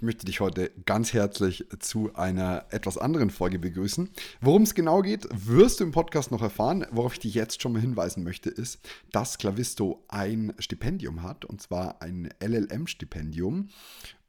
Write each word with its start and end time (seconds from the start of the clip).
Ich 0.00 0.02
möchte 0.02 0.24
dich 0.24 0.40
heute 0.40 0.70
ganz 0.86 1.12
herzlich 1.12 1.66
zu 1.78 2.14
einer 2.14 2.64
etwas 2.70 2.96
anderen 2.96 3.28
Folge 3.28 3.58
begrüßen. 3.58 4.08
Worum 4.40 4.62
es 4.62 4.74
genau 4.74 5.02
geht, 5.02 5.28
wirst 5.30 5.78
du 5.78 5.84
im 5.84 5.92
Podcast 5.92 6.30
noch 6.30 6.40
erfahren. 6.40 6.86
Worauf 6.90 7.12
ich 7.12 7.18
dich 7.18 7.34
jetzt 7.34 7.60
schon 7.60 7.74
mal 7.74 7.82
hinweisen 7.82 8.24
möchte, 8.24 8.48
ist, 8.48 8.80
dass 9.12 9.36
Clavisto 9.36 10.02
ein 10.08 10.54
Stipendium 10.58 11.22
hat, 11.22 11.44
und 11.44 11.60
zwar 11.60 12.00
ein 12.00 12.30
LLM-Stipendium. 12.42 13.68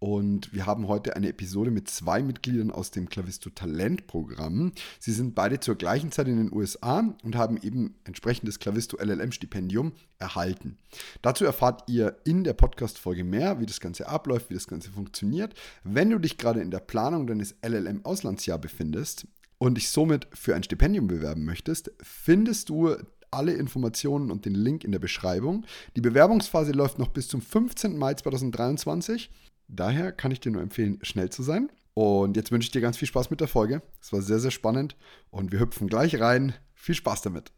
Und 0.03 0.51
wir 0.51 0.65
haben 0.65 0.87
heute 0.87 1.15
eine 1.15 1.29
Episode 1.29 1.69
mit 1.69 1.87
zwei 1.87 2.23
Mitgliedern 2.23 2.71
aus 2.71 2.89
dem 2.89 3.07
Clavisto 3.07 3.51
Talent 3.51 4.07
Programm. 4.07 4.71
Sie 4.97 5.11
sind 5.11 5.35
beide 5.35 5.59
zur 5.59 5.75
gleichen 5.75 6.11
Zeit 6.11 6.27
in 6.27 6.37
den 6.37 6.51
USA 6.51 7.13
und 7.21 7.35
haben 7.35 7.59
eben 7.61 7.93
entsprechendes 8.03 8.57
Clavisto 8.57 8.97
LLM 8.97 9.31
Stipendium 9.31 9.91
erhalten. 10.17 10.79
Dazu 11.21 11.45
erfahrt 11.45 11.83
ihr 11.87 12.17
in 12.23 12.43
der 12.43 12.53
Podcast-Folge 12.53 13.23
mehr, 13.23 13.59
wie 13.59 13.67
das 13.67 13.79
Ganze 13.79 14.07
abläuft, 14.07 14.49
wie 14.49 14.55
das 14.55 14.67
Ganze 14.67 14.89
funktioniert. 14.89 15.53
Wenn 15.83 16.09
du 16.09 16.17
dich 16.17 16.39
gerade 16.39 16.61
in 16.61 16.71
der 16.71 16.79
Planung 16.79 17.27
deines 17.27 17.53
LLM 17.61 18.03
Auslandsjahr 18.03 18.57
befindest 18.57 19.27
und 19.59 19.75
dich 19.75 19.89
somit 19.89 20.27
für 20.33 20.55
ein 20.55 20.63
Stipendium 20.63 21.05
bewerben 21.05 21.45
möchtest, 21.45 21.91
findest 22.01 22.69
du 22.69 22.95
alle 23.29 23.53
Informationen 23.53 24.31
und 24.31 24.45
den 24.45 24.55
Link 24.55 24.83
in 24.83 24.91
der 24.91 24.99
Beschreibung. 24.99 25.63
Die 25.95 26.01
Bewerbungsphase 26.01 26.71
läuft 26.71 26.97
noch 26.97 27.09
bis 27.09 27.27
zum 27.27 27.39
15. 27.39 27.95
Mai 27.95 28.15
2023 28.15 29.29
Daher 29.73 30.11
kann 30.11 30.31
ich 30.31 30.41
dir 30.41 30.51
nur 30.51 30.61
empfehlen, 30.61 30.99
schnell 31.01 31.29
zu 31.29 31.43
sein. 31.43 31.71
Und 31.93 32.35
jetzt 32.35 32.51
wünsche 32.51 32.65
ich 32.65 32.71
dir 32.71 32.81
ganz 32.81 32.97
viel 32.97 33.07
Spaß 33.07 33.29
mit 33.29 33.39
der 33.39 33.47
Folge. 33.47 33.81
Es 34.01 34.11
war 34.11 34.21
sehr, 34.21 34.39
sehr 34.39 34.51
spannend 34.51 34.97
und 35.29 35.53
wir 35.53 35.61
hüpfen 35.61 35.87
gleich 35.87 36.19
rein. 36.19 36.53
Viel 36.73 36.95
Spaß 36.95 37.21
damit. 37.21 37.53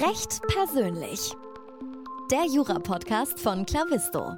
Recht 0.00 0.42
persönlich. 0.48 1.32
Der 2.32 2.44
Jura-Podcast 2.52 3.38
von 3.38 3.64
Clavisto. 3.64 4.36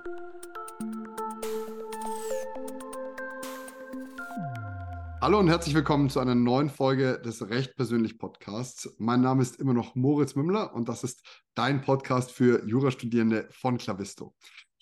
Hallo 5.23 5.41
und 5.41 5.49
herzlich 5.49 5.75
willkommen 5.75 6.11
zu 6.11 6.21
einer 6.21 6.35
neuen 6.35 6.69
Folge 6.69 7.19
des 7.25 7.49
Recht 7.49 7.75
persönlich 7.77 8.19
Podcasts. 8.19 8.95
Mein 8.99 9.23
Name 9.23 9.41
ist 9.41 9.57
immer 9.57 9.73
noch 9.73 9.95
Moritz 9.95 10.35
Mümmler 10.35 10.75
und 10.75 10.91
das 10.91 11.03
ist 11.03 11.23
dein 11.55 11.81
Podcast 11.81 12.31
für 12.31 12.65
Jurastudierende 12.67 13.49
von 13.51 13.79
Clavisto. 13.79 14.35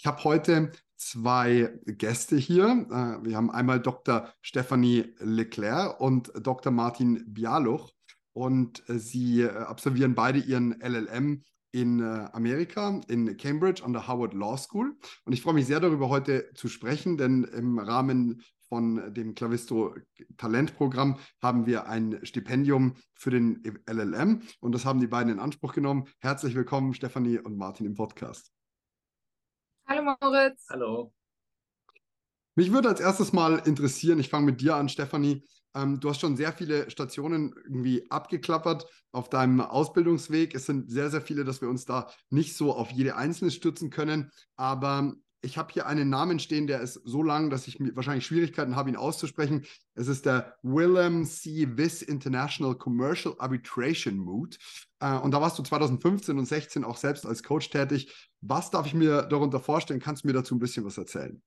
Ich 0.05 0.06
habe 0.06 0.24
heute 0.24 0.70
zwei 0.97 1.78
Gäste 1.86 2.36
hier. 2.36 2.66
Äh, 2.91 3.24
wir 3.27 3.38
haben 3.38 3.50
einmal 3.50 3.80
Dr. 3.80 4.28
Stephanie 4.42 5.14
Leclerc 5.19 5.98
und 5.98 6.30
Dr. 6.42 6.70
Martin 6.70 7.24
Bialuch. 7.27 7.91
Und 8.34 8.86
äh, 8.91 8.98
sie 8.98 9.41
äh, 9.41 9.48
absolvieren 9.48 10.14
beide 10.14 10.41
ihren 10.41 10.78
LLM 10.78 11.42
in 11.72 12.02
Amerika, 12.02 13.00
in 13.08 13.34
Cambridge 13.38 13.83
an 13.83 13.94
der 13.94 14.06
Howard 14.06 14.34
Law 14.34 14.58
School. 14.58 14.94
Und 15.24 15.33
ich 15.33 15.41
freue 15.41 15.55
mich 15.55 15.66
sehr 15.66 15.80
darüber, 15.80 16.11
heute 16.11 16.52
zu 16.55 16.68
sprechen, 16.68 17.16
denn 17.16 17.44
im 17.44 17.78
Rahmen 17.78 18.42
von 18.68 19.12
dem 19.14 19.34
Clavisto 19.34 19.96
Talentprogramm 20.36 21.16
haben 21.42 21.64
wir 21.64 21.89
ein 21.89 22.20
Stipendium 22.24 22.94
für 23.14 23.30
den 23.30 23.62
LLM 23.91 24.42
und 24.61 24.72
das 24.72 24.84
haben 24.84 25.00
die 25.00 25.08
beiden 25.08 25.33
in 25.33 25.41
Anspruch 25.41 25.72
genommen. 25.72 26.05
Herzlich 26.20 26.55
willkommen, 26.55 26.94
Stefanie 26.94 27.39
und 27.39 27.56
Martin 27.56 27.86
im 27.86 27.94
Podcast. 27.94 28.52
Hallo 29.86 30.16
Moritz. 30.20 30.66
Hallo. 30.70 31.12
Mich 32.56 32.72
würde 32.72 32.88
als 32.88 33.00
erstes 33.00 33.32
mal 33.32 33.58
interessieren, 33.66 34.18
ich 34.18 34.28
fange 34.28 34.46
mit 34.46 34.60
dir 34.60 34.77
an, 34.77 34.88
Stefanie. 34.88 35.44
Ähm, 35.74 36.00
du 36.00 36.08
hast 36.08 36.20
schon 36.20 36.36
sehr 36.36 36.52
viele 36.52 36.90
Stationen 36.90 37.54
irgendwie 37.64 38.08
abgeklappert 38.10 38.86
auf 39.12 39.28
deinem 39.28 39.60
Ausbildungsweg. 39.60 40.55
Es 40.55 40.66
sind 40.66 40.90
sehr, 40.90 41.10
sehr 41.10 41.20
viele, 41.20 41.44
dass 41.44 41.60
wir 41.60 41.68
uns 41.68 41.84
da 41.84 42.10
nicht 42.30 42.56
so 42.56 42.72
auf 42.72 42.90
jede 42.92 43.16
einzelne 43.16 43.50
stützen 43.50 43.90
können. 43.90 44.30
Aber 44.56 45.14
ich 45.45 45.59
habe 45.59 45.73
hier 45.73 45.87
einen 45.87 46.09
Namen 46.09 46.39
stehen, 46.39 46.67
der 46.67 46.81
ist 46.81 46.95
so 47.05 47.23
lang, 47.23 47.50
dass 47.50 47.69
ich 47.69 47.78
wahrscheinlich 47.95 48.27
Schwierigkeiten 48.27 48.75
habe, 48.77 48.89
ihn 48.89 48.97
auszusprechen. 48.97 49.64
Es 49.95 50.09
ist 50.09 50.27
der 50.27 50.56
Willem 50.62 51.25
C. 51.25 51.77
Viss 51.77 52.03
International 52.03 52.74
Commercial 52.74 53.35
Arbitration 53.39 54.17
Mood. 54.17 54.58
Äh, 55.01 55.18
und 55.18 55.33
da 55.33 55.41
warst 55.41 55.58
du 55.58 55.63
2015 55.63 56.39
und 56.39 56.46
16 56.46 56.85
auch 56.85 56.96
selbst 56.96 57.27
als 57.27 57.42
Coach 57.42 57.70
tätig. 57.70 58.30
Was 58.41 58.70
darf 58.70 58.86
ich 58.86 58.95
mir 58.95 59.23
darunter 59.23 59.61
vorstellen? 59.61 60.01
Kannst 60.01 60.24
du 60.24 60.29
mir 60.29 60.35
dazu 60.35 60.55
ein 60.55 60.61
bisschen 60.61 60.85
was 60.85 60.98
erzählen? 60.98 61.42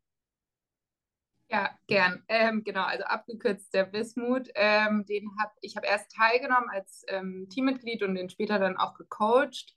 Ja, 1.50 1.70
gern. 1.88 2.24
Ähm, 2.28 2.64
genau, 2.64 2.84
also 2.84 3.06
abgekürzt 3.06 3.74
der 3.74 3.94
Wismut. 3.94 4.50
Ähm, 4.56 5.06
den 5.06 5.30
hab, 5.40 5.54
ich 5.62 5.78
habe 5.78 5.88
erst 5.88 6.12
teilgenommen 6.12 6.70
als 6.70 7.06
ähm, 7.08 7.48
Teammitglied 7.50 8.04
und 8.04 8.16
den 8.16 8.30
später 8.30 8.60
dann 8.60 8.76
auch 8.76 8.96
gecoacht. 8.96 9.77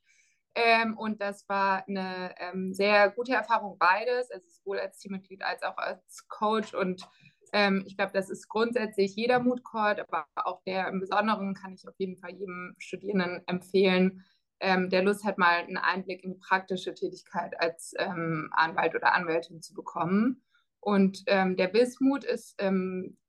Ähm, 0.55 0.97
und 0.99 1.21
das 1.21 1.49
war 1.49 1.87
eine 1.87 2.35
ähm, 2.39 2.73
sehr 2.75 3.11
gute 3.11 3.33
Erfahrung 3.33 3.79
beides, 3.79 4.31
also 4.31 4.47
sowohl 4.49 4.81
als 4.81 4.99
Teammitglied 4.99 5.43
als 5.43 5.63
auch 5.63 5.77
als 5.77 6.27
Coach. 6.29 6.75
Und 6.75 7.09
ähm, 7.53 7.85
ich 7.87 7.97
glaube, 7.97 8.13
das 8.13 8.31
ist 8.31 8.49
grundsätzlich 8.49 9.15
jeder 9.15 9.39
Mood 9.39 9.63
Court, 9.63 10.01
aber 10.01 10.27
auch 10.35 10.63
der 10.65 10.89
im 10.89 11.01
Besonderen 11.01 11.55
kann 11.55 11.73
ich 11.75 11.87
auf 11.87 11.95
jeden 11.99 12.17
Fall 12.17 12.33
jedem 12.33 12.75
Studierenden 12.79 13.43
empfehlen, 13.47 14.25
ähm, 14.59 14.91
der 14.91 15.03
Lust 15.03 15.25
hat, 15.25 15.39
mal 15.39 15.61
einen 15.61 15.79
Einblick 15.79 16.23
in 16.25 16.33
die 16.33 16.39
praktische 16.39 16.95
Tätigkeit 16.95 17.59
als 17.61 17.95
ähm, 17.99 18.51
Anwalt 18.53 18.95
oder 18.95 19.15
Anwältin 19.15 19.63
zu 19.63 19.73
bekommen. 19.73 20.43
Und 20.81 21.23
ähm, 21.27 21.57
der 21.57 21.73
Wismut 21.73 22.25
ist 22.25 22.61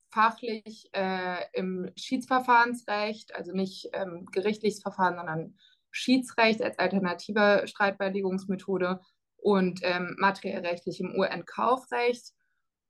fachlich 0.09 0.89
äh, 0.93 1.37
im 1.53 1.89
Schiedsverfahrensrecht, 1.95 3.35
also 3.35 3.53
nicht 3.53 3.89
gerichtliches 4.31 4.81
Verfahren, 4.81 5.15
sondern 5.15 5.55
Schiedsrecht 5.91 6.61
als 6.61 6.79
alternative 6.79 7.63
Streitbeilegungsmethode 7.65 8.99
und 9.37 9.81
ähm, 9.83 10.15
materiellrechtlich 10.17 10.99
im 10.99 11.15
UN-Kaufrecht. 11.15 12.33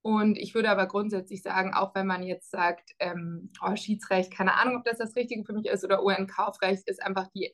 Und 0.04 0.38
ich 0.38 0.56
würde 0.56 0.70
aber 0.70 0.88
grundsätzlich 0.88 1.44
sagen, 1.44 1.74
auch 1.74 1.94
wenn 1.94 2.08
man 2.08 2.24
jetzt 2.24 2.50
sagt, 2.50 2.92
ähm, 3.00 3.52
oh, 3.62 3.76
Schiedsrecht, 3.76 4.34
keine 4.34 4.56
Ahnung, 4.56 4.78
ob 4.78 4.84
das 4.84 4.98
das 4.98 5.16
Richtige 5.16 5.44
für 5.44 5.54
mich 5.54 5.68
ist 5.68 5.84
oder 5.84 6.04
UN-Kaufrecht, 6.04 6.88
ist 6.88 7.02
einfach 7.02 7.28
die, 7.36 7.54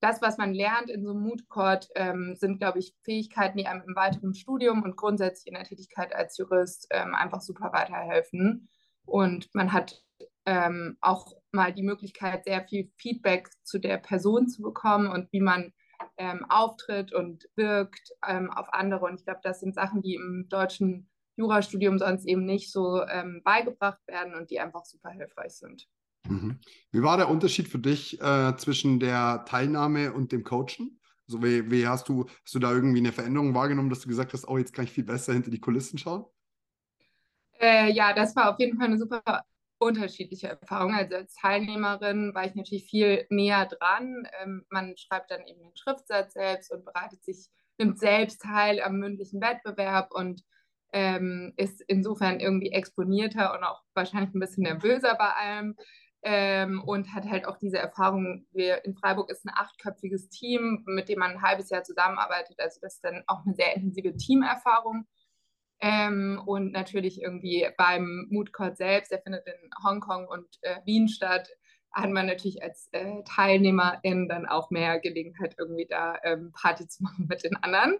das, 0.00 0.22
was 0.22 0.38
man 0.38 0.54
lernt 0.54 0.90
in 0.90 1.04
so 1.04 1.10
einem 1.10 1.22
Mood 1.22 1.48
Court, 1.48 1.88
ähm, 1.96 2.36
sind, 2.36 2.58
glaube 2.58 2.78
ich, 2.78 2.94
Fähigkeiten, 3.02 3.58
die 3.58 3.66
einem 3.66 3.82
im 3.86 3.96
weiteren 3.96 4.34
Studium 4.34 4.84
und 4.84 4.96
grundsätzlich 4.96 5.48
in 5.48 5.54
der 5.54 5.64
Tätigkeit 5.64 6.14
als 6.14 6.38
Jurist 6.38 6.86
ähm, 6.90 7.14
einfach 7.14 7.40
super 7.40 7.72
weiterhelfen. 7.72 8.68
Und 9.04 9.52
man 9.54 9.72
hat 9.72 10.00
ähm, 10.46 10.98
auch 11.00 11.32
mal 11.52 11.72
die 11.72 11.82
Möglichkeit, 11.82 12.44
sehr 12.44 12.66
viel 12.66 12.90
Feedback 12.96 13.48
zu 13.62 13.78
der 13.78 13.98
Person 13.98 14.48
zu 14.48 14.62
bekommen 14.62 15.08
und 15.08 15.32
wie 15.32 15.40
man 15.40 15.72
ähm, 16.16 16.44
auftritt 16.48 17.12
und 17.12 17.48
wirkt 17.56 18.12
ähm, 18.26 18.50
auf 18.50 18.72
andere. 18.72 19.06
Und 19.06 19.20
ich 19.20 19.24
glaube, 19.24 19.40
das 19.42 19.60
sind 19.60 19.74
Sachen, 19.74 20.02
die 20.02 20.14
im 20.14 20.46
deutschen 20.48 21.08
Jurastudium 21.36 21.98
sonst 21.98 22.26
eben 22.26 22.44
nicht 22.44 22.72
so 22.72 23.02
ähm, 23.06 23.42
beigebracht 23.44 24.00
werden 24.06 24.34
und 24.34 24.50
die 24.50 24.60
einfach 24.60 24.84
super 24.84 25.10
hilfreich 25.10 25.52
sind. 25.52 25.86
Mhm. 26.28 26.58
Wie 26.90 27.02
war 27.02 27.16
der 27.16 27.28
Unterschied 27.28 27.68
für 27.68 27.78
dich 27.78 28.20
äh, 28.20 28.56
zwischen 28.56 29.00
der 29.00 29.44
Teilnahme 29.46 30.12
und 30.12 30.32
dem 30.32 30.44
Coachen? 30.44 31.00
Also 31.26 31.42
wie, 31.42 31.70
wie, 31.70 31.86
hast 31.86 32.08
du, 32.08 32.26
hast 32.44 32.54
du 32.54 32.58
da 32.58 32.72
irgendwie 32.72 32.98
eine 32.98 33.12
Veränderung 33.12 33.54
wahrgenommen, 33.54 33.90
dass 33.90 34.00
du 34.00 34.08
gesagt 34.08 34.32
hast, 34.32 34.48
oh, 34.48 34.58
jetzt 34.58 34.72
kann 34.72 34.84
ich 34.84 34.90
viel 34.90 35.04
besser 35.04 35.32
hinter 35.32 35.50
die 35.50 35.60
Kulissen 35.60 35.98
schauen? 35.98 36.24
Äh, 37.60 37.92
ja, 37.92 38.14
das 38.14 38.34
war 38.34 38.52
auf 38.52 38.58
jeden 38.58 38.78
Fall 38.78 38.86
eine 38.86 38.98
super 38.98 39.44
unterschiedliche 39.78 40.48
Erfahrungen. 40.48 40.96
Also 40.96 41.16
als 41.16 41.34
Teilnehmerin 41.34 42.34
war 42.34 42.44
ich 42.44 42.54
natürlich 42.54 42.88
viel 42.88 43.26
näher 43.30 43.66
dran. 43.66 44.26
Ähm, 44.42 44.64
man 44.70 44.96
schreibt 44.96 45.30
dann 45.30 45.46
eben 45.46 45.60
den 45.60 45.76
Schriftsatz 45.76 46.34
selbst 46.34 46.72
und 46.72 46.84
bereitet 46.84 47.24
sich, 47.24 47.48
nimmt 47.78 47.98
selbst 47.98 48.42
teil 48.42 48.82
am 48.82 48.98
mündlichen 48.98 49.40
Wettbewerb 49.40 50.12
und 50.12 50.42
ähm, 50.92 51.52
ist 51.56 51.82
insofern 51.86 52.40
irgendwie 52.40 52.72
exponierter 52.72 53.54
und 53.54 53.62
auch 53.62 53.82
wahrscheinlich 53.94 54.34
ein 54.34 54.40
bisschen 54.40 54.64
nervöser 54.64 55.14
bei 55.14 55.30
allem. 55.30 55.76
Ähm, 56.22 56.82
und 56.82 57.14
hat 57.14 57.28
halt 57.28 57.46
auch 57.46 57.58
diese 57.58 57.78
Erfahrung, 57.78 58.44
wir 58.50 58.84
in 58.84 58.96
Freiburg 58.96 59.30
ist 59.30 59.46
ein 59.46 59.52
achtköpfiges 59.54 60.28
Team, 60.28 60.82
mit 60.86 61.08
dem 61.08 61.20
man 61.20 61.30
ein 61.30 61.42
halbes 61.42 61.70
Jahr 61.70 61.84
zusammenarbeitet. 61.84 62.58
Also 62.58 62.80
das 62.82 62.94
ist 62.94 63.04
dann 63.04 63.22
auch 63.28 63.46
eine 63.46 63.54
sehr 63.54 63.76
intensive 63.76 64.16
Teamerfahrung. 64.16 65.06
Ähm, 65.80 66.42
und 66.44 66.72
natürlich 66.72 67.22
irgendwie 67.22 67.68
beim 67.76 68.26
Mood 68.30 68.52
Court 68.52 68.76
selbst, 68.76 69.12
der 69.12 69.22
findet 69.22 69.46
in 69.46 69.70
Hongkong 69.84 70.26
und 70.26 70.46
äh, 70.62 70.80
Wien 70.84 71.08
statt, 71.08 71.48
hat 71.92 72.10
man 72.10 72.26
natürlich 72.26 72.62
als 72.62 72.88
äh, 72.92 73.22
Teilnehmerin 73.24 74.28
dann 74.28 74.46
auch 74.46 74.70
mehr 74.70 75.00
Gelegenheit, 75.00 75.54
irgendwie 75.58 75.86
da 75.88 76.16
ähm, 76.22 76.52
Party 76.52 76.86
zu 76.86 77.02
machen 77.04 77.26
mit 77.28 77.44
den 77.44 77.56
anderen. 77.56 77.98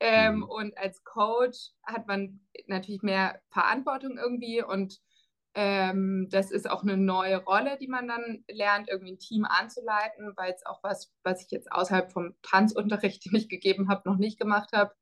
Ähm, 0.00 0.36
mhm. 0.36 0.42
Und 0.44 0.78
als 0.78 1.02
Coach 1.04 1.70
hat 1.84 2.06
man 2.06 2.40
natürlich 2.66 3.02
mehr 3.02 3.40
Verantwortung 3.50 4.18
irgendwie 4.18 4.62
und 4.62 5.00
ähm, 5.56 6.28
das 6.30 6.50
ist 6.50 6.68
auch 6.68 6.82
eine 6.82 6.96
neue 6.96 7.36
Rolle, 7.36 7.78
die 7.78 7.86
man 7.86 8.08
dann 8.08 8.44
lernt, 8.48 8.88
irgendwie 8.88 9.12
ein 9.12 9.18
Team 9.20 9.44
anzuleiten, 9.44 10.32
weil 10.36 10.52
es 10.52 10.66
auch 10.66 10.82
was, 10.82 11.12
was 11.22 11.44
ich 11.44 11.50
jetzt 11.52 11.70
außerhalb 11.70 12.12
vom 12.12 12.34
Tanzunterricht, 12.42 13.24
den 13.26 13.36
ich 13.36 13.48
gegeben 13.48 13.88
habe, 13.88 14.08
noch 14.08 14.18
nicht 14.18 14.38
gemacht 14.38 14.70
habe. 14.72 14.92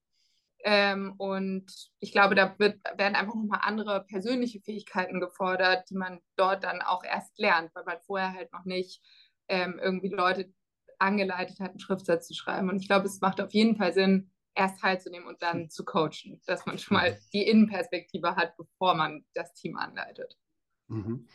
Ähm, 0.65 1.15
und 1.19 1.67
ich 1.99 2.13
glaube, 2.13 2.35
da 2.35 2.55
wird, 2.59 2.79
werden 2.97 3.17
einfach 3.17 3.35
nochmal 3.35 3.61
andere 3.63 4.05
persönliche 4.05 4.61
Fähigkeiten 4.61 5.21
gefordert, 5.21 5.89
die 5.91 5.97
man 5.97 6.21
dort 6.37 6.65
dann 6.65 6.83
auch 6.83 7.03
erst 7.05 7.37
lernt, 7.39 7.75
weil 7.75 7.85
man 7.85 8.01
vorher 8.07 8.33
halt 8.33 8.53
noch 8.53 8.65
nicht 8.65 9.03
ähm, 9.49 9.81
irgendwie 9.83 10.09
Leute 10.09 10.53
angeleitet 10.99 11.59
hat, 11.61 11.71
einen 11.71 11.81
Schriftsatz 11.81 12.29
zu 12.29 12.35
schreiben. 12.35 12.71
Und 12.71 12.81
ich 12.81 12.87
glaube, 12.87 13.07
es 13.07 13.21
macht 13.21 13.41
auf 13.41 13.53
jeden 13.53 13.77
Fall 13.77 13.93
Sinn, 13.93 14.31
erst 14.55 14.81
teilzunehmen 14.81 15.27
und 15.27 15.43
dann 15.43 15.71
zu 15.71 15.85
coachen, 15.85 16.41
dass 16.47 16.67
man 16.67 16.79
schon 16.79 16.97
mal 16.97 17.19
die 17.33 17.43
Innenperspektive 17.43 18.37
hat, 18.37 18.57
bevor 18.57 18.95
man 18.95 19.25
das 19.35 19.53
Team 19.55 19.77
anleitet. 19.77 20.37
Mhm. 20.89 21.27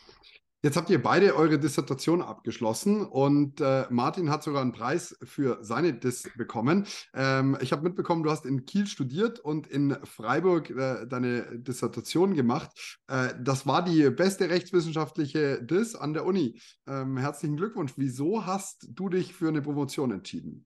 Jetzt 0.64 0.76
habt 0.76 0.90
ihr 0.90 1.02
beide 1.02 1.36
eure 1.36 1.60
Dissertation 1.60 2.24
abgeschlossen 2.24 3.06
und 3.06 3.62
äh, 3.62 3.86
Martin 3.92 4.32
hat 4.32 4.42
sogar 4.42 4.64
einen 4.64 4.72
Preis 4.72 5.16
für 5.24 5.60
seine 5.62 5.94
Diss 5.94 6.28
bekommen. 6.36 6.88
Ähm, 7.14 7.56
ich 7.62 7.72
habe 7.72 7.84
mitbekommen, 7.84 8.24
du 8.24 8.32
hast 8.32 8.46
in 8.48 8.66
Kiel 8.66 8.88
studiert 8.88 9.40
und 9.40 9.68
in 9.68 9.96
Freiburg 10.04 10.72
äh, 10.72 11.06
deine 11.06 11.60
Dissertation 11.60 12.34
gemacht. 12.34 13.00
Äh, 13.08 13.36
das 13.40 13.68
war 13.68 13.86
die 13.86 14.10
beste 14.10 14.50
rechtswissenschaftliche 14.50 15.62
Diss 15.62 15.96
an 15.96 16.16
der 16.16 16.26
Uni. 16.26 16.60
Ähm, 16.88 17.18
herzlichen 17.18 17.56
Glückwunsch. 17.56 17.94
Wieso 17.96 18.48
hast 18.48 18.88
du 18.90 19.10
dich 19.10 19.36
für 19.36 19.50
eine 19.50 19.62
Promotion 19.62 20.10
entschieden? 20.10 20.66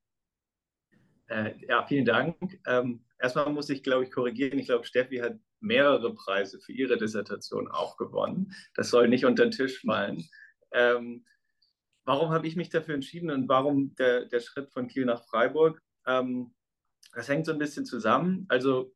Äh, 1.28 1.54
ja, 1.68 1.86
vielen 1.86 2.06
Dank. 2.06 2.38
Ähm, 2.66 3.02
erstmal 3.22 3.50
muss 3.52 3.70
ich, 3.70 3.84
glaube 3.84 4.04
ich, 4.04 4.12
korrigieren. 4.12 4.60
Ich 4.60 4.66
glaube, 4.66 4.86
Steffi 4.86 5.18
hat 5.18 5.38
mehrere 5.60 6.14
Preise 6.14 6.60
für 6.60 6.72
ihre 6.72 6.98
Dissertation 6.98 7.70
auch 7.70 7.98
gewonnen. 7.98 8.54
Das 8.76 8.90
soll 8.90 9.08
nicht 9.08 9.26
unter 9.26 9.46
den 9.46 9.52
Tisch 9.52 9.82
fallen. 9.82 10.28
Ähm, 10.72 11.26
warum 12.04 12.32
habe 12.32 12.48
ich 12.48 12.56
mich 12.56 12.70
dafür 12.70 12.96
entschieden 12.96 13.30
und 13.30 13.48
warum 13.48 13.96
der, 13.96 14.26
der 14.26 14.40
Schritt 14.40 14.72
von 14.72 14.88
Kiel 14.88 15.06
nach 15.06 15.24
Freiburg? 15.26 15.82
Ähm, 16.06 16.54
das 17.14 17.28
hängt 17.28 17.46
so 17.46 17.52
ein 17.52 17.60
bisschen 17.60 17.86
zusammen. 17.86 18.46
Also 18.50 18.94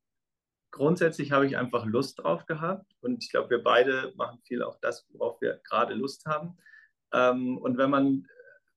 grundsätzlich 0.72 1.32
habe 1.32 1.46
ich 1.46 1.58
einfach 1.58 1.86
Lust 1.86 2.20
drauf 2.20 2.46
gehabt 2.46 2.92
und 3.02 3.24
ich 3.24 3.30
glaube, 3.30 3.50
wir 3.52 3.64
beide 3.64 4.14
machen 4.16 4.42
viel 4.46 4.64
auch 4.64 4.80
das, 4.82 5.06
worauf 5.10 5.40
wir 5.42 5.62
gerade 5.64 5.94
Lust 5.94 6.26
haben. 6.26 6.58
Ähm, 7.14 7.58
und 7.58 7.78
wenn 7.78 7.90
man, 7.90 8.28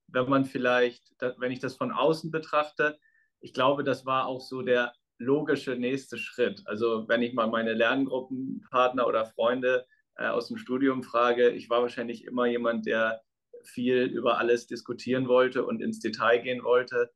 wenn 0.08 0.28
man 0.28 0.44
vielleicht, 0.44 1.14
wenn 1.38 1.52
ich 1.52 1.60
das 1.60 1.76
von 1.76 1.90
außen 1.90 2.30
betrachte, 2.30 2.98
ich 3.40 3.54
glaube, 3.54 3.84
das 3.84 4.04
war 4.04 4.26
auch 4.26 4.40
so 4.40 4.62
der 4.62 4.92
logische 5.18 5.76
nächste 5.76 6.18
Schritt. 6.18 6.62
Also 6.66 7.08
wenn 7.08 7.22
ich 7.22 7.34
mal 7.34 7.48
meine 7.48 7.74
Lerngruppenpartner 7.74 9.06
oder 9.06 9.26
Freunde 9.26 9.86
äh, 10.16 10.26
aus 10.26 10.48
dem 10.48 10.56
Studium 10.56 11.02
frage, 11.02 11.50
ich 11.50 11.68
war 11.68 11.82
wahrscheinlich 11.82 12.24
immer 12.24 12.46
jemand, 12.46 12.86
der 12.86 13.22
viel 13.64 14.04
über 14.04 14.38
alles 14.38 14.66
diskutieren 14.66 15.28
wollte 15.28 15.64
und 15.64 15.82
ins 15.82 16.00
Detail 16.00 16.38
gehen 16.38 16.62
wollte. 16.62 17.10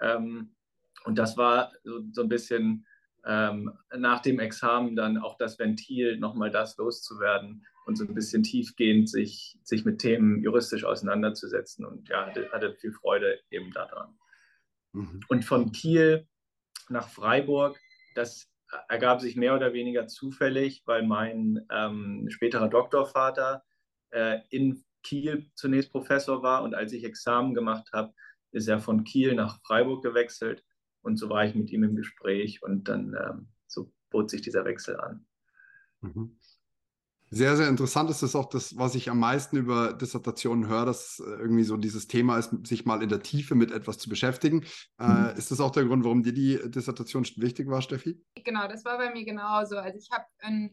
Ähm, 0.00 0.54
und 1.04 1.18
das 1.18 1.36
war 1.36 1.72
so, 1.82 2.00
so 2.12 2.22
ein 2.22 2.28
bisschen 2.28 2.86
ähm, 3.24 3.72
nach 3.96 4.20
dem 4.20 4.38
Examen 4.38 4.96
dann 4.96 5.18
auch 5.18 5.36
das 5.36 5.58
Ventil, 5.58 6.16
nochmal 6.18 6.50
das 6.50 6.76
loszuwerden 6.76 7.66
und 7.86 7.96
so 7.96 8.04
ein 8.04 8.14
bisschen 8.14 8.42
tiefgehend 8.42 9.08
sich, 9.08 9.58
sich 9.62 9.84
mit 9.84 9.98
Themen 9.98 10.42
juristisch 10.42 10.84
auseinanderzusetzen. 10.84 11.84
Und 11.84 12.08
ja, 12.08 12.26
hatte, 12.26 12.50
hatte 12.52 12.74
viel 12.74 12.92
Freude 12.92 13.40
eben 13.50 13.72
daran. 13.72 14.16
Mhm. 14.92 15.20
Und 15.28 15.44
von 15.44 15.72
Kiel 15.72 16.26
nach 16.90 17.08
Freiburg. 17.08 17.78
Das 18.14 18.50
ergab 18.88 19.20
sich 19.20 19.36
mehr 19.36 19.54
oder 19.54 19.72
weniger 19.72 20.06
zufällig, 20.06 20.82
weil 20.86 21.06
mein 21.06 21.66
ähm, 21.70 22.26
späterer 22.30 22.68
Doktorvater 22.68 23.64
äh, 24.10 24.40
in 24.50 24.84
Kiel 25.02 25.50
zunächst 25.54 25.92
Professor 25.92 26.42
war 26.42 26.62
und 26.62 26.74
als 26.74 26.92
ich 26.92 27.04
Examen 27.04 27.54
gemacht 27.54 27.90
habe, 27.92 28.12
ist 28.52 28.68
er 28.68 28.80
von 28.80 29.04
Kiel 29.04 29.34
nach 29.34 29.60
Freiburg 29.62 30.02
gewechselt 30.02 30.64
und 31.02 31.16
so 31.16 31.28
war 31.28 31.44
ich 31.44 31.54
mit 31.54 31.70
ihm 31.70 31.84
im 31.84 31.96
Gespräch 31.96 32.62
und 32.62 32.88
dann 32.88 33.14
ähm, 33.14 33.48
so 33.66 33.92
bot 34.10 34.30
sich 34.30 34.42
dieser 34.42 34.64
Wechsel 34.64 34.98
an. 34.98 35.26
Mhm. 36.00 36.38
Sehr, 37.32 37.56
sehr 37.56 37.68
interessant 37.68 38.10
ist 38.10 38.22
es 38.22 38.34
auch 38.34 38.46
das, 38.46 38.76
was 38.76 38.96
ich 38.96 39.08
am 39.08 39.20
meisten 39.20 39.56
über 39.56 39.92
Dissertationen 39.92 40.66
höre, 40.66 40.84
dass 40.84 41.20
äh, 41.20 41.30
irgendwie 41.30 41.62
so 41.62 41.76
dieses 41.76 42.08
Thema 42.08 42.36
ist, 42.36 42.50
sich 42.66 42.84
mal 42.84 43.04
in 43.04 43.08
der 43.08 43.22
Tiefe 43.22 43.54
mit 43.54 43.70
etwas 43.70 43.98
zu 43.98 44.08
beschäftigen. 44.08 44.64
Äh, 44.98 45.06
mhm. 45.06 45.26
Äh, 45.26 45.38
ist 45.38 45.52
das 45.52 45.60
auch 45.60 45.70
der 45.70 45.84
Grund, 45.84 46.02
warum 46.02 46.24
dir 46.24 46.32
die 46.32 46.58
Dissertation 46.68 47.24
wichtig 47.36 47.68
war, 47.68 47.82
Steffi? 47.82 48.20
Genau, 48.42 48.66
das 48.66 48.84
war 48.84 48.98
bei 48.98 49.12
mir 49.12 49.24
genauso. 49.24 49.76
Also 49.76 49.96
ich 49.96 50.08
habe 50.10 50.24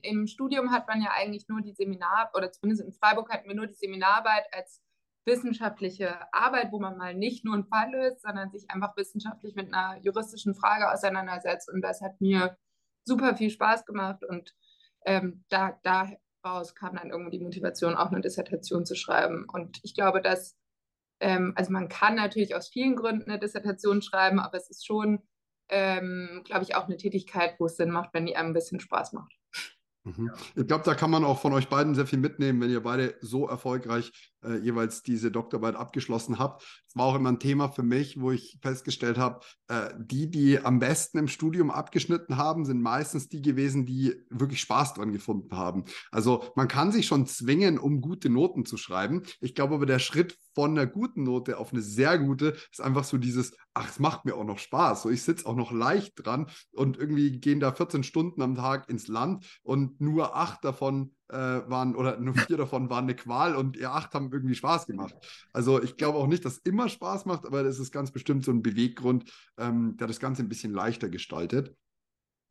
im 0.01 0.25
Studium 0.25 0.71
hat 0.71 0.87
man 0.87 0.99
ja 0.99 1.11
eigentlich 1.15 1.47
nur 1.47 1.61
die 1.61 1.73
Seminar, 1.73 2.31
oder 2.33 2.51
zumindest 2.51 2.83
in 2.83 2.91
Freiburg 2.91 3.29
hatten 3.29 3.47
wir 3.47 3.55
nur 3.55 3.67
die 3.67 3.75
Seminararbeit 3.75 4.45
als 4.51 4.81
wissenschaftliche 5.25 6.17
Arbeit, 6.33 6.71
wo 6.71 6.79
man 6.79 6.97
mal 6.97 7.13
nicht 7.13 7.45
nur 7.45 7.53
einen 7.53 7.67
Fall 7.67 7.91
löst, 7.91 8.23
sondern 8.23 8.49
sich 8.49 8.65
einfach 8.71 8.97
wissenschaftlich 8.97 9.53
mit 9.53 9.71
einer 9.71 10.01
juristischen 10.01 10.55
Frage 10.55 10.91
auseinandersetzt. 10.91 11.69
Und 11.71 11.81
das 11.81 12.01
hat 12.01 12.19
mir 12.19 12.57
super 13.05 13.35
viel 13.35 13.51
Spaß 13.51 13.85
gemacht 13.85 14.23
und 14.27 14.55
ähm, 15.05 15.43
da, 15.49 15.79
da 15.83 16.09
raus 16.47 16.75
kam 16.75 16.95
dann 16.95 17.09
irgendwie 17.09 17.37
die 17.37 17.43
Motivation, 17.43 17.95
auch 17.95 18.11
eine 18.11 18.21
Dissertation 18.21 18.85
zu 18.85 18.95
schreiben. 18.95 19.45
Und 19.51 19.79
ich 19.83 19.93
glaube, 19.93 20.21
dass, 20.21 20.57
ähm, 21.19 21.53
also 21.55 21.71
man 21.71 21.89
kann 21.89 22.15
natürlich 22.15 22.55
aus 22.55 22.69
vielen 22.69 22.95
Gründen 22.95 23.29
eine 23.29 23.39
Dissertation 23.39 24.01
schreiben, 24.01 24.39
aber 24.39 24.57
es 24.57 24.69
ist 24.69 24.85
schon, 24.85 25.19
ähm, 25.69 26.41
glaube 26.45 26.63
ich, 26.63 26.75
auch 26.75 26.85
eine 26.85 26.97
Tätigkeit, 26.97 27.55
wo 27.59 27.65
es 27.65 27.77
Sinn 27.77 27.91
macht, 27.91 28.13
wenn 28.13 28.25
die 28.25 28.35
einem 28.35 28.49
ein 28.49 28.53
bisschen 28.53 28.79
Spaß 28.79 29.13
macht. 29.13 29.33
Mhm. 30.03 30.31
Ich 30.55 30.67
glaube, 30.67 30.83
da 30.85 30.95
kann 30.95 31.11
man 31.11 31.23
auch 31.23 31.39
von 31.39 31.53
euch 31.53 31.67
beiden 31.67 31.95
sehr 31.95 32.07
viel 32.07 32.19
mitnehmen, 32.19 32.61
wenn 32.61 32.69
ihr 32.69 32.81
beide 32.81 33.15
so 33.21 33.47
erfolgreich 33.47 34.11
äh, 34.43 34.57
jeweils 34.57 35.03
diese 35.03 35.31
Doktorarbeit 35.31 35.75
abgeschlossen 35.75 36.39
habt. 36.39 36.61
Das 36.85 36.95
war 36.95 37.05
auch 37.05 37.15
immer 37.15 37.29
ein 37.29 37.39
Thema 37.39 37.69
für 37.69 37.83
mich, 37.83 38.19
wo 38.19 38.31
ich 38.31 38.57
festgestellt 38.61 39.17
habe, 39.17 39.39
äh, 39.67 39.89
die, 39.97 40.29
die 40.29 40.59
am 40.59 40.79
besten 40.79 41.17
im 41.17 41.27
Studium 41.27 41.71
abgeschnitten 41.71 42.37
haben, 42.37 42.65
sind 42.65 42.81
meistens 42.81 43.29
die 43.29 43.41
gewesen, 43.41 43.85
die 43.85 44.15
wirklich 44.29 44.61
Spaß 44.61 44.93
dran 44.93 45.11
gefunden 45.11 45.55
haben. 45.55 45.85
Also 46.11 46.43
man 46.55 46.67
kann 46.67 46.91
sich 46.91 47.07
schon 47.07 47.25
zwingen, 47.25 47.77
um 47.77 48.01
gute 48.01 48.29
Noten 48.29 48.65
zu 48.65 48.77
schreiben. 48.77 49.23
Ich 49.39 49.55
glaube 49.55 49.75
aber, 49.75 49.85
der 49.85 49.99
Schritt 49.99 50.37
von 50.53 50.71
einer 50.71 50.87
guten 50.87 51.23
Note 51.23 51.57
auf 51.57 51.71
eine 51.71 51.81
sehr 51.81 52.17
gute 52.17 52.55
ist 52.71 52.81
einfach 52.81 53.03
so 53.03 53.17
dieses, 53.17 53.55
ach, 53.73 53.89
es 53.89 53.99
macht 53.99 54.25
mir 54.25 54.35
auch 54.35 54.43
noch 54.43 54.59
Spaß. 54.59 55.03
So, 55.03 55.09
ich 55.09 55.23
sitze 55.23 55.45
auch 55.45 55.55
noch 55.55 55.71
leicht 55.71 56.13
dran 56.15 56.49
und 56.71 56.97
irgendwie 56.97 57.39
gehen 57.39 57.59
da 57.59 57.71
14 57.71 58.03
Stunden 58.03 58.41
am 58.41 58.55
Tag 58.55 58.89
ins 58.89 59.07
Land 59.07 59.59
und 59.63 60.01
nur 60.01 60.35
acht 60.35 60.63
davon 60.63 61.15
waren 61.29 61.95
oder 61.95 62.19
nur 62.19 62.35
vier 62.35 62.57
davon 62.57 62.89
waren 62.89 63.05
eine 63.05 63.15
Qual 63.15 63.55
und 63.55 63.75
ihr 63.75 63.91
acht 63.91 64.13
haben 64.13 64.31
irgendwie 64.31 64.55
Spaß 64.55 64.87
gemacht. 64.87 65.13
Also 65.51 65.81
ich 65.81 65.97
glaube 65.97 66.17
auch 66.17 66.27
nicht, 66.27 66.45
dass 66.45 66.57
immer 66.59 66.89
Spaß 66.89 67.25
macht, 67.25 67.45
aber 67.45 67.63
das 67.63 67.79
ist 67.79 67.91
ganz 67.91 68.11
bestimmt 68.11 68.45
so 68.45 68.51
ein 68.51 68.61
Beweggrund, 68.61 69.31
ähm, 69.57 69.97
der 69.97 70.07
das 70.07 70.19
Ganze 70.19 70.43
ein 70.43 70.49
bisschen 70.49 70.73
leichter 70.73 71.09
gestaltet. 71.09 71.75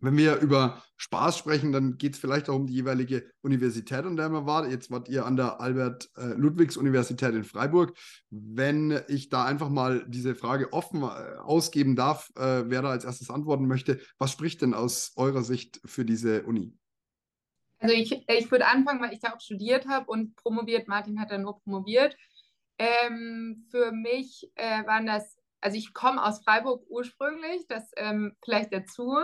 Wenn 0.00 0.16
wir 0.18 0.40
über 0.40 0.82
Spaß 0.98 1.38
sprechen, 1.38 1.72
dann 1.72 1.96
geht 1.96 2.14
es 2.14 2.18
vielleicht 2.18 2.50
auch 2.50 2.56
um 2.56 2.66
die 2.66 2.74
jeweilige 2.74 3.30
Universität, 3.40 4.04
an 4.04 4.16
der 4.16 4.28
man 4.28 4.44
war. 4.44 4.68
Jetzt 4.68 4.90
wart 4.90 5.08
ihr 5.08 5.24
an 5.24 5.36
der 5.36 5.58
Albert-Ludwigs-Universität 5.60 7.32
äh, 7.32 7.36
in 7.36 7.44
Freiburg. 7.44 7.96
Wenn 8.28 9.00
ich 9.08 9.30
da 9.30 9.46
einfach 9.46 9.70
mal 9.70 10.04
diese 10.06 10.34
Frage 10.34 10.72
offen 10.74 11.02
äh, 11.02 11.36
ausgeben 11.38 11.96
darf, 11.96 12.30
äh, 12.36 12.64
wer 12.66 12.82
da 12.82 12.90
als 12.90 13.04
erstes 13.04 13.30
antworten 13.30 13.66
möchte, 13.66 13.98
was 14.18 14.32
spricht 14.32 14.60
denn 14.60 14.74
aus 14.74 15.12
eurer 15.16 15.42
Sicht 15.42 15.80
für 15.86 16.04
diese 16.04 16.42
Uni? 16.42 16.74
Also 17.78 17.94
ich, 17.94 18.24
ich 18.28 18.50
würde 18.50 18.66
anfangen, 18.66 19.02
weil 19.02 19.12
ich 19.12 19.20
da 19.20 19.34
auch 19.34 19.40
studiert 19.40 19.86
habe 19.86 20.06
und 20.10 20.34
promoviert. 20.36 20.88
Martin 20.88 21.20
hat 21.20 21.30
da 21.30 21.38
nur 21.38 21.60
promoviert. 21.60 22.16
Ähm, 22.78 23.66
für 23.70 23.92
mich 23.92 24.50
äh, 24.54 24.86
waren 24.86 25.06
das, 25.06 25.36
also 25.60 25.76
ich 25.76 25.94
komme 25.94 26.22
aus 26.24 26.42
Freiburg 26.42 26.84
ursprünglich, 26.88 27.66
das 27.68 27.90
ähm, 27.96 28.36
vielleicht 28.44 28.72
dazu. 28.72 29.16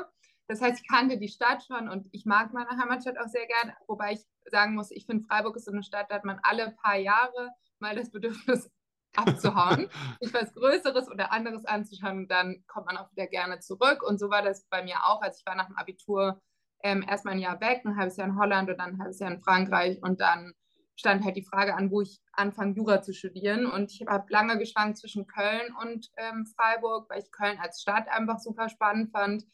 Das 0.49 0.61
heißt, 0.61 0.81
ich 0.83 0.89
kannte 0.89 1.19
die 1.19 1.29
Stadt 1.29 1.65
schon 1.65 1.89
und 1.89 2.09
ich 2.13 2.27
mag 2.27 2.53
meine 2.53 2.71
Heimatstadt 2.71 3.19
auch 3.19 3.29
sehr 3.29 3.47
gern, 3.47 3.75
wobei 3.87 4.13
ich 4.13 4.21
sagen 4.51 4.75
muss, 4.75 4.91
ich 4.91 5.07
finde 5.07 5.25
Freiburg 5.27 5.57
ist 5.57 5.67
so 5.67 5.73
eine 5.73 5.83
Stadt, 5.83 6.11
da 6.11 6.17
hat 6.17 6.25
man 6.25 6.41
alle 6.43 6.73
paar 6.73 6.97
Jahre 6.97 7.51
mal 7.79 7.95
das 7.95 8.11
Bedürfnis 8.11 8.71
abzuhauen, 9.17 9.89
sich 10.21 10.35
was 10.35 10.53
Größeres 10.53 11.09
oder 11.09 11.33
anderes 11.33 11.65
anzuschauen 11.65 12.19
und 12.19 12.31
dann 12.31 12.65
kommt 12.67 12.87
man 12.87 12.97
auch 12.97 13.11
wieder 13.13 13.27
gerne 13.27 13.61
zurück. 13.61 14.03
Und 14.03 14.19
so 14.19 14.31
war 14.31 14.43
das 14.43 14.67
bei 14.69 14.83
mir 14.83 15.05
auch. 15.05 15.21
Also 15.23 15.39
ich 15.39 15.47
war 15.47 15.55
nach 15.55 15.67
dem 15.67 15.77
Abitur 15.77 16.41
ähm, 16.83 17.05
erstmal 17.09 17.35
ein 17.35 17.41
Jahr 17.41 17.61
weg, 17.61 17.83
ein 17.85 17.97
halbes 17.97 18.17
Jahr 18.17 18.29
in 18.29 18.39
Holland 18.39 18.71
und 18.71 18.79
dann 18.79 18.95
ein 18.95 18.99
halbes 18.99 19.19
Jahr 19.19 19.31
in 19.31 19.43
Frankreich 19.43 20.03
und 20.03 20.21
dann 20.21 20.53
stand 20.97 21.25
halt 21.25 21.37
die 21.37 21.45
Frage 21.45 21.75
an, 21.75 21.91
wo 21.91 22.01
ich 22.01 22.21
anfange, 22.33 22.75
Jura 22.75 23.03
zu 23.03 23.13
studieren. 23.13 23.67
Und 23.67 23.93
ich 23.93 24.07
habe 24.07 24.31
lange 24.31 24.59
geschwankt 24.59 24.99
zwischen 24.99 25.27
Köln 25.27 25.75
und 25.81 26.11
ähm, 26.17 26.47
Freiburg, 26.57 27.09
weil 27.11 27.21
ich 27.21 27.33
Köln 27.33 27.59
als 27.59 27.81
Stadt 27.81 28.09
einfach 28.09 28.39
super 28.39 28.69
spannend 28.69 29.11
fand. 29.11 29.45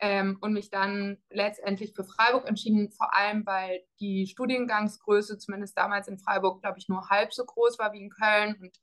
Ähm, 0.00 0.38
und 0.40 0.52
mich 0.52 0.70
dann 0.70 1.18
letztendlich 1.28 1.92
für 1.92 2.04
Freiburg 2.04 2.46
entschieden, 2.46 2.92
vor 2.92 3.12
allem 3.16 3.44
weil 3.44 3.80
die 3.98 4.28
Studiengangsgröße 4.28 5.38
zumindest 5.38 5.76
damals 5.76 6.06
in 6.06 6.20
Freiburg, 6.20 6.62
glaube 6.62 6.78
ich, 6.78 6.88
nur 6.88 7.10
halb 7.10 7.34
so 7.34 7.44
groß 7.44 7.80
war 7.80 7.92
wie 7.92 8.02
in 8.02 8.10
Köln. 8.10 8.56
Und 8.60 8.78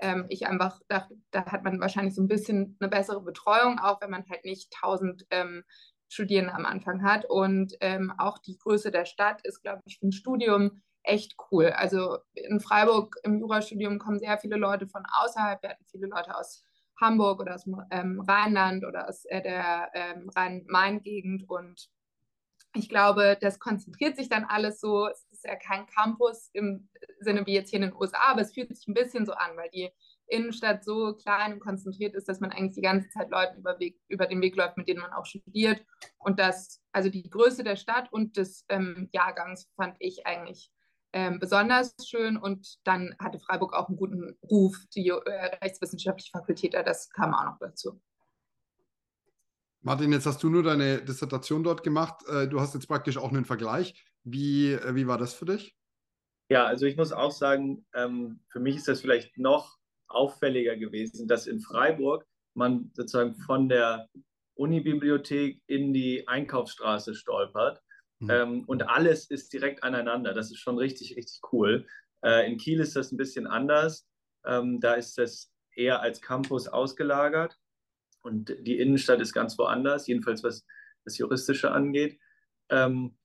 ähm, 0.00 0.26
ich 0.28 0.46
einfach 0.46 0.80
dachte, 0.86 1.16
da 1.32 1.44
hat 1.46 1.64
man 1.64 1.80
wahrscheinlich 1.80 2.14
so 2.14 2.22
ein 2.22 2.28
bisschen 2.28 2.76
eine 2.78 2.88
bessere 2.88 3.20
Betreuung, 3.20 3.80
auch 3.80 4.00
wenn 4.00 4.10
man 4.10 4.24
halt 4.30 4.44
nicht 4.44 4.72
tausend 4.72 5.26
ähm, 5.30 5.64
Studierende 6.10 6.54
am 6.54 6.66
Anfang 6.66 7.02
hat. 7.02 7.24
Und 7.24 7.74
ähm, 7.80 8.12
auch 8.18 8.38
die 8.38 8.58
Größe 8.58 8.90
der 8.90 9.04
Stadt 9.04 9.40
ist, 9.46 9.62
glaube 9.62 9.82
ich, 9.86 9.98
für 9.98 10.08
ein 10.08 10.12
Studium 10.12 10.82
echt 11.02 11.36
cool. 11.50 11.66
Also 11.66 12.18
in 12.34 12.60
Freiburg 12.60 13.16
im 13.22 13.38
Jurastudium 13.38 13.98
kommen 13.98 14.18
sehr 14.18 14.36
viele 14.38 14.56
Leute 14.56 14.86
von 14.86 15.04
außerhalb. 15.06 15.62
Wir 15.62 15.70
hatten 15.70 15.86
viele 15.86 16.08
Leute 16.08 16.36
aus 16.36 16.64
Hamburg 17.00 17.40
oder 17.40 17.54
aus 17.54 17.64
ähm, 17.90 18.20
Rheinland 18.20 18.84
oder 18.84 19.08
aus 19.08 19.24
äh, 19.26 19.40
der 19.40 19.90
ähm, 19.94 20.28
Rhein-Main-Gegend. 20.36 21.48
Und 21.48 21.88
ich 22.74 22.88
glaube, 22.88 23.38
das 23.40 23.58
konzentriert 23.58 24.16
sich 24.16 24.28
dann 24.28 24.44
alles 24.44 24.80
so. 24.80 25.08
Es 25.08 25.26
ist 25.30 25.44
ja 25.44 25.56
kein 25.56 25.86
Campus 25.86 26.50
im 26.52 26.88
Sinne 27.20 27.46
wie 27.46 27.54
jetzt 27.54 27.70
hier 27.70 27.78
in 27.80 27.88
den 27.88 27.96
USA, 27.96 28.32
aber 28.32 28.42
es 28.42 28.52
fühlt 28.52 28.74
sich 28.76 28.86
ein 28.86 28.94
bisschen 28.94 29.24
so 29.24 29.32
an, 29.32 29.56
weil 29.56 29.70
die 29.70 29.90
Innenstadt 30.30 30.84
so 30.84 31.14
klein 31.14 31.54
und 31.54 31.60
konzentriert 31.60 32.14
ist, 32.14 32.28
dass 32.28 32.40
man 32.40 32.50
eigentlich 32.50 32.74
die 32.74 32.82
ganze 32.82 33.08
Zeit 33.10 33.30
Leuten 33.30 33.58
über, 33.58 33.78
Weg, 33.78 34.00
über 34.08 34.26
den 34.26 34.40
Weg 34.40 34.56
läuft, 34.56 34.76
mit 34.76 34.88
denen 34.88 35.00
man 35.00 35.12
auch 35.12 35.26
studiert. 35.26 35.84
Und 36.18 36.38
das, 36.38 36.80
also 36.92 37.08
die 37.08 37.28
Größe 37.28 37.64
der 37.64 37.76
Stadt 37.76 38.12
und 38.12 38.36
des 38.36 38.64
ähm, 38.68 39.08
Jahrgangs 39.12 39.68
fand 39.76 39.96
ich 39.98 40.26
eigentlich 40.26 40.70
ähm, 41.12 41.38
besonders 41.40 41.94
schön. 42.06 42.36
Und 42.36 42.78
dann 42.84 43.14
hatte 43.18 43.38
Freiburg 43.38 43.74
auch 43.74 43.88
einen 43.88 43.96
guten 43.96 44.38
Ruf, 44.48 44.76
die 44.94 45.08
äh, 45.08 45.56
rechtswissenschaftliche 45.62 46.30
Fakultät, 46.30 46.74
das 46.74 47.10
kam 47.10 47.34
auch 47.34 47.44
noch 47.44 47.58
dazu. 47.58 48.00
Martin, 49.82 50.12
jetzt 50.12 50.26
hast 50.26 50.42
du 50.42 50.50
nur 50.50 50.62
deine 50.62 51.02
Dissertation 51.02 51.64
dort 51.64 51.82
gemacht. 51.82 52.22
Äh, 52.28 52.48
du 52.48 52.60
hast 52.60 52.74
jetzt 52.74 52.86
praktisch 52.86 53.16
auch 53.16 53.30
einen 53.30 53.46
Vergleich. 53.46 54.04
Wie, 54.24 54.72
äh, 54.72 54.94
wie 54.94 55.06
war 55.06 55.16
das 55.16 55.32
für 55.32 55.46
dich? 55.46 55.74
Ja, 56.50 56.66
also 56.66 56.84
ich 56.84 56.96
muss 56.96 57.12
auch 57.12 57.30
sagen, 57.30 57.86
ähm, 57.94 58.40
für 58.48 58.60
mich 58.60 58.76
ist 58.76 58.88
das 58.88 59.00
vielleicht 59.00 59.38
noch 59.38 59.79
auffälliger 60.10 60.76
gewesen, 60.76 61.28
dass 61.28 61.46
in 61.46 61.60
Freiburg 61.60 62.26
man 62.54 62.90
sozusagen 62.94 63.34
von 63.34 63.68
der 63.68 64.08
Unibibliothek 64.54 65.62
in 65.66 65.92
die 65.92 66.26
Einkaufsstraße 66.28 67.14
stolpert 67.14 67.80
mhm. 68.18 68.30
ähm, 68.30 68.64
und 68.66 68.82
alles 68.88 69.30
ist 69.30 69.52
direkt 69.52 69.82
aneinander. 69.82 70.34
Das 70.34 70.50
ist 70.50 70.58
schon 70.58 70.78
richtig, 70.78 71.16
richtig 71.16 71.40
cool. 71.52 71.86
Äh, 72.24 72.50
in 72.50 72.58
Kiel 72.58 72.80
ist 72.80 72.96
das 72.96 73.12
ein 73.12 73.16
bisschen 73.16 73.46
anders. 73.46 74.06
Ähm, 74.44 74.80
da 74.80 74.94
ist 74.94 75.16
das 75.16 75.52
eher 75.74 76.00
als 76.00 76.20
Campus 76.20 76.68
ausgelagert 76.68 77.56
und 78.22 78.54
die 78.60 78.78
Innenstadt 78.78 79.20
ist 79.20 79.32
ganz 79.32 79.58
woanders, 79.58 80.06
jedenfalls 80.06 80.42
was 80.42 80.66
das 81.04 81.18
Juristische 81.18 81.70
angeht. 81.70 82.18
Ähm, 82.68 83.16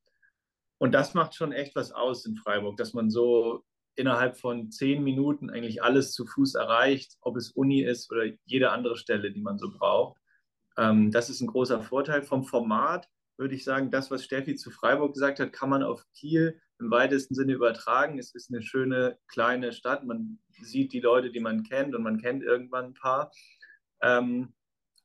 und 0.77 0.91
das 0.91 1.13
macht 1.13 1.35
schon 1.35 1.51
echt 1.51 1.75
was 1.75 1.91
aus 1.91 2.25
in 2.25 2.35
Freiburg, 2.35 2.77
dass 2.77 2.93
man 2.93 3.09
so 3.09 3.63
innerhalb 3.95 4.37
von 4.37 4.71
zehn 4.71 5.03
Minuten 5.03 5.49
eigentlich 5.49 5.83
alles 5.83 6.11
zu 6.11 6.25
Fuß 6.25 6.55
erreicht, 6.55 7.17
ob 7.21 7.37
es 7.37 7.51
Uni 7.51 7.81
ist 7.81 8.11
oder 8.11 8.25
jede 8.45 8.71
andere 8.71 8.97
Stelle, 8.97 9.31
die 9.31 9.41
man 9.41 9.57
so 9.57 9.71
braucht. 9.71 10.19
Ähm, 10.77 11.11
das 11.11 11.29
ist 11.29 11.41
ein 11.41 11.47
großer 11.47 11.81
Vorteil. 11.81 12.23
Vom 12.23 12.43
Format 12.43 13.07
würde 13.37 13.55
ich 13.55 13.63
sagen, 13.63 13.91
das, 13.91 14.11
was 14.11 14.23
Steffi 14.23 14.55
zu 14.55 14.71
Freiburg 14.71 15.13
gesagt 15.13 15.39
hat, 15.39 15.53
kann 15.53 15.69
man 15.69 15.83
auf 15.83 16.05
Kiel 16.13 16.59
im 16.79 16.91
weitesten 16.91 17.35
Sinne 17.35 17.53
übertragen. 17.53 18.19
Es 18.19 18.33
ist 18.35 18.51
eine 18.51 18.61
schöne 18.61 19.17
kleine 19.27 19.71
Stadt. 19.71 20.05
Man 20.05 20.39
sieht 20.61 20.93
die 20.93 20.99
Leute, 20.99 21.31
die 21.31 21.39
man 21.39 21.63
kennt 21.63 21.95
und 21.95 22.03
man 22.03 22.21
kennt 22.21 22.43
irgendwann 22.43 22.85
ein 22.85 22.93
paar. 22.93 23.31
Ähm, 24.01 24.53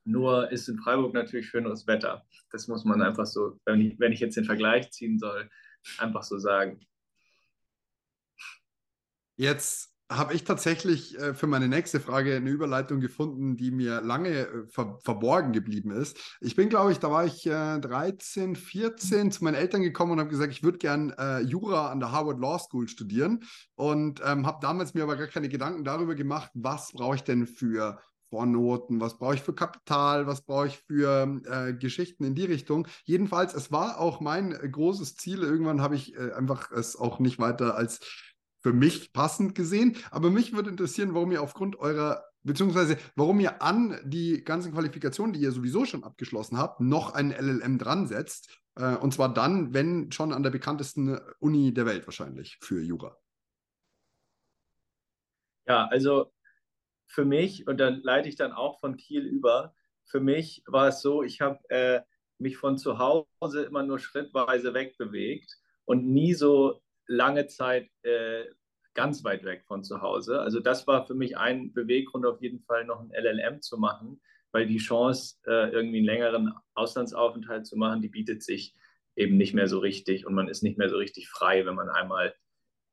nur 0.04 0.50
ist 0.50 0.68
in 0.68 0.78
Freiburg 0.78 1.14
natürlich 1.14 1.48
schöneres 1.48 1.86
Wetter. 1.86 2.24
Das 2.50 2.66
muss 2.68 2.84
man 2.84 3.02
einfach 3.02 3.26
so, 3.26 3.60
wenn 3.64 3.80
ich, 3.80 4.00
wenn 4.00 4.12
ich 4.12 4.20
jetzt 4.20 4.36
den 4.36 4.44
Vergleich 4.44 4.90
ziehen 4.90 5.18
soll, 5.18 5.48
einfach 5.98 6.22
so 6.22 6.38
sagen. 6.38 6.80
Jetzt 9.40 9.94
habe 10.10 10.34
ich 10.34 10.44
tatsächlich 10.44 11.18
äh, 11.18 11.32
für 11.32 11.46
meine 11.46 11.66
nächste 11.66 11.98
Frage 11.98 12.36
eine 12.36 12.50
Überleitung 12.50 13.00
gefunden, 13.00 13.56
die 13.56 13.70
mir 13.70 14.02
lange 14.02 14.28
äh, 14.28 14.66
ver 14.66 14.98
verborgen 15.02 15.52
geblieben 15.52 15.92
ist. 15.92 16.36
Ich 16.42 16.56
bin, 16.56 16.68
glaube 16.68 16.92
ich, 16.92 16.98
da 16.98 17.10
war 17.10 17.24
ich 17.24 17.46
äh, 17.46 17.78
13, 17.78 18.54
14 18.54 19.32
zu 19.32 19.42
meinen 19.42 19.54
Eltern 19.54 19.80
gekommen 19.80 20.12
und 20.12 20.20
habe 20.20 20.28
gesagt, 20.28 20.52
ich 20.52 20.62
würde 20.62 20.76
gern 20.76 21.14
äh, 21.16 21.40
Jura 21.40 21.90
an 21.90 22.00
der 22.00 22.12
Harvard 22.12 22.38
Law 22.38 22.58
School 22.58 22.86
studieren 22.86 23.42
und 23.76 24.20
ähm, 24.22 24.46
habe 24.46 24.58
damals 24.60 24.92
mir 24.92 25.04
aber 25.04 25.16
gar 25.16 25.28
keine 25.28 25.48
Gedanken 25.48 25.84
darüber 25.84 26.14
gemacht, 26.14 26.50
was 26.52 26.92
brauche 26.92 27.14
ich 27.14 27.22
denn 27.22 27.46
für 27.46 27.98
Vornoten, 28.30 29.00
was 29.00 29.18
brauche 29.18 29.34
ich 29.34 29.42
für 29.42 29.54
Kapital, 29.54 30.26
was 30.26 30.42
brauche 30.42 30.68
ich 30.68 30.78
für 30.86 31.40
äh, 31.46 31.72
Geschichten 31.74 32.24
in 32.24 32.34
die 32.34 32.44
Richtung. 32.44 32.86
Jedenfalls, 33.04 33.54
es 33.54 33.72
war 33.72 33.98
auch 33.98 34.20
mein 34.20 34.52
äh, 34.52 34.68
großes 34.68 35.16
Ziel. 35.16 35.42
Irgendwann 35.42 35.82
habe 35.82 35.96
ich 35.96 36.14
äh, 36.14 36.32
einfach 36.32 36.70
es 36.70 36.96
auch 36.96 37.18
nicht 37.18 37.38
weiter 37.38 37.74
als 37.74 38.00
für 38.60 38.72
mich 38.72 39.12
passend 39.12 39.54
gesehen. 39.54 39.96
Aber 40.10 40.30
mich 40.30 40.52
würde 40.52 40.70
interessieren, 40.70 41.14
warum 41.14 41.32
ihr 41.32 41.42
aufgrund 41.42 41.78
eurer, 41.78 42.24
beziehungsweise 42.42 42.96
warum 43.16 43.40
ihr 43.40 43.62
an 43.62 43.98
die 44.04 44.44
ganzen 44.44 44.72
Qualifikationen, 44.72 45.32
die 45.32 45.40
ihr 45.40 45.52
sowieso 45.52 45.84
schon 45.84 46.04
abgeschlossen 46.04 46.58
habt, 46.58 46.80
noch 46.80 47.14
einen 47.14 47.32
LLM 47.32 47.78
dran 47.78 48.06
setzt. 48.06 48.60
Äh, 48.76 48.96
und 48.96 49.12
zwar 49.12 49.32
dann, 49.32 49.74
wenn 49.74 50.12
schon 50.12 50.32
an 50.32 50.42
der 50.42 50.50
bekanntesten 50.50 51.18
Uni 51.38 51.74
der 51.74 51.86
Welt 51.86 52.06
wahrscheinlich 52.06 52.58
für 52.60 52.80
Jura. 52.80 53.16
Ja, 55.66 55.86
also 55.86 56.32
für 57.06 57.24
mich, 57.24 57.66
und 57.66 57.78
dann 57.78 58.00
leite 58.02 58.28
ich 58.28 58.36
dann 58.36 58.52
auch 58.52 58.80
von 58.80 58.96
Kiel 58.96 59.24
über, 59.24 59.74
für 60.04 60.20
mich 60.20 60.62
war 60.66 60.88
es 60.88 61.00
so, 61.00 61.22
ich 61.22 61.40
habe 61.40 61.58
äh, 61.70 62.00
mich 62.38 62.56
von 62.56 62.78
zu 62.78 62.98
Hause 62.98 63.62
immer 63.62 63.82
nur 63.82 63.98
schrittweise 63.98 64.74
wegbewegt 64.74 65.56
und 65.84 66.06
nie 66.06 66.34
so 66.34 66.82
lange 67.10 67.46
Zeit 67.48 67.90
äh, 68.02 68.44
ganz 68.94 69.24
weit 69.24 69.44
weg 69.44 69.64
von 69.66 69.84
zu 69.84 70.00
Hause. 70.00 70.40
Also 70.40 70.60
das 70.60 70.86
war 70.86 71.06
für 71.06 71.14
mich 71.14 71.36
ein 71.36 71.72
Beweggrund, 71.72 72.24
auf 72.24 72.40
jeden 72.40 72.60
Fall 72.60 72.84
noch 72.84 73.00
ein 73.00 73.10
LLM 73.10 73.60
zu 73.60 73.78
machen, 73.78 74.20
weil 74.52 74.66
die 74.66 74.78
Chance, 74.78 75.36
äh, 75.46 75.70
irgendwie 75.70 75.98
einen 75.98 76.06
längeren 76.06 76.54
Auslandsaufenthalt 76.74 77.66
zu 77.66 77.76
machen, 77.76 78.00
die 78.00 78.08
bietet 78.08 78.42
sich 78.42 78.74
eben 79.16 79.36
nicht 79.36 79.54
mehr 79.54 79.68
so 79.68 79.78
richtig 79.78 80.26
und 80.26 80.34
man 80.34 80.48
ist 80.48 80.62
nicht 80.62 80.78
mehr 80.78 80.88
so 80.88 80.96
richtig 80.96 81.28
frei, 81.28 81.66
wenn 81.66 81.74
man 81.74 81.88
einmal 81.88 82.34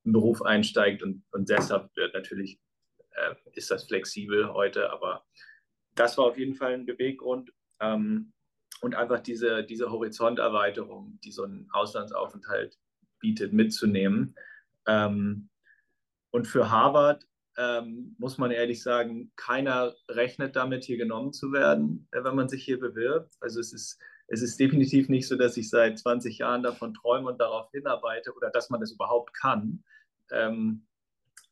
im 0.04 0.14
Beruf 0.14 0.42
einsteigt 0.42 1.04
und, 1.04 1.24
und 1.32 1.50
deshalb 1.50 1.96
wird 1.96 2.14
natürlich 2.14 2.60
äh, 3.12 3.36
ist 3.54 3.72
das 3.72 3.86
flexibel 3.86 4.54
heute, 4.54 4.92
aber 4.92 5.26
das 5.96 6.18
war 6.18 6.26
auf 6.26 6.38
jeden 6.38 6.56
Fall 6.56 6.74
ein 6.74 6.86
Beweggrund. 6.86 7.52
Ähm, 7.80 8.34
und 8.82 8.94
einfach 8.94 9.20
diese, 9.20 9.64
diese 9.64 9.90
Horizonterweiterung, 9.90 11.20
die 11.24 11.32
so 11.32 11.44
ein 11.44 11.68
Auslandsaufenthalt 11.72 12.78
bietet, 13.20 13.54
mitzunehmen. 13.54 14.36
Ähm, 14.88 15.50
und 16.32 16.48
für 16.48 16.70
Harvard 16.70 17.26
ähm, 17.58 18.16
muss 18.20 18.38
man 18.38 18.52
ehrlich 18.52 18.84
sagen, 18.84 19.32
keiner 19.36 19.96
rechnet 20.10 20.56
damit, 20.56 20.84
hier 20.84 20.98
genommen 20.98 21.34
zu 21.34 21.52
werden, 21.52 22.08
äh, 22.12 22.24
wenn 22.24 22.36
man 22.36 22.50
sich 22.50 22.64
hier 22.64 22.80
bewirbt. 22.80 23.36
Also 23.40 23.60
es 23.60 23.74
ist, 23.74 24.00
es 24.28 24.42
ist 24.42 24.60
definitiv 24.60 25.10
nicht 25.10 25.28
so, 25.28 25.36
dass 25.36 25.58
ich 25.58 25.70
seit 25.70 25.98
20 25.98 26.38
Jahren 26.38 26.62
davon 26.62 26.94
träume 26.94 27.30
und 27.30 27.40
darauf 27.40 27.72
hinarbeite 27.72 28.34
oder 28.36 28.52
dass 28.52 28.70
man 28.70 28.80
das 28.80 28.92
überhaupt 28.92 29.34
kann. 29.34 29.84
Ähm, 30.32 30.86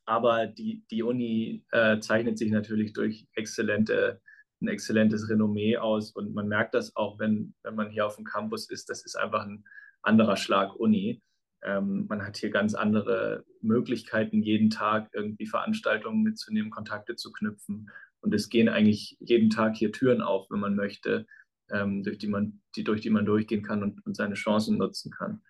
aber 0.04 0.46
die, 0.46 0.84
die 0.90 1.02
Uni 1.02 1.64
äh, 1.72 1.98
zeichnet 1.98 2.38
sich 2.38 2.52
natürlich 2.52 2.92
durch 2.92 3.26
exzellente, 3.34 4.20
ein 4.62 4.68
exzellentes 4.68 5.28
Renommee 5.28 5.76
aus. 5.76 6.12
Und 6.12 6.32
man 6.32 6.46
merkt 6.46 6.74
das 6.74 6.94
auch, 6.94 7.18
wenn, 7.18 7.54
wenn 7.64 7.74
man 7.74 7.90
hier 7.90 8.06
auf 8.06 8.14
dem 8.14 8.24
Campus 8.24 8.70
ist. 8.70 8.88
Das 8.88 9.04
ist 9.04 9.16
einfach 9.16 9.44
ein 9.44 9.64
anderer 10.02 10.36
Schlag 10.36 10.76
Uni. 10.76 11.20
Ähm, 11.66 12.06
man 12.08 12.22
hat 12.22 12.36
hier 12.36 12.50
ganz 12.50 12.74
andere 12.74 13.44
Möglichkeiten, 13.60 14.40
jeden 14.40 14.70
Tag 14.70 15.10
irgendwie 15.12 15.46
Veranstaltungen 15.46 16.22
mitzunehmen, 16.22 16.70
Kontakte 16.70 17.16
zu 17.16 17.32
knüpfen. 17.32 17.90
Und 18.20 18.32
es 18.32 18.48
gehen 18.48 18.68
eigentlich 18.68 19.16
jeden 19.18 19.50
Tag 19.50 19.76
hier 19.76 19.90
Türen 19.90 20.22
auf, 20.22 20.48
wenn 20.48 20.60
man 20.60 20.76
möchte, 20.76 21.26
ähm, 21.70 22.04
durch, 22.04 22.18
die 22.18 22.28
man, 22.28 22.62
die, 22.76 22.84
durch 22.84 23.00
die 23.00 23.10
man 23.10 23.26
durchgehen 23.26 23.64
kann 23.64 23.82
und, 23.82 24.06
und 24.06 24.16
seine 24.16 24.34
Chancen 24.34 24.78
nutzen 24.78 25.10
kann. 25.10 25.42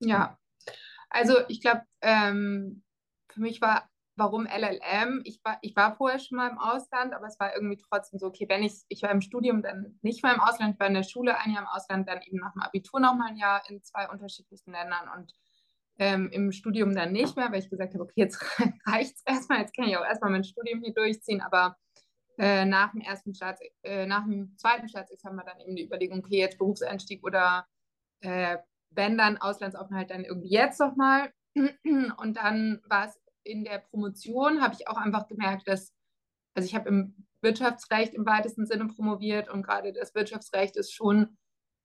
Ja, 0.00 0.36
also 1.10 1.36
ich 1.48 1.60
glaube, 1.60 1.82
ähm, 2.02 2.82
für 3.28 3.40
mich 3.40 3.60
war, 3.60 3.88
warum 4.16 4.46
LLM? 4.46 5.22
Ich 5.24 5.40
war, 5.44 5.58
ich 5.62 5.74
war 5.76 5.96
vorher 5.96 6.18
schon 6.18 6.36
mal 6.36 6.50
im 6.50 6.58
Ausland, 6.58 7.14
aber 7.14 7.26
es 7.26 7.38
war 7.40 7.54
irgendwie 7.54 7.76
trotzdem 7.76 8.18
so, 8.18 8.26
okay, 8.26 8.46
wenn 8.48 8.62
ich, 8.62 8.82
ich 8.88 9.02
war 9.02 9.10
im 9.10 9.20
Studium 9.20 9.62
dann 9.62 9.98
nicht 10.02 10.22
mal 10.22 10.34
im 10.34 10.40
Ausland, 10.40 10.74
ich 10.74 10.80
war 10.80 10.86
in 10.86 10.94
der 10.94 11.02
Schule 11.02 11.38
ein 11.38 11.52
Jahr 11.52 11.62
im 11.62 11.68
Ausland, 11.68 12.08
dann 12.08 12.22
eben 12.22 12.38
nach 12.38 12.52
dem 12.52 12.62
Abitur 12.62 13.00
noch 13.00 13.14
mal 13.14 13.28
ein 13.28 13.36
Jahr 13.36 13.62
in 13.68 13.82
zwei 13.82 14.08
unterschiedlichen 14.08 14.72
Ländern 14.72 15.08
und 15.16 15.32
ähm, 15.98 16.28
im 16.32 16.52
Studium 16.52 16.94
dann 16.94 17.12
nicht 17.12 17.36
mehr, 17.36 17.50
weil 17.50 17.60
ich 17.60 17.70
gesagt 17.70 17.94
habe, 17.94 18.04
okay, 18.04 18.14
jetzt 18.16 18.40
reicht 18.86 19.16
es 19.16 19.22
erstmal, 19.24 19.60
jetzt 19.60 19.76
kann 19.76 19.88
ich 19.88 19.96
auch 19.96 20.04
erstmal 20.04 20.30
mein 20.30 20.44
Studium 20.44 20.80
hier 20.82 20.94
durchziehen, 20.94 21.40
aber 21.40 21.76
äh, 22.38 22.64
nach 22.64 22.92
dem 22.92 23.00
ersten 23.00 23.34
Staats, 23.34 23.60
äh, 23.82 24.06
nach 24.06 24.24
dem 24.24 24.56
zweiten 24.58 24.88
Staatsexamen 24.88 25.38
war 25.38 25.44
dann 25.44 25.60
eben 25.60 25.76
die 25.76 25.84
Überlegung, 25.84 26.18
okay, 26.18 26.38
jetzt 26.38 26.58
Berufseinstieg 26.58 27.24
oder 27.24 27.66
äh, 28.20 28.58
wenn 28.90 29.18
dann 29.18 29.38
Auslandsaufenthalt 29.38 30.10
dann 30.10 30.24
irgendwie 30.24 30.50
jetzt 30.50 30.80
nochmal. 30.80 31.32
Und 31.54 32.36
dann 32.36 32.80
war 32.88 33.06
es 33.06 33.20
in 33.44 33.64
der 33.64 33.78
Promotion 33.78 34.60
habe 34.60 34.74
ich 34.74 34.88
auch 34.88 34.96
einfach 34.96 35.28
gemerkt, 35.28 35.68
dass, 35.68 35.94
also 36.54 36.66
ich 36.66 36.74
habe 36.74 36.88
im 36.88 37.26
Wirtschaftsrecht 37.40 38.14
im 38.14 38.26
weitesten 38.26 38.66
Sinne 38.66 38.86
promoviert 38.86 39.48
und 39.48 39.62
gerade 39.62 39.92
das 39.92 40.14
Wirtschaftsrecht 40.14 40.76
ist 40.76 40.92
schon 40.92 41.36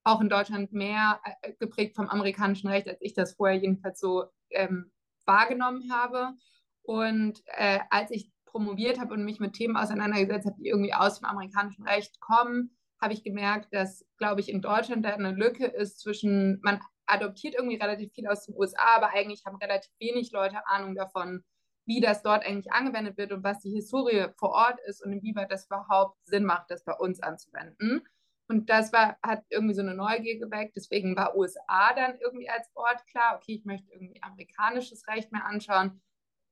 auch 0.03 0.21
in 0.21 0.29
Deutschland 0.29 0.71
mehr 0.71 1.19
äh, 1.41 1.53
geprägt 1.59 1.95
vom 1.95 2.07
amerikanischen 2.09 2.69
Recht, 2.69 2.87
als 2.87 2.99
ich 3.01 3.13
das 3.13 3.33
vorher 3.33 3.57
jedenfalls 3.57 3.99
so 3.99 4.25
ähm, 4.49 4.91
wahrgenommen 5.25 5.91
habe. 5.91 6.33
Und 6.81 7.43
äh, 7.45 7.79
als 7.89 8.09
ich 8.11 8.31
promoviert 8.45 8.99
habe 8.99 9.13
und 9.13 9.23
mich 9.23 9.39
mit 9.39 9.53
Themen 9.53 9.77
auseinandergesetzt 9.77 10.47
habe, 10.47 10.57
die 10.59 10.69
irgendwie 10.69 10.93
aus 10.93 11.19
dem 11.19 11.25
amerikanischen 11.25 11.85
Recht 11.85 12.19
kommen, 12.19 12.75
habe 12.99 13.13
ich 13.13 13.23
gemerkt, 13.23 13.73
dass, 13.73 14.05
glaube 14.17 14.41
ich, 14.41 14.49
in 14.49 14.61
Deutschland 14.61 15.05
da 15.05 15.09
eine 15.09 15.31
Lücke 15.31 15.65
ist 15.65 15.99
zwischen, 15.99 16.59
man 16.63 16.79
adoptiert 17.09 17.55
irgendwie 17.55 17.77
relativ 17.77 18.13
viel 18.13 18.27
aus 18.27 18.45
den 18.45 18.55
USA, 18.55 18.95
aber 18.97 19.09
eigentlich 19.09 19.43
haben 19.45 19.57
relativ 19.57 19.91
wenig 19.99 20.31
Leute 20.31 20.65
Ahnung 20.67 20.95
davon, 20.95 21.43
wie 21.85 22.01
das 22.01 22.21
dort 22.21 22.45
eigentlich 22.45 22.71
angewendet 22.71 23.17
wird 23.17 23.31
und 23.31 23.43
was 23.43 23.59
die 23.59 23.71
Historie 23.71 24.27
vor 24.37 24.49
Ort 24.49 24.79
ist 24.85 25.03
und 25.03 25.11
inwieweit 25.11 25.51
das 25.51 25.65
überhaupt 25.65 26.17
Sinn 26.25 26.45
macht, 26.45 26.69
das 26.69 26.83
bei 26.83 26.93
uns 26.93 27.21
anzuwenden. 27.21 28.07
Und 28.47 28.69
das 28.69 28.91
war, 28.93 29.17
hat 29.23 29.43
irgendwie 29.49 29.75
so 29.75 29.81
eine 29.81 29.93
Neugier 29.93 30.39
geweckt. 30.39 30.75
Deswegen 30.75 31.15
war 31.15 31.35
USA 31.35 31.93
dann 31.93 32.17
irgendwie 32.19 32.49
als 32.49 32.67
Ort 32.73 33.05
klar, 33.07 33.35
okay, 33.35 33.53
ich 33.53 33.65
möchte 33.65 33.91
irgendwie 33.91 34.21
amerikanisches 34.23 35.07
Recht 35.07 35.31
mehr 35.31 35.45
anschauen. 35.45 36.01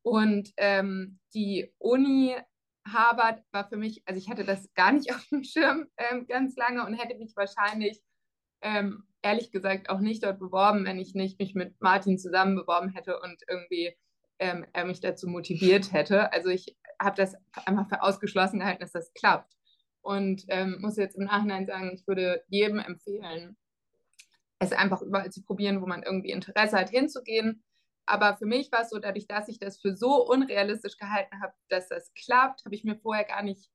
Und 0.03 0.53
ähm, 0.57 1.19
die 1.33 1.73
Uni 1.79 2.35
Harvard 2.87 3.43
war 3.51 3.67
für 3.67 3.77
mich, 3.77 4.03
also 4.05 4.17
ich 4.17 4.29
hatte 4.29 4.43
das 4.43 4.71
gar 4.73 4.91
nicht 4.91 5.09
auf 5.15 5.25
dem 5.29 5.43
Schirm 5.43 5.87
ähm, 5.97 6.27
ganz 6.27 6.55
lange 6.55 6.85
und 6.85 6.93
hätte 6.93 7.17
mich 7.17 7.35
wahrscheinlich 7.35 8.01
ähm, 8.61 9.07
ehrlich 9.27 9.51
gesagt 9.51 9.89
auch 9.89 9.99
nicht 9.99 10.23
dort 10.23 10.39
beworben, 10.39 10.85
wenn 10.85 10.99
ich 10.99 11.13
nicht 11.13 11.37
mich 11.39 11.53
mit 11.53 11.81
Martin 11.81 12.17
zusammen 12.17 12.55
beworben 12.55 12.89
hätte 12.89 13.19
und 13.19 13.43
irgendwie 13.49 13.93
ähm, 14.39 14.65
er 14.71 14.85
mich 14.85 15.01
dazu 15.01 15.27
motiviert 15.27 15.91
hätte. 15.91 16.31
Also 16.31 16.49
ich 16.49 16.77
habe 16.99 17.17
das 17.17 17.35
einfach 17.65 17.89
für 17.89 18.01
ausgeschlossen 18.01 18.59
gehalten, 18.59 18.81
dass 18.81 18.93
das 18.93 19.13
klappt. 19.13 19.53
Und 20.01 20.45
ähm, 20.47 20.77
muss 20.79 20.95
jetzt 20.95 21.17
im 21.17 21.25
Nachhinein 21.25 21.65
sagen, 21.65 21.91
ich 21.93 22.07
würde 22.07 22.41
jedem 22.47 22.79
empfehlen, 22.79 23.57
es 24.59 24.71
einfach 24.71 25.01
überall 25.01 25.29
zu 25.29 25.43
probieren, 25.43 25.81
wo 25.81 25.85
man 25.85 26.03
irgendwie 26.03 26.31
Interesse 26.31 26.77
hat, 26.77 26.89
hinzugehen. 26.89 27.63
Aber 28.05 28.37
für 28.37 28.45
mich 28.45 28.71
war 28.71 28.83
es 28.83 28.89
so, 28.89 28.99
dadurch, 28.99 29.27
dass 29.27 29.49
ich 29.49 29.59
das 29.59 29.81
für 29.81 29.93
so 29.93 30.25
unrealistisch 30.25 30.97
gehalten 30.97 31.41
habe, 31.41 31.53
dass 31.67 31.89
das 31.89 32.13
klappt, 32.13 32.63
habe 32.63 32.73
ich 32.73 32.85
mir 32.85 32.95
vorher 32.95 33.25
gar 33.25 33.43
nicht, 33.43 33.69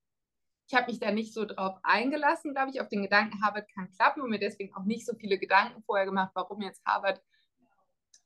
ich 0.73 0.79
habe 0.79 0.91
mich 0.91 1.01
da 1.01 1.11
nicht 1.11 1.35
so 1.35 1.45
drauf 1.45 1.79
eingelassen, 1.83 2.55
glaube 2.55 2.71
ich, 2.71 2.81
auf 2.81 2.89
den 2.89 3.03
Gedanken, 3.03 3.43
Harvard 3.43 3.69
kann 3.75 3.93
klappen 3.93 4.23
und 4.23 4.31
mir 4.31 4.39
deswegen 4.39 4.75
auch 4.75 4.85
nicht 4.85 5.05
so 5.05 5.15
viele 5.15 5.39
Gedanken 5.39 5.83
vorher 5.83 6.07
gemacht, 6.07 6.31
warum 6.33 6.63
jetzt 6.63 6.83
Harvard 6.87 7.21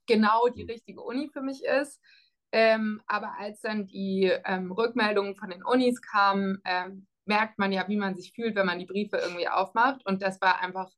genau 0.07 0.47
die 0.49 0.63
richtige 0.63 1.01
Uni 1.01 1.29
für 1.33 1.43
mich 1.43 1.65
ist. 1.65 2.01
Ähm, 2.53 3.03
aber 3.09 3.33
als 3.37 3.63
dann 3.63 3.89
die 3.89 4.33
ähm, 4.45 4.71
Rückmeldungen 4.71 5.35
von 5.35 5.51
den 5.51 5.65
Unis 5.65 6.01
kamen, 6.01 6.63
ähm, 6.65 7.09
merkt 7.25 7.59
man 7.59 7.73
ja, 7.73 7.89
wie 7.89 7.97
man 7.97 8.15
sich 8.15 8.33
fühlt, 8.33 8.55
wenn 8.55 8.67
man 8.67 8.79
die 8.79 8.87
Briefe 8.87 9.17
irgendwie 9.17 9.49
aufmacht. 9.49 10.07
Und 10.07 10.23
das 10.23 10.41
war 10.41 10.61
einfach, 10.61 10.89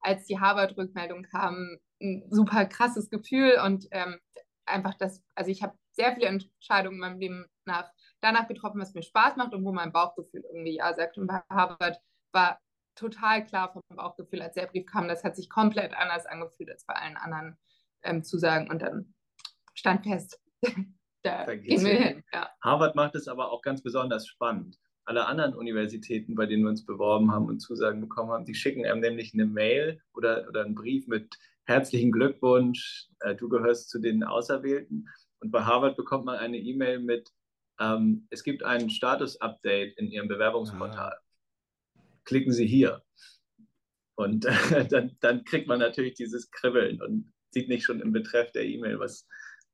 als 0.00 0.26
die 0.26 0.38
Harvard-Rückmeldung 0.38 1.22
kam, 1.22 1.78
ein 2.02 2.26
super 2.28 2.66
krasses 2.66 3.08
Gefühl 3.08 3.58
und 3.64 3.86
ähm, 3.92 4.18
einfach 4.66 4.92
das, 4.92 5.22
also 5.34 5.50
ich 5.50 5.62
habe 5.62 5.74
sehr 5.92 6.12
viele 6.12 6.26
Entscheidungen 6.26 6.96
in 6.96 7.00
meinem 7.00 7.18
Leben 7.18 7.46
nach, 7.64 7.90
danach 8.20 8.48
getroffen, 8.48 8.80
was 8.80 8.94
mir 8.94 9.02
Spaß 9.02 9.36
macht 9.36 9.54
und 9.54 9.64
wo 9.64 9.72
mein 9.72 9.92
Bauchgefühl 9.92 10.44
irgendwie 10.44 10.76
ja 10.76 10.94
sagt. 10.94 11.18
Und 11.18 11.26
bei 11.26 11.42
Harvard 11.50 12.00
war 12.32 12.60
total 12.94 13.44
klar 13.44 13.72
vom 13.72 13.82
Bauchgefühl, 13.94 14.42
als 14.42 14.54
der 14.54 14.66
Brief 14.66 14.86
kam, 14.86 15.08
das 15.08 15.24
hat 15.24 15.36
sich 15.36 15.48
komplett 15.48 15.94
anders 15.94 16.26
angefühlt 16.26 16.70
als 16.70 16.84
bei 16.84 16.94
allen 16.94 17.16
anderen 17.16 17.56
ähm, 18.02 18.24
Zusagen. 18.24 18.68
Und 18.68 18.82
dann 18.82 19.14
stand 19.74 20.04
fest, 20.04 20.40
da 21.22 21.54
gehen 21.54 21.84
wir 21.84 21.94
hin. 21.94 22.24
Ja. 22.32 22.50
Harvard 22.62 22.96
macht 22.96 23.14
es 23.14 23.28
aber 23.28 23.50
auch 23.50 23.62
ganz 23.62 23.82
besonders 23.82 24.26
spannend. 24.26 24.78
Alle 25.04 25.26
anderen 25.26 25.54
Universitäten, 25.54 26.34
bei 26.34 26.44
denen 26.46 26.64
wir 26.64 26.70
uns 26.70 26.84
beworben 26.84 27.32
haben 27.32 27.46
und 27.46 27.60
Zusagen 27.60 28.00
bekommen 28.00 28.30
haben, 28.30 28.44
die 28.44 28.54
schicken 28.54 28.84
einem 28.84 29.00
nämlich 29.00 29.32
eine 29.32 29.46
Mail 29.46 30.02
oder, 30.12 30.46
oder 30.48 30.64
einen 30.64 30.74
Brief 30.74 31.06
mit 31.06 31.38
herzlichen 31.64 32.12
Glückwunsch, 32.12 33.08
äh, 33.20 33.34
du 33.34 33.48
gehörst 33.48 33.90
zu 33.90 34.00
den 34.00 34.24
Auserwählten. 34.24 35.08
Und 35.40 35.50
bei 35.50 35.62
Harvard 35.62 35.96
bekommt 35.96 36.24
man 36.24 36.36
eine 36.36 36.58
E-Mail 36.58 36.98
mit, 36.98 37.30
ähm, 37.80 38.26
es 38.30 38.42
gibt 38.42 38.62
ein 38.62 38.90
Status-Update 38.90 39.98
in 39.98 40.10
Ihrem 40.10 40.28
Bewerbungsportal. 40.28 41.12
Ah. 41.14 42.02
Klicken 42.24 42.52
Sie 42.52 42.66
hier. 42.66 43.02
Und 44.16 44.44
äh, 44.44 44.84
dann, 44.88 45.16
dann 45.20 45.44
kriegt 45.44 45.68
man 45.68 45.78
natürlich 45.78 46.14
dieses 46.14 46.50
Kribbeln 46.50 47.00
und 47.00 47.32
sieht 47.50 47.68
nicht 47.68 47.84
schon 47.84 48.00
im 48.00 48.12
Betreff 48.12 48.50
der 48.52 48.64
E-Mail, 48.64 48.98
was, 48.98 49.26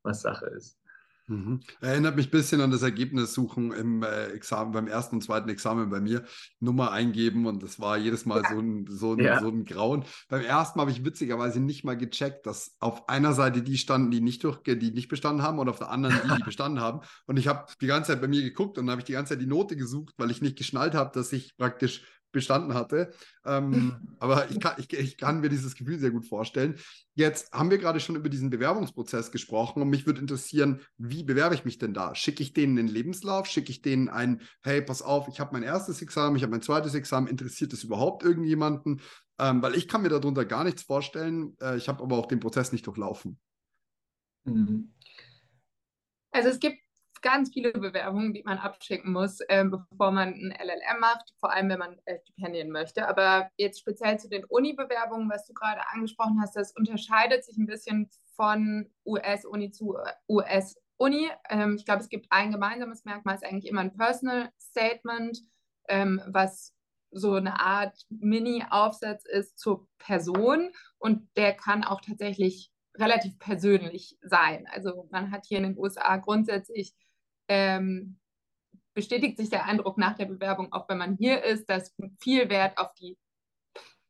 was 0.02 0.22
Sache 0.22 0.46
ist. 0.46 0.78
Mhm. 1.26 1.60
Erinnert 1.80 2.16
mich 2.16 2.28
ein 2.28 2.30
bisschen 2.30 2.60
an 2.60 2.70
das 2.70 2.82
Ergebnis 2.82 3.32
suchen 3.32 3.72
im 3.72 4.02
äh, 4.02 4.26
Examen, 4.26 4.72
beim 4.72 4.86
ersten 4.86 5.16
und 5.16 5.22
zweiten 5.22 5.48
Examen 5.48 5.88
bei 5.88 6.00
mir. 6.00 6.24
Nummer 6.60 6.92
eingeben 6.92 7.46
und 7.46 7.62
das 7.62 7.80
war 7.80 7.96
jedes 7.96 8.26
Mal 8.26 8.42
ja. 8.42 8.50
so, 8.50 8.60
ein, 8.60 8.86
so, 8.88 9.12
ein, 9.14 9.18
ja. 9.20 9.40
so 9.40 9.48
ein 9.48 9.64
Grauen. 9.64 10.04
Beim 10.28 10.42
ersten 10.42 10.80
habe 10.80 10.90
ich 10.90 11.04
witzigerweise 11.04 11.60
nicht 11.60 11.84
mal 11.84 11.96
gecheckt, 11.96 12.46
dass 12.46 12.76
auf 12.78 13.08
einer 13.08 13.32
Seite 13.32 13.62
die 13.62 13.78
standen, 13.78 14.10
die 14.10 14.20
nicht 14.20 14.44
durch, 14.44 14.60
die 14.62 14.90
nicht 14.90 15.08
bestanden 15.08 15.42
haben 15.42 15.58
und 15.58 15.68
auf 15.68 15.78
der 15.78 15.90
anderen 15.90 16.20
die, 16.22 16.36
die 16.36 16.42
bestanden 16.44 16.80
haben. 16.80 17.00
Und 17.26 17.38
ich 17.38 17.48
habe 17.48 17.66
die 17.80 17.86
ganze 17.86 18.12
Zeit 18.12 18.20
bei 18.20 18.28
mir 18.28 18.42
geguckt 18.42 18.76
und 18.76 18.90
habe 18.90 19.00
ich 19.00 19.06
die 19.06 19.12
ganze 19.12 19.34
Zeit 19.34 19.40
die 19.40 19.46
Note 19.46 19.76
gesucht, 19.76 20.14
weil 20.18 20.30
ich 20.30 20.42
nicht 20.42 20.58
geschnallt 20.58 20.94
habe, 20.94 21.10
dass 21.14 21.32
ich 21.32 21.56
praktisch 21.56 22.02
bestanden 22.34 22.74
hatte. 22.74 23.14
Ähm, 23.46 24.16
aber 24.18 24.50
ich 24.50 24.60
kann, 24.60 24.74
ich, 24.76 24.92
ich 24.92 25.16
kann 25.16 25.40
mir 25.40 25.48
dieses 25.48 25.74
Gefühl 25.74 25.98
sehr 25.98 26.10
gut 26.10 26.26
vorstellen. 26.26 26.76
Jetzt 27.14 27.52
haben 27.52 27.70
wir 27.70 27.78
gerade 27.78 28.00
schon 28.00 28.16
über 28.16 28.28
diesen 28.28 28.50
Bewerbungsprozess 28.50 29.32
gesprochen 29.32 29.80
und 29.80 29.88
mich 29.88 30.04
würde 30.04 30.20
interessieren, 30.20 30.82
wie 30.98 31.24
bewerbe 31.24 31.54
ich 31.54 31.64
mich 31.64 31.78
denn 31.78 31.94
da? 31.94 32.14
Schicke 32.14 32.42
ich 32.42 32.52
denen 32.52 32.78
einen 32.78 32.88
Lebenslauf? 32.88 33.46
Schicke 33.46 33.70
ich 33.70 33.80
denen 33.80 34.10
ein, 34.10 34.42
hey, 34.62 34.82
pass 34.82 35.00
auf, 35.00 35.28
ich 35.28 35.40
habe 35.40 35.54
mein 35.54 35.62
erstes 35.62 36.02
Examen, 36.02 36.36
ich 36.36 36.42
habe 36.42 36.50
mein 36.50 36.62
zweites 36.62 36.92
Examen, 36.92 37.28
interessiert 37.28 37.72
das 37.72 37.84
überhaupt 37.84 38.22
irgendjemanden? 38.22 39.00
Ähm, 39.38 39.62
weil 39.62 39.74
ich 39.74 39.88
kann 39.88 40.02
mir 40.02 40.10
darunter 40.10 40.44
gar 40.44 40.64
nichts 40.64 40.82
vorstellen. 40.82 41.56
Äh, 41.62 41.76
ich 41.78 41.88
habe 41.88 42.02
aber 42.02 42.18
auch 42.18 42.26
den 42.26 42.40
Prozess 42.40 42.72
nicht 42.72 42.86
durchlaufen. 42.86 43.38
Mhm. 44.44 44.92
Also 46.30 46.48
es 46.48 46.58
gibt 46.58 46.83
ganz 47.24 47.50
viele 47.54 47.72
Bewerbungen, 47.72 48.34
die 48.34 48.42
man 48.42 48.58
abschicken 48.58 49.10
muss, 49.10 49.38
ähm, 49.48 49.70
bevor 49.70 50.12
man 50.12 50.28
ein 50.28 50.52
LLM 50.52 51.00
macht, 51.00 51.32
vor 51.40 51.50
allem 51.50 51.70
wenn 51.70 51.78
man 51.78 51.98
äh, 52.04 52.18
Stipendien 52.20 52.70
möchte. 52.70 53.08
Aber 53.08 53.48
jetzt 53.56 53.80
speziell 53.80 54.18
zu 54.18 54.28
den 54.28 54.44
Uni-Bewerbungen, 54.44 55.30
was 55.30 55.46
du 55.46 55.54
gerade 55.54 55.80
angesprochen 55.88 56.38
hast, 56.42 56.54
das 56.54 56.76
unterscheidet 56.76 57.42
sich 57.42 57.56
ein 57.56 57.66
bisschen 57.66 58.10
von 58.36 58.92
US-Uni 59.06 59.70
zu 59.70 59.96
US-Uni. 60.28 61.30
Ähm, 61.48 61.76
ich 61.78 61.86
glaube, 61.86 62.02
es 62.02 62.10
gibt 62.10 62.26
ein 62.28 62.52
gemeinsames 62.52 63.06
Merkmal, 63.06 63.36
ist 63.36 63.44
eigentlich 63.44 63.70
immer 63.70 63.80
ein 63.80 63.96
Personal 63.96 64.50
Statement, 64.60 65.40
ähm, 65.88 66.20
was 66.26 66.74
so 67.10 67.32
eine 67.32 67.58
Art 67.58 67.96
Mini-Aufsatz 68.10 69.24
ist 69.24 69.58
zur 69.58 69.88
Person 69.96 70.72
und 70.98 71.26
der 71.38 71.54
kann 71.54 71.84
auch 71.84 72.02
tatsächlich 72.02 72.70
relativ 72.96 73.38
persönlich 73.38 74.18
sein. 74.20 74.66
Also 74.70 75.08
man 75.10 75.30
hat 75.30 75.46
hier 75.46 75.58
in 75.58 75.64
den 75.64 75.78
USA 75.78 76.18
grundsätzlich 76.18 76.92
ähm, 77.48 78.18
bestätigt 78.94 79.36
sich 79.36 79.50
der 79.50 79.64
Eindruck 79.66 79.98
nach 79.98 80.14
der 80.14 80.26
Bewerbung, 80.26 80.72
auch 80.72 80.88
wenn 80.88 80.98
man 80.98 81.16
hier 81.16 81.42
ist, 81.42 81.68
dass 81.68 81.94
viel 82.20 82.48
Wert 82.48 82.78
auf 82.78 82.94
die 82.94 83.18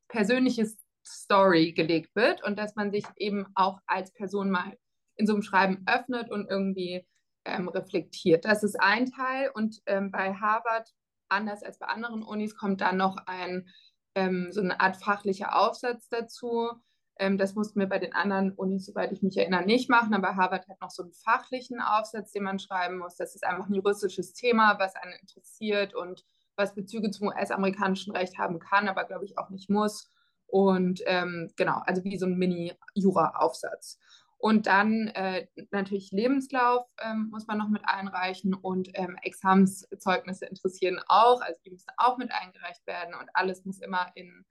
persönliche 0.09 0.67
Story 1.07 1.73
gelegt 1.73 2.15
wird 2.15 2.43
und 2.45 2.59
dass 2.59 2.77
man 2.77 2.91
sich 2.91 3.05
eben 3.17 3.47
auch 3.55 3.81
als 3.87 4.13
Person 4.13 4.51
mal 4.51 4.77
in 5.17 5.27
so 5.27 5.33
einem 5.33 5.43
Schreiben 5.43 5.85
öffnet 5.87 6.31
und 6.31 6.49
irgendwie 6.49 7.07
ähm, 7.45 7.69
reflektiert. 7.69 8.45
Das 8.45 8.63
ist 8.63 8.81
ein 8.81 9.11
Teil 9.11 9.51
und 9.55 9.81
ähm, 9.87 10.11
bei 10.11 10.35
Harvard, 10.35 10.89
anders 11.29 11.63
als 11.63 11.79
bei 11.79 11.87
anderen 11.87 12.23
Unis, 12.23 12.57
kommt 12.57 12.81
dann 12.81 12.97
noch 12.97 13.17
ein, 13.27 13.69
ähm, 14.15 14.53
so 14.53 14.61
eine 14.61 14.81
Art 14.81 14.97
fachlicher 14.97 15.59
Aufsatz 15.59 16.09
dazu, 16.09 16.71
ähm, 17.19 17.39
das 17.39 17.55
mussten 17.55 17.79
wir 17.79 17.89
bei 17.89 17.99
den 17.99 18.13
anderen 18.13 18.53
Unis, 18.53 18.87
soweit 18.87 19.13
ich 19.13 19.23
mich 19.23 19.37
erinnere, 19.37 19.65
nicht 19.65 19.89
machen. 19.89 20.15
Aber 20.15 20.37
Harvard 20.37 20.69
hat 20.69 20.81
noch 20.81 20.91
so 20.91 21.03
einen 21.03 21.13
fachlichen 21.13 21.81
Aufsatz, 21.81 22.33
den 22.33 22.43
man 22.43 22.59
schreiben 22.59 22.99
muss. 22.99 23.17
Das 23.17 23.35
ist 23.35 23.45
einfach 23.45 23.69
ein 23.69 23.75
juristisches 23.75 24.33
Thema, 24.33 24.79
was 24.79 24.97
einen 24.97 25.15
interessiert 25.21 25.95
und 25.95 26.25
was 26.57 26.75
Bezüge 26.75 27.11
zum 27.11 27.29
US-amerikanischen 27.29 28.15
Recht 28.15 28.39
haben 28.39 28.59
kann, 28.59 28.89
aber 28.89 29.05
glaube 29.05 29.25
ich 29.25 29.39
auch 29.39 29.51
nicht 29.51 29.71
muss. 29.71 30.11
Und 30.47 31.03
ähm, 31.07 31.51
genau, 31.57 31.81
also 31.85 32.05
wie 32.05 32.19
so 32.19 32.27
ein 32.27 32.37
Mini-Jura-Aufsatz. 32.37 33.99
Und 34.39 34.67
dann 34.67 35.09
äh, 35.09 35.47
natürlich 35.71 36.11
Lebenslauf 36.13 36.87
ähm, 37.03 37.29
muss 37.31 37.47
man 37.47 37.59
noch 37.59 37.71
mit 37.71 37.83
einreichen 37.87 38.53
und 38.55 38.91
ähm, 38.93 39.17
Examenszeugnisse 39.23 40.47
interessieren 40.47 41.01
auch. 41.09 41.41
Also 41.41 41.59
die 41.65 41.71
müssen 41.71 41.91
auch 41.97 42.19
mit 42.19 42.31
eingereicht 42.31 42.87
werden 42.87 43.15
und 43.15 43.31
alles 43.33 43.65
muss 43.65 43.81
immer 43.81 44.09
in 44.17 44.45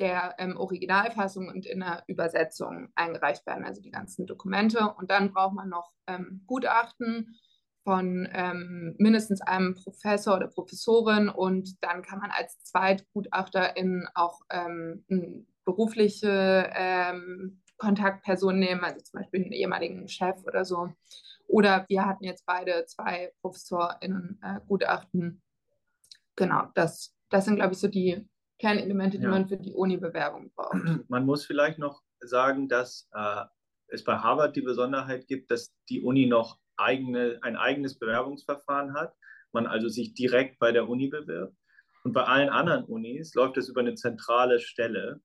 der 0.00 0.34
ähm, 0.38 0.56
Originalfassung 0.56 1.48
und 1.48 1.66
in 1.66 1.80
der 1.80 2.04
Übersetzung 2.06 2.88
eingereicht 2.94 3.46
werden, 3.46 3.64
also 3.64 3.82
die 3.82 3.90
ganzen 3.90 4.26
Dokumente. 4.26 4.94
Und 4.96 5.10
dann 5.10 5.32
braucht 5.32 5.54
man 5.54 5.68
noch 5.68 5.92
ähm, 6.06 6.42
Gutachten 6.46 7.36
von 7.84 8.28
ähm, 8.32 8.94
mindestens 8.98 9.40
einem 9.40 9.74
Professor 9.74 10.36
oder 10.36 10.48
Professorin 10.48 11.28
und 11.28 11.82
dann 11.82 12.02
kann 12.02 12.18
man 12.18 12.30
als 12.30 12.62
Zweitgutachterin 12.62 14.06
auch 14.14 14.40
ähm, 14.50 15.04
berufliche 15.64 16.70
ähm, 16.74 17.62
Kontaktpersonen 17.78 18.60
nehmen, 18.60 18.84
also 18.84 19.00
zum 19.00 19.20
Beispiel 19.20 19.42
einen 19.42 19.52
ehemaligen 19.52 20.08
Chef 20.08 20.36
oder 20.44 20.64
so. 20.64 20.92
Oder 21.46 21.86
wir 21.88 22.04
hatten 22.04 22.24
jetzt 22.24 22.44
beide 22.44 22.84
zwei 22.86 23.32
ProfessorInnen 23.40 24.38
äh, 24.42 24.60
Gutachten. 24.66 25.40
Genau, 26.36 26.64
das, 26.74 27.14
das 27.30 27.46
sind, 27.46 27.56
glaube 27.56 27.72
ich, 27.72 27.78
so 27.78 27.88
die 27.88 28.28
Kernelemente, 28.58 29.18
die 29.18 29.24
ja. 29.24 29.30
man 29.30 29.48
für 29.48 29.56
die 29.56 29.72
Uni-Bewerbung 29.72 30.50
braucht. 30.54 30.72
Man 31.08 31.24
muss 31.24 31.46
vielleicht 31.46 31.78
noch 31.78 32.02
sagen, 32.20 32.68
dass 32.68 33.08
äh, 33.12 33.44
es 33.88 34.04
bei 34.04 34.18
Harvard 34.18 34.56
die 34.56 34.62
Besonderheit 34.62 35.28
gibt, 35.28 35.50
dass 35.50 35.74
die 35.88 36.02
Uni 36.02 36.26
noch 36.26 36.58
eigene, 36.76 37.38
ein 37.42 37.56
eigenes 37.56 37.98
Bewerbungsverfahren 37.98 38.94
hat, 38.94 39.14
man 39.52 39.66
also 39.66 39.88
sich 39.88 40.14
direkt 40.14 40.58
bei 40.58 40.72
der 40.72 40.88
Uni 40.88 41.08
bewirbt. 41.08 41.56
Und 42.04 42.12
bei 42.12 42.24
allen 42.24 42.48
anderen 42.48 42.84
Unis 42.84 43.34
läuft 43.34 43.56
es 43.56 43.68
über 43.68 43.80
eine 43.80 43.94
zentrale 43.94 44.60
Stelle, 44.60 45.20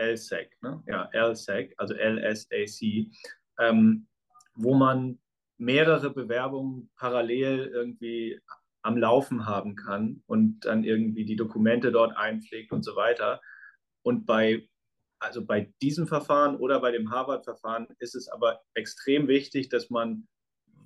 LSEC, 0.00 0.56
ne? 0.62 0.82
ja, 0.86 1.10
LSEC, 1.12 1.74
also 1.76 1.94
LSAC, 1.94 3.10
ähm, 3.58 4.08
wo 4.54 4.74
man 4.74 5.18
mehrere 5.58 6.10
Bewerbungen 6.10 6.90
parallel 6.96 7.66
irgendwie 7.66 8.40
am 8.82 8.96
Laufen 8.96 9.46
haben 9.46 9.76
kann 9.76 10.22
und 10.26 10.60
dann 10.64 10.84
irgendwie 10.84 11.24
die 11.24 11.36
Dokumente 11.36 11.92
dort 11.92 12.16
einpflegt 12.16 12.72
und 12.72 12.82
so 12.82 12.96
weiter. 12.96 13.40
Und 14.02 14.26
bei, 14.26 14.68
also 15.18 15.44
bei 15.44 15.72
diesem 15.82 16.06
Verfahren 16.06 16.56
oder 16.56 16.80
bei 16.80 16.90
dem 16.90 17.10
Harvard-Verfahren 17.10 17.88
ist 17.98 18.14
es 18.14 18.28
aber 18.28 18.60
extrem 18.74 19.28
wichtig, 19.28 19.68
dass 19.68 19.90
man 19.90 20.26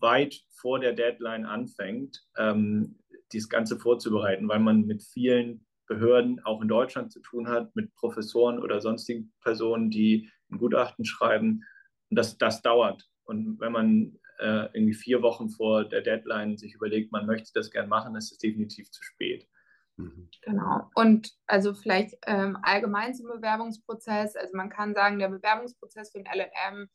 weit 0.00 0.42
vor 0.50 0.80
der 0.80 0.92
Deadline 0.92 1.46
anfängt, 1.46 2.26
ähm, 2.36 2.98
das 3.32 3.48
Ganze 3.48 3.78
vorzubereiten, 3.78 4.48
weil 4.48 4.60
man 4.60 4.86
mit 4.86 5.02
vielen 5.02 5.66
Behörden 5.86 6.40
auch 6.44 6.62
in 6.62 6.68
Deutschland 6.68 7.12
zu 7.12 7.20
tun 7.20 7.48
hat, 7.48 7.74
mit 7.76 7.94
Professoren 7.94 8.58
oder 8.58 8.80
sonstigen 8.80 9.32
Personen, 9.42 9.90
die 9.90 10.30
ein 10.50 10.58
Gutachten 10.58 11.04
schreiben. 11.04 11.62
Und 12.10 12.16
das, 12.16 12.38
das 12.38 12.62
dauert. 12.62 13.06
Und 13.24 13.60
wenn 13.60 13.72
man 13.72 14.18
äh, 14.38 14.68
irgendwie 14.72 14.94
vier 14.94 15.22
Wochen 15.22 15.48
vor 15.48 15.84
der 15.84 16.02
Deadline 16.02 16.56
sich 16.56 16.74
überlegt, 16.74 17.12
man 17.12 17.26
möchte 17.26 17.52
das 17.54 17.70
gern 17.70 17.88
machen, 17.88 18.16
ist 18.16 18.32
es 18.32 18.38
definitiv 18.38 18.90
zu 18.90 19.02
spät. 19.02 19.48
Mhm. 19.96 20.28
Genau. 20.42 20.90
Und 20.94 21.32
also 21.46 21.74
vielleicht 21.74 22.16
ähm, 22.26 22.58
allgemein 22.62 23.14
zum 23.14 23.28
Bewerbungsprozess. 23.28 24.36
Also 24.36 24.56
man 24.56 24.70
kann 24.70 24.94
sagen, 24.94 25.18
der 25.18 25.28
Bewerbungsprozess 25.28 26.12
für 26.12 26.18
den 26.18 26.26
LLM 26.26 26.88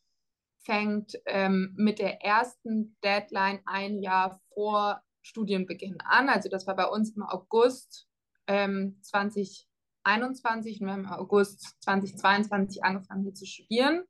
fängt 0.63 1.13
ähm, 1.25 1.73
mit 1.77 1.99
der 1.99 2.21
ersten 2.23 2.97
Deadline 3.03 3.61
ein 3.65 3.99
Jahr 3.99 4.41
vor 4.53 5.01
Studienbeginn 5.21 6.01
an. 6.01 6.29
Also 6.29 6.49
das 6.49 6.67
war 6.67 6.75
bei 6.75 6.85
uns 6.85 7.15
im 7.15 7.23
August 7.23 8.07
ähm, 8.47 8.97
2021 9.01 10.81
und 10.81 10.87
wir 10.87 10.93
haben 10.93 11.05
im 11.05 11.11
August 11.11 11.81
2022 11.83 12.83
angefangen 12.83 13.23
hier 13.23 13.33
zu 13.33 13.45
studieren. 13.45 14.03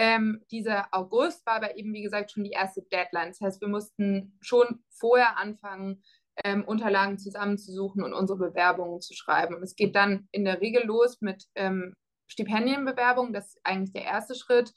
Ähm, 0.00 0.42
dieser 0.50 0.88
August 0.92 1.44
war 1.44 1.56
aber 1.56 1.76
eben, 1.76 1.92
wie 1.92 2.00
gesagt, 2.00 2.30
schon 2.32 2.42
die 2.42 2.52
erste 2.52 2.80
Deadline. 2.80 3.28
Das 3.28 3.40
heißt, 3.42 3.60
wir 3.60 3.68
mussten 3.68 4.34
schon 4.40 4.82
vorher 4.88 5.36
anfangen, 5.36 6.02
ähm, 6.42 6.64
Unterlagen 6.64 7.18
zusammenzusuchen 7.18 8.02
und 8.02 8.14
unsere 8.14 8.38
Bewerbungen 8.38 9.02
zu 9.02 9.12
schreiben. 9.12 9.54
Und 9.54 9.62
es 9.62 9.76
geht 9.76 9.94
dann 9.94 10.26
in 10.32 10.46
der 10.46 10.62
Regel 10.62 10.86
los 10.86 11.20
mit 11.20 11.44
ähm, 11.54 11.92
Stipendienbewerbungen. 12.28 13.34
Das 13.34 13.48
ist 13.48 13.60
eigentlich 13.62 13.92
der 13.92 14.04
erste 14.04 14.34
Schritt. 14.34 14.72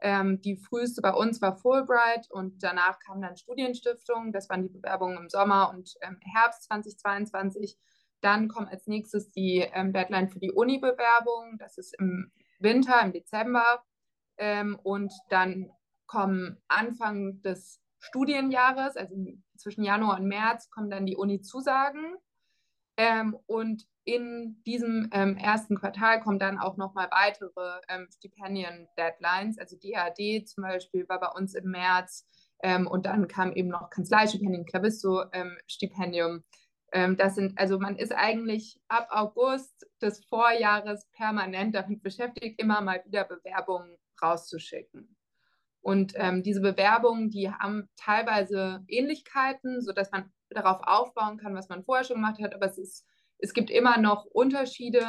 Ähm, 0.00 0.40
die 0.42 0.56
früheste 0.56 1.02
bei 1.02 1.12
uns 1.12 1.42
war 1.42 1.56
Fulbright 1.56 2.30
und 2.30 2.62
danach 2.62 3.00
kam 3.00 3.20
dann 3.20 3.36
Studienstiftung. 3.36 4.30
Das 4.32 4.48
waren 4.48 4.62
die 4.62 4.72
Bewerbungen 4.72 5.18
im 5.18 5.28
Sommer 5.28 5.70
und 5.70 5.92
ähm, 6.02 6.20
Herbst 6.22 6.62
2022. 6.68 7.76
Dann 8.20 8.46
kommt 8.46 8.70
als 8.70 8.86
nächstes 8.86 9.32
die 9.32 9.68
ähm, 9.72 9.92
Deadline 9.92 10.28
für 10.28 10.38
die 10.38 10.52
Uni-Bewerbung. 10.52 11.56
Das 11.58 11.78
ist 11.78 11.98
im 11.98 12.30
Winter, 12.60 13.00
im 13.02 13.12
Dezember. 13.12 13.82
Ähm, 14.38 14.78
und 14.82 15.12
dann 15.28 15.70
kommen 16.06 16.60
Anfang 16.68 17.42
des 17.42 17.80
Studienjahres, 18.00 18.96
also 18.96 19.14
zwischen 19.56 19.84
Januar 19.84 20.18
und 20.18 20.28
März, 20.28 20.70
kommen 20.70 20.90
dann 20.90 21.06
die 21.06 21.16
Uni-Zusagen. 21.16 22.16
Ähm, 22.96 23.36
und 23.46 23.84
in 24.04 24.62
diesem 24.66 25.10
ähm, 25.12 25.36
ersten 25.36 25.76
Quartal 25.76 26.20
kommen 26.20 26.38
dann 26.38 26.58
auch 26.58 26.76
nochmal 26.76 27.08
weitere 27.10 27.80
ähm, 27.88 28.08
Stipendien-Deadlines. 28.10 29.58
Also 29.58 29.76
DAD 29.76 30.48
zum 30.48 30.62
Beispiel 30.62 31.08
war 31.08 31.20
bei 31.20 31.28
uns 31.28 31.54
im 31.54 31.70
März 31.70 32.26
ähm, 32.62 32.86
und 32.86 33.06
dann 33.06 33.28
kam 33.28 33.52
eben 33.52 33.68
noch 33.68 33.90
Kanzleistipendien, 33.90 34.64
Clavisto-Stipendium. 34.64 36.42
Ähm, 36.92 37.16
das 37.18 37.34
sind, 37.34 37.58
also 37.58 37.78
man 37.78 37.96
ist 37.96 38.12
eigentlich 38.12 38.80
ab 38.88 39.08
August 39.10 39.86
des 40.00 40.24
Vorjahres 40.24 41.06
permanent 41.12 41.74
damit 41.74 42.02
beschäftigt, 42.02 42.58
immer 42.60 42.80
mal 42.80 43.04
wieder 43.04 43.24
Bewerbungen 43.24 43.94
rauszuschicken. 44.22 45.16
Und 45.80 46.12
ähm, 46.16 46.42
diese 46.42 46.60
Bewerbungen, 46.60 47.30
die 47.30 47.50
haben 47.50 47.88
teilweise 47.96 48.84
Ähnlichkeiten, 48.88 49.80
sodass 49.80 50.10
man 50.10 50.32
darauf 50.50 50.80
aufbauen 50.82 51.38
kann, 51.38 51.54
was 51.54 51.68
man 51.68 51.84
vorher 51.84 52.04
schon 52.04 52.16
gemacht 52.16 52.40
hat, 52.42 52.54
aber 52.54 52.66
es, 52.66 52.78
ist, 52.78 53.06
es 53.38 53.54
gibt 53.54 53.70
immer 53.70 53.98
noch 53.98 54.24
Unterschiede 54.26 55.06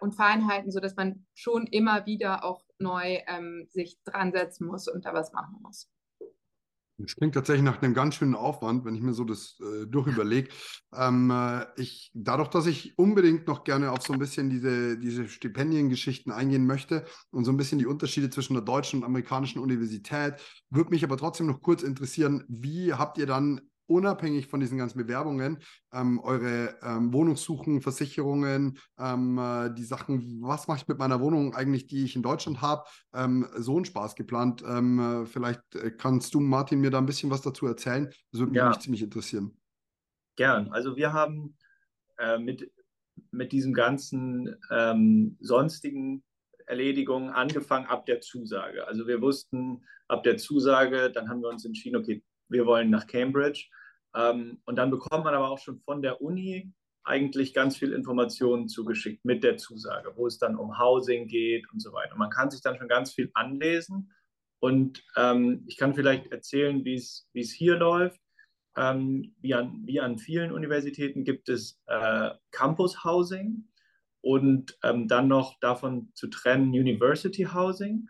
und 0.00 0.14
Feinheiten, 0.14 0.70
sodass 0.70 0.96
man 0.96 1.26
schon 1.34 1.66
immer 1.66 2.06
wieder 2.06 2.44
auch 2.44 2.64
neu 2.78 3.20
ähm, 3.26 3.66
sich 3.68 3.98
dran 4.04 4.32
setzen 4.32 4.66
muss 4.66 4.88
und 4.88 5.04
da 5.04 5.14
was 5.14 5.32
machen 5.32 5.58
muss. 5.62 5.90
Das 7.02 7.16
klingt 7.16 7.34
tatsächlich 7.34 7.64
nach 7.64 7.82
einem 7.82 7.94
ganz 7.94 8.14
schönen 8.14 8.36
Aufwand, 8.36 8.84
wenn 8.84 8.94
ich 8.94 9.02
mir 9.02 9.12
so 9.12 9.24
das 9.24 9.58
äh, 9.60 9.86
durchüberlege. 9.86 10.50
Ähm, 10.94 11.30
äh, 11.30 11.66
ich, 11.76 12.12
dadurch, 12.14 12.48
dass 12.48 12.66
ich 12.66 12.96
unbedingt 12.96 13.48
noch 13.48 13.64
gerne 13.64 13.90
auf 13.90 14.02
so 14.02 14.12
ein 14.12 14.20
bisschen 14.20 14.50
diese, 14.50 14.96
diese 14.98 15.28
Stipendiengeschichten 15.28 16.30
eingehen 16.30 16.64
möchte 16.64 17.04
und 17.30 17.44
so 17.44 17.50
ein 17.50 17.56
bisschen 17.56 17.80
die 17.80 17.86
Unterschiede 17.86 18.30
zwischen 18.30 18.54
der 18.54 18.62
deutschen 18.62 19.00
und 19.00 19.04
amerikanischen 19.04 19.58
Universität, 19.58 20.34
würde 20.70 20.90
mich 20.90 21.02
aber 21.02 21.16
trotzdem 21.16 21.48
noch 21.48 21.60
kurz 21.60 21.82
interessieren, 21.82 22.44
wie 22.48 22.94
habt 22.94 23.18
ihr 23.18 23.26
dann 23.26 23.62
unabhängig 23.92 24.46
von 24.46 24.60
diesen 24.60 24.78
ganzen 24.78 24.98
Bewerbungen, 24.98 25.58
ähm, 25.92 26.18
eure 26.20 26.76
ähm, 26.82 27.12
Wohnungssuchen, 27.12 27.82
Versicherungen, 27.82 28.78
ähm, 28.98 29.38
äh, 29.38 29.72
die 29.74 29.84
Sachen, 29.84 30.40
was 30.42 30.68
mache 30.68 30.78
ich 30.78 30.88
mit 30.88 30.98
meiner 30.98 31.20
Wohnung 31.20 31.54
eigentlich, 31.54 31.86
die 31.86 32.04
ich 32.04 32.16
in 32.16 32.22
Deutschland 32.22 32.60
habe, 32.62 32.84
ähm, 33.14 33.46
so 33.56 33.76
einen 33.76 33.84
Spaß 33.84 34.14
geplant. 34.14 34.62
Ähm, 34.66 34.98
äh, 34.98 35.26
vielleicht 35.26 35.74
äh, 35.74 35.90
kannst 35.90 36.34
du, 36.34 36.40
Martin, 36.40 36.80
mir 36.80 36.90
da 36.90 36.98
ein 36.98 37.06
bisschen 37.06 37.30
was 37.30 37.42
dazu 37.42 37.66
erzählen. 37.66 38.10
Das 38.32 38.40
würde 38.40 38.54
ja. 38.54 38.68
mich 38.68 38.78
ziemlich 38.78 39.02
interessieren. 39.02 39.56
Gern. 40.36 40.72
Also 40.72 40.96
wir 40.96 41.12
haben 41.12 41.56
äh, 42.18 42.38
mit, 42.38 42.70
mit 43.30 43.52
diesem 43.52 43.74
ganzen 43.74 44.56
ähm, 44.70 45.36
sonstigen 45.40 46.22
Erledigungen 46.66 47.30
angefangen 47.30 47.86
ab 47.86 48.06
der 48.06 48.20
Zusage. 48.20 48.86
Also 48.86 49.06
wir 49.06 49.20
wussten 49.20 49.84
ab 50.08 50.22
der 50.22 50.36
Zusage, 50.36 51.10
dann 51.10 51.28
haben 51.28 51.42
wir 51.42 51.48
uns 51.48 51.64
entschieden, 51.64 51.96
okay, 51.96 52.22
wir 52.48 52.66
wollen 52.66 52.90
nach 52.90 53.06
Cambridge. 53.06 53.68
Ähm, 54.14 54.60
und 54.64 54.76
dann 54.76 54.90
bekommt 54.90 55.24
man 55.24 55.34
aber 55.34 55.50
auch 55.50 55.58
schon 55.58 55.80
von 55.80 56.02
der 56.02 56.20
Uni 56.20 56.72
eigentlich 57.04 57.52
ganz 57.54 57.76
viel 57.76 57.92
Informationen 57.92 58.68
zugeschickt 58.68 59.24
mit 59.24 59.42
der 59.42 59.56
Zusage, 59.56 60.12
wo 60.16 60.26
es 60.26 60.38
dann 60.38 60.56
um 60.56 60.78
Housing 60.78 61.26
geht 61.26 61.70
und 61.72 61.80
so 61.80 61.92
weiter. 61.92 62.12
Und 62.12 62.18
man 62.18 62.30
kann 62.30 62.50
sich 62.50 62.62
dann 62.62 62.76
schon 62.76 62.88
ganz 62.88 63.12
viel 63.12 63.30
anlesen. 63.34 64.12
Und 64.60 65.02
ähm, 65.16 65.64
ich 65.66 65.76
kann 65.76 65.94
vielleicht 65.94 66.30
erzählen, 66.30 66.84
wie 66.84 66.94
es 66.94 67.52
hier 67.52 67.76
läuft. 67.76 68.20
Ähm, 68.76 69.34
wie, 69.40 69.54
an, 69.54 69.82
wie 69.84 70.00
an 70.00 70.18
vielen 70.18 70.52
Universitäten 70.52 71.24
gibt 71.24 71.48
es 71.48 71.82
äh, 71.86 72.30
Campus 72.52 73.04
Housing 73.04 73.68
und 74.22 74.78
ähm, 74.82 75.08
dann 75.08 75.28
noch 75.28 75.58
davon 75.60 76.10
zu 76.14 76.28
trennen 76.28 76.70
University 76.70 77.42
Housing. 77.52 78.08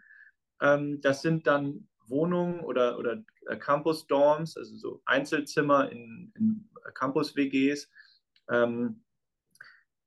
Ähm, 0.60 1.00
das 1.00 1.22
sind 1.22 1.48
dann 1.48 1.88
Wohnungen 2.08 2.60
oder, 2.60 2.98
oder 2.98 3.22
äh, 3.46 3.56
Campus 3.56 4.06
Dorms, 4.06 4.56
also 4.56 4.76
so 4.76 5.02
Einzelzimmer 5.04 5.90
in, 5.90 6.32
in 6.36 6.68
Campus 6.94 7.36
WGs, 7.36 7.88
ähm, 8.50 9.02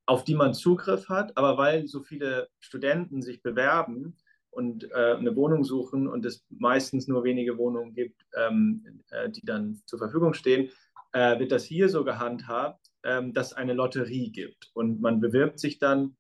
auf 0.06 0.24
die 0.24 0.36
man 0.36 0.54
Zugriff 0.54 1.10
hat. 1.10 1.36
Aber 1.38 1.58
weil 1.58 1.88
so 1.88 2.02
viele 2.02 2.50
Studenten 2.60 3.22
sich 3.22 3.42
bewerben 3.42 4.16
und 4.52 4.90
äh, 4.92 5.16
eine 5.18 5.36
Wohnung 5.36 5.64
suchen 5.64 6.08
und 6.08 6.26
es 6.26 6.46
meistens 6.50 7.08
nur 7.08 7.24
wenige 7.24 7.58
Wohnungen 7.58 7.94
gibt, 7.94 8.26
ähm, 8.38 9.04
äh, 9.10 9.30
die 9.30 9.46
dann 9.46 9.82
zur 9.86 10.00
Verfügung 10.00 10.34
stehen, 10.34 10.70
äh, 11.12 11.40
wird 11.40 11.52
das 11.52 11.66
hier 11.66 11.90
so 11.90 12.04
gehandhabt, 12.04 12.92
ähm, 13.04 13.34
dass 13.34 13.48
es 13.48 13.54
eine 13.54 13.74
Lotterie 13.74 14.32
gibt. 14.32 14.72
Und 14.74 15.02
man 15.02 15.20
bewirbt 15.20 15.60
sich 15.60 15.80
dann 15.80 16.16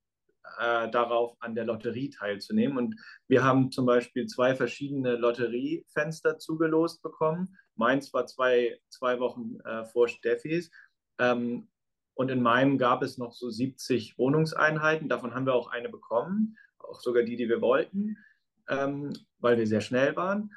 äh, 0.59 0.89
darauf, 0.89 1.35
an 1.39 1.55
der 1.55 1.65
Lotterie 1.65 2.09
teilzunehmen. 2.09 2.77
Und 2.77 2.95
wir 3.27 3.43
haben 3.43 3.71
zum 3.71 3.85
Beispiel 3.85 4.27
zwei 4.27 4.55
verschiedene 4.55 5.15
Lotteriefenster 5.15 6.37
zugelost 6.37 7.01
bekommen. 7.01 7.57
Meins 7.75 8.13
war 8.13 8.25
zwei, 8.25 8.79
zwei 8.89 9.19
Wochen 9.19 9.59
äh, 9.65 9.85
vor 9.85 10.07
Steffis. 10.07 10.71
Ähm, 11.19 11.67
und 12.13 12.31
in 12.31 12.41
meinem 12.41 12.77
gab 12.77 13.03
es 13.03 13.17
noch 13.17 13.33
so 13.33 13.49
70 13.49 14.17
Wohnungseinheiten. 14.17 15.09
Davon 15.09 15.35
haben 15.35 15.45
wir 15.45 15.53
auch 15.53 15.69
eine 15.69 15.89
bekommen, 15.89 16.57
auch 16.79 17.01
sogar 17.01 17.23
die, 17.23 17.35
die 17.35 17.49
wir 17.49 17.61
wollten, 17.61 18.17
ähm, 18.69 19.11
weil 19.39 19.57
wir 19.57 19.67
sehr 19.67 19.81
schnell 19.81 20.15
waren. 20.15 20.51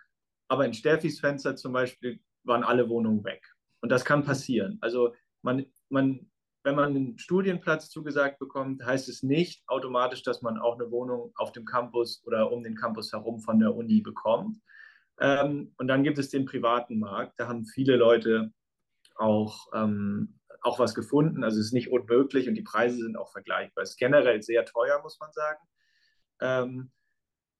Aber 0.47 0.65
in 0.65 0.75
Steffis 0.75 1.21
Fenster 1.21 1.57
zum 1.57 1.73
Beispiel 1.73 2.21
waren 2.45 2.63
alle 2.63 2.89
Wohnungen 2.89 3.25
weg. 3.25 3.43
Und 3.81 3.91
das 3.91 4.05
kann 4.05 4.25
passieren. 4.25 4.79
Also 4.81 5.15
man, 5.43 5.67
man 5.89 6.31
wenn 6.65 6.75
man 6.75 6.97
einen 6.97 7.19
Studienplatz 7.19 7.89
zugesagt 7.89 8.39
bekommt, 8.39 8.85
heißt 8.85 9.09
es 9.09 9.23
nicht 9.23 9.63
automatisch, 9.69 10.23
dass 10.23 10.43
man 10.43 10.59
auch 10.59 10.79
eine 10.79 10.91
Wohnung 10.91 11.33
auf 11.37 11.53
dem 11.53 11.65
Campus 11.65 12.23
oder 12.27 12.51
um 12.51 12.63
den 12.63 12.75
Campus 12.75 13.13
herum 13.13 13.41
von 13.41 13.61
der 13.61 13.75
Uni 13.75 14.01
bekommt. 14.01 14.59
Ähm, 15.21 15.73
und 15.79 15.89
dann 15.89 16.03
gibt 16.03 16.19
es 16.19 16.31
den 16.31 16.47
privaten 16.47 16.99
Markt. 16.99 17.39
Da 17.39 17.49
haben 17.49 17.65
viele 17.65 17.97
Leute 17.97 18.53
auch, 19.17 19.69
ähm, 19.75 20.39
auch 20.63 20.79
was 20.79 20.95
gefunden. 20.95 21.45
Also 21.45 21.59
es 21.59 21.67
ist 21.67 21.73
nicht 21.73 21.91
unmöglich 21.91 22.49
und 22.49 22.55
die 22.55 22.63
Preise 22.63 22.99
sind 22.99 23.17
auch 23.17 23.31
vergleichbar. 23.31 23.83
Es 23.83 23.91
ist 23.91 23.99
generell 23.99 24.43
sehr 24.43 24.65
teuer, 24.65 25.01
muss 25.03 25.19
man 25.21 25.33
sagen. 25.33 25.61
Ähm, 26.41 26.91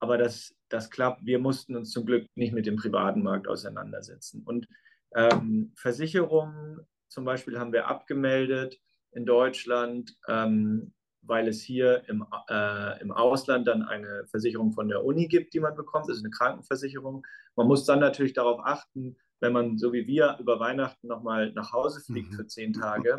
aber 0.01 0.19
das, 0.19 0.55
das 0.69 0.91
klappt. 0.91 1.25
Wir 1.25 1.39
mussten 1.39 1.75
uns 1.77 1.91
zum 1.91 2.07
Glück 2.07 2.27
nicht 2.37 2.53
mit 2.53 2.67
dem 2.67 2.77
privaten 2.77 3.23
Markt 3.23 3.49
auseinandersetzen. 3.49 4.43
Und 4.45 4.69
ähm, 5.15 5.73
Versicherungen 5.77 6.81
zum 7.09 7.25
Beispiel 7.25 7.59
haben 7.59 7.73
wir 7.73 7.89
abgemeldet 7.89 8.79
in 9.13 9.27
Deutschland, 9.27 10.17
ähm, 10.29 10.93
weil 11.23 11.49
es 11.49 11.61
hier 11.61 12.05
im, 12.09 12.25
äh, 12.49 13.01
im 13.01 13.11
Ausland 13.11 13.67
dann 13.67 13.83
eine 13.83 14.25
Versicherung 14.27 14.73
von 14.73 14.89
der 14.89 15.05
Uni 15.05 15.29
gibt, 15.29 15.53
die 15.55 15.61
man 15.61 15.75
bekommt, 15.75 16.09
das 16.09 16.17
ist 16.17 16.25
eine 16.25 16.31
Krankenversicherung. 16.31 17.27
Man 17.57 17.67
muss 17.67 17.85
dann 17.85 18.01
natürlich 18.01 18.33
darauf 18.33 18.61
achten, 18.65 19.17
wenn 19.41 19.53
man 19.53 19.79
so 19.79 19.93
wie 19.93 20.07
wir 20.07 20.37
über 20.41 20.59
Weihnachten 20.59 21.07
nochmal 21.07 21.53
nach 21.53 21.73
Hause 21.73 22.01
fliegt 22.01 22.35
für 22.35 22.47
zehn 22.47 22.73
Tage, 22.73 23.17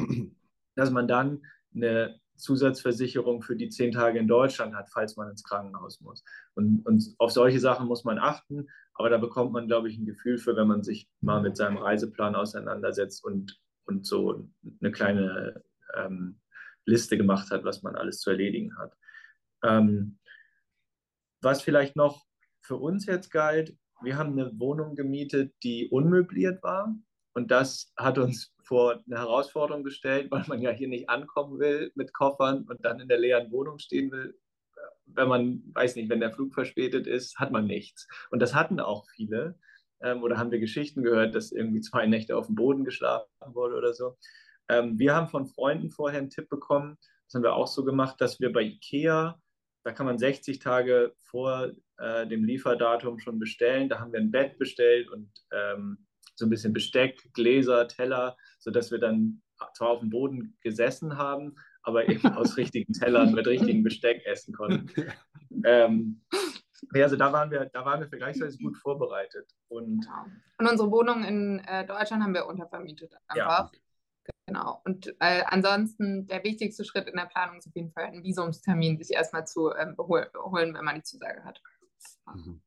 dass 0.76 0.92
man 0.92 1.08
dann 1.08 1.44
eine 1.74 2.20
Zusatzversicherung 2.36 3.42
für 3.42 3.56
die 3.56 3.70
zehn 3.70 3.92
Tage 3.92 4.18
in 4.18 4.28
Deutschland 4.28 4.74
hat, 4.74 4.90
falls 4.90 5.18
man 5.18 5.30
ins 5.30 5.44
Krankenhaus 5.44 6.00
muss. 6.02 6.24
Und, 6.56 6.86
und 6.86 7.14
auf 7.18 7.32
solche 7.32 7.60
Sachen 7.60 7.88
muss 7.88 8.06
man 8.06 8.18
achten, 8.18 8.68
aber 8.94 9.10
da 9.10 9.18
bekommt 9.18 9.52
man, 9.52 9.68
glaube 9.68 9.90
ich, 9.90 9.98
ein 9.98 10.06
Gefühl 10.06 10.38
für, 10.38 10.56
wenn 10.56 10.68
man 10.68 10.84
sich 10.84 11.10
mal 11.22 11.42
mit 11.42 11.58
seinem 11.58 11.78
Reiseplan 11.78 12.36
auseinandersetzt 12.36 13.24
und 13.24 13.60
und 13.90 14.06
so 14.06 14.48
eine 14.82 14.92
kleine 14.92 15.64
ähm, 15.96 16.40
Liste 16.86 17.18
gemacht 17.18 17.52
hat, 17.52 17.64
was 17.64 17.84
man 17.84 17.96
alles 17.96 18.20
zu 18.20 18.30
erledigen 18.32 18.78
hat. 18.78 18.96
Ähm, 19.64 20.20
was 21.42 21.62
vielleicht 21.62 21.96
noch 21.96 22.26
für 22.62 22.76
uns 22.78 23.06
jetzt 23.06 23.32
galt, 23.32 23.76
wir 24.02 24.18
haben 24.18 24.34
eine 24.34 24.58
Wohnung 24.60 24.96
gemietet, 24.96 25.54
die 25.64 25.90
unmöbliert 25.90 26.64
war. 26.64 26.96
Und 27.34 27.52
das 27.52 27.94
hat 27.98 28.18
uns 28.18 28.54
vor 28.64 29.04
eine 29.06 29.18
Herausforderung 29.18 29.84
gestellt, 29.84 30.32
weil 30.32 30.44
man 30.48 30.62
ja 30.62 30.72
hier 30.72 30.88
nicht 30.88 31.10
ankommen 31.10 31.60
will 31.60 31.92
mit 31.96 32.14
Koffern 32.14 32.64
und 32.64 32.84
dann 32.84 33.00
in 33.00 33.08
der 33.08 33.20
leeren 33.20 33.52
Wohnung 33.52 33.80
stehen 33.80 34.12
will. 34.12 34.38
Wenn 35.06 35.28
man, 35.28 35.64
weiß 35.74 35.96
nicht, 35.96 36.10
wenn 36.10 36.20
der 36.20 36.32
Flug 36.32 36.54
verspätet 36.54 37.08
ist, 37.08 37.40
hat 37.40 37.52
man 37.52 37.66
nichts. 37.66 38.08
Und 38.30 38.42
das 38.42 38.54
hatten 38.54 38.80
auch 38.80 39.06
viele. 39.10 39.58
Ähm, 40.02 40.24
oder 40.24 40.38
haben 40.38 40.52
wir 40.52 40.60
Geschichten 40.60 41.04
gehört, 41.04 41.36
dass 41.36 41.52
irgendwie 41.52 41.82
zwei 41.82 42.06
Nächte 42.06 42.38
auf 42.38 42.46
dem 42.46 42.56
Boden 42.56 42.86
geschlafen 42.86 43.28
wurde 43.48 43.76
oder 43.76 43.94
so. 43.94 44.18
Ähm, 44.70 44.98
wir 44.98 45.16
haben 45.16 45.28
von 45.28 45.48
Freunden 45.48 45.92
vorher 45.92 46.20
einen 46.20 46.30
Tipp 46.30 46.50
bekommen, 46.50 46.98
das 47.26 47.36
haben 47.36 47.44
wir 47.44 47.54
auch 47.54 47.68
so 47.68 47.84
gemacht, 47.84 48.20
dass 48.20 48.40
wir 48.40 48.52
bei 48.52 48.64
IKEA, 48.64 49.40
da 49.84 49.92
kann 49.92 50.06
man 50.08 50.18
60 50.18 50.60
Tage 50.60 51.14
vor 51.22 51.72
äh, 51.98 52.28
dem 52.28 52.44
Lieferdatum 52.44 53.20
schon 53.20 53.40
bestellen. 53.40 53.88
Da 53.88 54.00
haben 54.00 54.12
wir 54.12 54.20
ein 54.20 54.32
Bett 54.32 54.58
bestellt 54.58 55.10
und 55.10 55.32
ähm, 55.52 56.08
so 56.36 56.46
ein 56.46 56.50
bisschen 56.50 56.74
Besteck, 56.74 57.32
Gläser, 57.34 57.88
Teller, 57.88 58.36
sodass 58.60 58.92
wir 58.92 59.00
dann 59.00 59.42
zwar 59.74 59.90
auf 59.90 60.00
dem 60.00 60.10
Boden 60.10 60.58
gesessen 60.62 61.18
haben, 61.18 61.56
aber 61.84 62.10
eben 62.10 62.26
aus 62.36 62.58
richtigen 62.58 62.94
Tellern 62.94 63.34
mit 63.34 63.46
richtigem 63.46 63.84
Besteck 63.84 64.26
essen 64.26 64.54
konnten. 64.54 64.90
Ähm, 65.66 66.22
also 66.94 67.16
da 67.16 67.34
waren 67.34 67.52
wir, 67.52 67.66
da 67.66 67.84
waren 67.84 68.00
wir 68.00 68.08
vergleichsweise 68.08 68.58
gut 68.58 68.78
vorbereitet. 68.78 69.52
Und, 69.68 70.06
genau. 70.06 70.26
und 70.58 70.68
unsere 70.68 70.92
Wohnung 70.92 71.24
in 71.24 71.60
äh, 71.60 71.86
Deutschland 71.86 72.24
haben 72.24 72.34
wir 72.34 72.48
untervermietet 72.48 73.14
einfach. 73.28 73.72
Ja. 73.74 73.80
Genau. 74.46 74.82
Und 74.84 75.16
äh, 75.20 75.44
ansonsten 75.46 76.26
der 76.26 76.44
wichtigste 76.44 76.84
Schritt 76.84 77.08
in 77.08 77.18
der 77.18 77.28
Planung 77.28 77.60
ist 77.60 77.68
auf 77.68 77.76
jeden 77.76 77.92
Fall 77.92 78.06
einen 78.06 78.24
Visumstermin 78.24 78.98
sich 78.98 79.12
erstmal 79.12 79.46
zu 79.46 79.72
ähm, 79.76 79.96
holen, 79.98 80.74
wenn 80.74 80.86
man 80.86 80.96
die 80.96 81.04
Zusage 81.04 81.44
hat. 81.44 81.62
Mhm. 82.34 82.62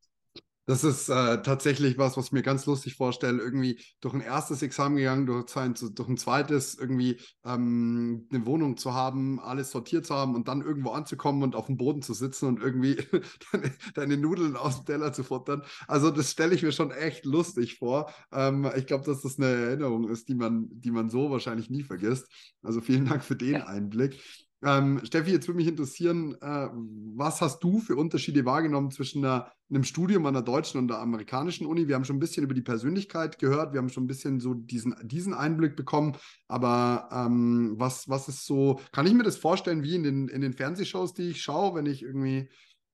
Das 0.65 0.85
ist 0.85 1.09
äh, 1.09 1.43
tatsächlich 1.43 1.99
was, 1.99 2.17
was 2.17 2.27
ich 2.27 2.33
mir 2.33 2.43
ganz 2.43 2.67
lustig 2.67 2.95
vorstelle. 2.95 3.43
Irgendwie 3.43 3.81
durch 4.01 4.15
ein 4.15 4.21
erstes 4.21 4.63
Examen 4.63 4.97
gegangen, 4.97 5.27
durch 5.27 5.57
ein, 5.57 5.75
durch 5.75 6.09
ein 6.09 6.17
zweites 6.17 6.77
irgendwie 6.77 7.21
ähm, 7.45 8.29
eine 8.31 8.47
Wohnung 8.47 8.77
zu 8.77 8.95
haben, 8.95 9.41
alles 9.41 9.73
sortiert 9.73 10.07
zu 10.07 10.15
haben 10.15 10.37
und 10.37 10.47
dann 10.47 10.63
irgendwo 10.63 10.91
anzukommen 10.91 11.43
und 11.43 11.57
auf 11.57 11.67
dem 11.67 11.77
Boden 11.77 12.01
zu 12.01 12.15
sitzen 12.15 12.47
und 12.47 12.63
irgendwie 12.63 12.97
deine, 13.53 13.73
deine, 13.95 14.17
Nudeln 14.17 14.55
aus 14.55 14.77
dem 14.77 14.87
Teller 14.87 15.13
zu 15.13 15.25
futtern. 15.25 15.63
Also 15.89 16.11
das 16.11 16.31
stelle 16.31 16.55
ich 16.55 16.63
mir 16.63 16.73
schon 16.73 16.93
echt 16.93 17.25
lustig 17.25 17.79
vor. 17.79 18.13
Ähm, 18.31 18.71
ich 18.77 18.87
glaube, 18.87 19.05
dass 19.05 19.23
das 19.23 19.39
eine 19.39 19.47
Erinnerung 19.47 20.09
ist, 20.09 20.29
die 20.29 20.35
man, 20.35 20.69
die 20.71 20.93
man 20.93 21.11
so 21.11 21.31
wahrscheinlich 21.31 21.71
nie 21.71 21.83
vergisst. 21.83 22.29
Also 22.63 22.81
vielen 22.81 23.07
Dank 23.07 23.25
für 23.25 23.37
den 23.37 23.55
ja. 23.55 23.67
Einblick. 23.67 24.23
Ähm, 24.65 25.01
Steffi, 25.03 25.33
jetzt 25.33 25.49
würde 25.49 25.57
mich 25.57 25.67
interessieren, 25.67 26.37
äh, 26.41 26.69
was 27.17 27.41
hast 27.41 27.65
du 27.65 27.81
für 27.81 27.97
Unterschiede 27.97 28.45
wahrgenommen 28.45 28.93
zwischen 28.93 29.25
einer, 29.25 29.51
einem 29.69 29.83
Studium 29.83 30.25
an 30.27 30.35
der 30.35 30.43
deutschen 30.43 30.79
und 30.79 30.87
der 30.87 31.01
amerikanischen 31.01 31.67
Uni? 31.67 31.89
Wir 31.89 31.97
haben 31.97 32.05
schon 32.05 32.17
ein 32.17 32.21
bisschen 32.21 32.45
über 32.45 32.55
die 32.55 32.63
Persönlichkeit 32.63 33.41
gehört, 33.41 33.73
wir 33.73 33.79
haben 33.79 33.89
schon 33.89 34.05
ein 34.05 34.09
bisschen 34.09 34.39
so 34.39 34.55
diesen, 34.55 34.95
diesen 35.03 35.35
Einblick 35.35 35.75
bekommen, 35.75 36.17
aber 36.47 37.09
ähm, 37.11 37.75
was, 37.77 38.09
was 38.09 38.29
ist 38.29 38.47
so, 38.47 38.81
kann 38.93 39.07
ich 39.07 39.15
mir 39.15 39.25
das 39.25 39.37
vorstellen 39.37 39.83
wie 39.83 39.97
in 39.97 40.05
den, 40.05 40.29
in 40.29 40.41
den 40.41 40.53
Fernsehshows, 40.53 41.13
die 41.13 41.31
ich 41.31 41.43
schaue, 41.43 41.75
wenn 41.75 41.87
ich 41.87 42.03
irgendwie 42.03 42.49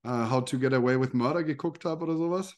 uh, 0.06 0.30
How 0.30 0.44
to 0.46 0.58
Get 0.58 0.72
Away 0.72 0.98
with 0.98 1.12
Murder 1.12 1.44
geguckt 1.44 1.84
habe 1.84 2.04
oder 2.04 2.16
sowas? 2.16 2.56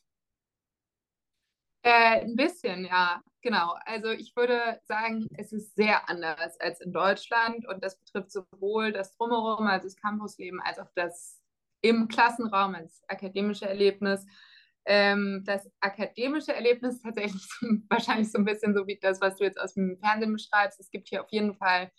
Äh, 1.82 2.20
ein 2.22 2.36
bisschen, 2.36 2.84
ja, 2.84 3.22
genau. 3.42 3.74
Also 3.86 4.10
ich 4.10 4.36
würde 4.36 4.80
sagen, 4.84 5.28
es 5.38 5.52
ist 5.52 5.74
sehr 5.76 6.08
anders 6.10 6.60
als 6.60 6.80
in 6.80 6.92
Deutschland 6.92 7.66
und 7.66 7.82
das 7.82 7.98
betrifft 7.98 8.32
sowohl 8.32 8.92
das 8.92 9.16
Drumherum, 9.16 9.66
also 9.66 9.86
das 9.86 9.96
Campusleben, 9.96 10.60
als 10.60 10.78
auch 10.78 10.90
das 10.94 11.40
im 11.82 12.08
Klassenraum 12.08 12.74
als 12.74 13.02
akademische 13.08 13.66
Erlebnis. 13.66 14.26
Ähm, 14.84 15.42
das 15.46 15.70
akademische 15.80 16.54
Erlebnis 16.54 17.00
tatsächlich 17.00 17.46
wahrscheinlich 17.88 18.30
so 18.30 18.38
ein 18.38 18.44
bisschen 18.44 18.74
so 18.74 18.86
wie 18.86 18.98
das, 19.00 19.20
was 19.20 19.36
du 19.36 19.44
jetzt 19.44 19.60
aus 19.60 19.74
dem 19.74 19.98
Fernsehen 20.02 20.32
beschreibst. 20.32 20.80
Es 20.80 20.90
gibt 20.90 21.08
hier 21.08 21.22
auf 21.22 21.30
jeden 21.30 21.54
Fall 21.54 21.90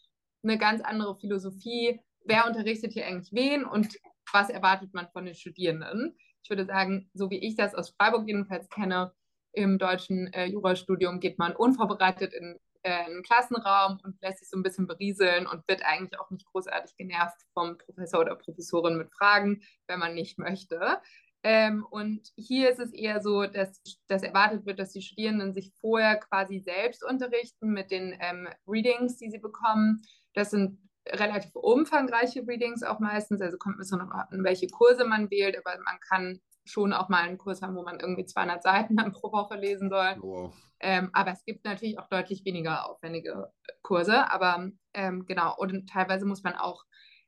eine 0.44 0.58
ganz 0.58 0.82
andere 0.82 1.18
Philosophie. 1.20 2.00
Wer 2.26 2.46
unterrichtet 2.46 2.94
hier 2.94 3.08
eigentlich 3.08 3.34
wen 3.34 3.66
und 3.66 3.98
was 4.32 4.50
erwartet 4.50 4.94
man 4.94 5.10
von 5.12 5.26
den 5.26 5.36
Studierenden? 5.36 6.16
Ich 6.44 6.50
würde 6.50 6.66
sagen, 6.66 7.10
so 7.14 7.30
wie 7.30 7.40
ich 7.40 7.56
das 7.56 7.76
aus 7.76 7.92
Freiburg 7.92 8.28
jedenfalls 8.28 8.70
kenne, 8.70 9.14
im 9.54 9.78
deutschen 9.78 10.32
äh, 10.34 10.46
Jurastudium 10.46 11.20
geht 11.20 11.38
man 11.40 11.56
unvorbereitet 11.56 12.34
in 12.34 12.58
äh, 12.84 13.06
einen 13.06 13.24
Klassenraum 13.24 14.00
und 14.04 14.20
lässt 14.22 14.40
sich 14.40 14.50
so 14.50 14.58
ein 14.58 14.64
bisschen 14.64 14.88
berieseln 14.88 15.46
und 15.46 15.68
wird 15.68 15.84
eigentlich 15.84 16.20
auch 16.20 16.30
nicht 16.32 16.46
großartig 16.46 16.96
genervt 16.96 17.38
vom 17.54 17.78
Professor 17.78 18.22
oder 18.22 18.36
Professorin 18.36 18.98
mit 18.98 19.12
Fragen, 19.14 19.62
wenn 19.88 20.00
man 20.00 20.16
nicht 20.16 20.40
möchte. 20.40 21.00
Ähm, 21.44 21.86
und 21.90 22.30
hier 22.36 22.70
ist 22.70 22.80
es 22.80 22.94
eher 22.94 23.22
so, 23.22 23.46
dass, 23.46 23.82
dass 24.08 24.24
erwartet 24.24 24.66
wird, 24.66 24.80
dass 24.80 24.94
die 24.94 25.02
Studierenden 25.02 25.54
sich 25.54 25.72
vorher 25.80 26.18
quasi 26.18 26.60
selbst 26.60 27.04
unterrichten 27.04 27.72
mit 27.72 27.92
den 27.92 28.16
ähm, 28.20 28.48
Readings, 28.68 29.18
die 29.18 29.32
sie 29.32 29.40
bekommen. 29.40 30.02
Das 30.34 30.52
sind 30.52 30.80
relativ 31.08 31.52
umfangreiche 31.56 32.46
Readings 32.48 32.84
auch 32.84 33.00
meistens, 33.00 33.42
also 33.42 33.58
kommt 33.58 33.80
ein 33.80 34.00
noch 34.00 34.12
an, 34.12 34.44
welche 34.44 34.68
Kurse 34.68 35.04
man 35.06 35.32
wählt, 35.32 35.58
aber 35.58 35.78
man 35.84 36.00
kann 36.00 36.40
schon 36.66 36.94
auch 36.94 37.10
mal 37.10 37.24
einen 37.24 37.38
Kurs 37.38 37.62
haben, 37.62 37.76
wo 37.76 37.84
man 37.84 38.00
irgendwie 38.00 38.26
200 38.26 38.64
Seiten 38.64 38.96
dann 38.98 39.12
pro 39.12 39.32
Woche 39.32 39.56
lesen 39.56 39.90
soll. 39.90 40.16
Wow. 40.20 40.54
Ähm, 40.80 41.10
aber 41.14 41.32
es 41.32 41.46
gibt 41.46 41.64
natürlich 41.66 42.00
auch 42.00 42.08
deutlich 42.08 42.44
weniger 42.46 42.90
aufwendige 42.90 43.52
Kurse. 43.82 44.32
Aber 44.32 44.70
ähm, 44.94 45.26
genau, 45.26 45.56
und 45.58 45.88
teilweise 45.90 46.26
muss 46.26 46.44
man 46.44 46.56
auch 46.56 46.86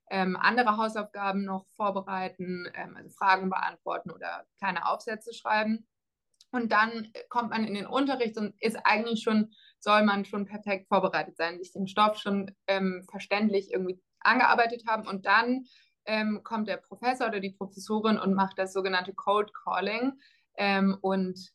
ähm, 0.09 0.35
andere 0.35 0.77
Hausaufgaben 0.77 1.45
noch 1.45 1.65
vorbereiten, 1.75 2.67
ähm, 2.73 2.95
also 2.95 3.09
Fragen 3.09 3.49
beantworten 3.49 4.11
oder 4.11 4.45
kleine 4.57 4.87
Aufsätze 4.87 5.33
schreiben. 5.33 5.87
Und 6.51 6.71
dann 6.71 7.11
kommt 7.29 7.49
man 7.49 7.65
in 7.65 7.73
den 7.73 7.87
Unterricht 7.87 8.37
und 8.37 8.53
ist 8.61 8.77
eigentlich 8.83 9.23
schon, 9.23 9.51
soll 9.79 10.03
man 10.03 10.23
schon 10.23 10.45
perfekt 10.45 10.87
vorbereitet 10.87 11.35
sein, 11.35 11.57
sich 11.57 11.71
den 11.71 11.87
Stoff 11.87 12.17
schon 12.17 12.51
ähm, 12.67 13.03
verständlich 13.09 13.71
irgendwie 13.71 13.99
angearbeitet 14.19 14.83
haben 14.87 15.07
und 15.07 15.25
dann 15.25 15.65
ähm, 16.05 16.41
kommt 16.43 16.67
der 16.67 16.77
Professor 16.77 17.27
oder 17.27 17.39
die 17.39 17.51
Professorin 17.51 18.17
und 18.17 18.33
macht 18.33 18.57
das 18.57 18.73
sogenannte 18.73 19.13
Cold 19.13 19.51
Calling 19.53 20.19
ähm, 20.57 20.97
und 21.01 21.51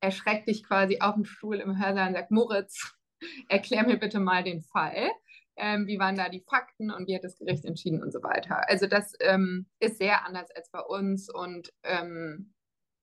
erschreckt 0.00 0.48
dich 0.48 0.64
quasi 0.64 1.00
auf 1.00 1.14
dem 1.14 1.24
Stuhl 1.24 1.56
im 1.56 1.78
Hörsaal 1.78 2.08
und 2.08 2.14
sagt, 2.14 2.30
Moritz, 2.30 2.94
erklär 3.48 3.84
mir 3.84 3.98
bitte 3.98 4.20
mal 4.20 4.44
den 4.44 4.62
Fall. 4.62 5.10
Ähm, 5.58 5.86
wie 5.86 5.98
waren 5.98 6.16
da 6.16 6.28
die 6.28 6.44
Fakten 6.46 6.90
und 6.90 7.08
wie 7.08 7.14
hat 7.14 7.24
das 7.24 7.38
Gericht 7.38 7.64
entschieden 7.64 8.02
und 8.02 8.12
so 8.12 8.22
weiter. 8.22 8.68
Also 8.68 8.86
das 8.86 9.14
ähm, 9.20 9.66
ist 9.80 9.96
sehr 9.96 10.26
anders 10.26 10.50
als 10.54 10.70
bei 10.70 10.80
uns 10.80 11.32
und 11.32 11.72
ähm, 11.82 12.52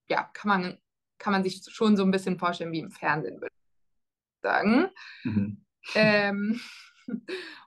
ja, 0.08 0.30
kann 0.34 0.50
man, 0.50 0.78
kann 1.18 1.34
man 1.34 1.44
sich 1.44 1.64
schon 1.68 1.98
so 1.98 2.04
ein 2.04 2.12
bisschen 2.12 2.38
vorstellen 2.38 2.72
wie 2.72 2.80
im 2.80 2.92
Fernsehen, 2.92 3.42
würde 3.42 3.54
ich 3.56 4.42
sagen. 4.44 4.90
Mhm. 5.24 5.66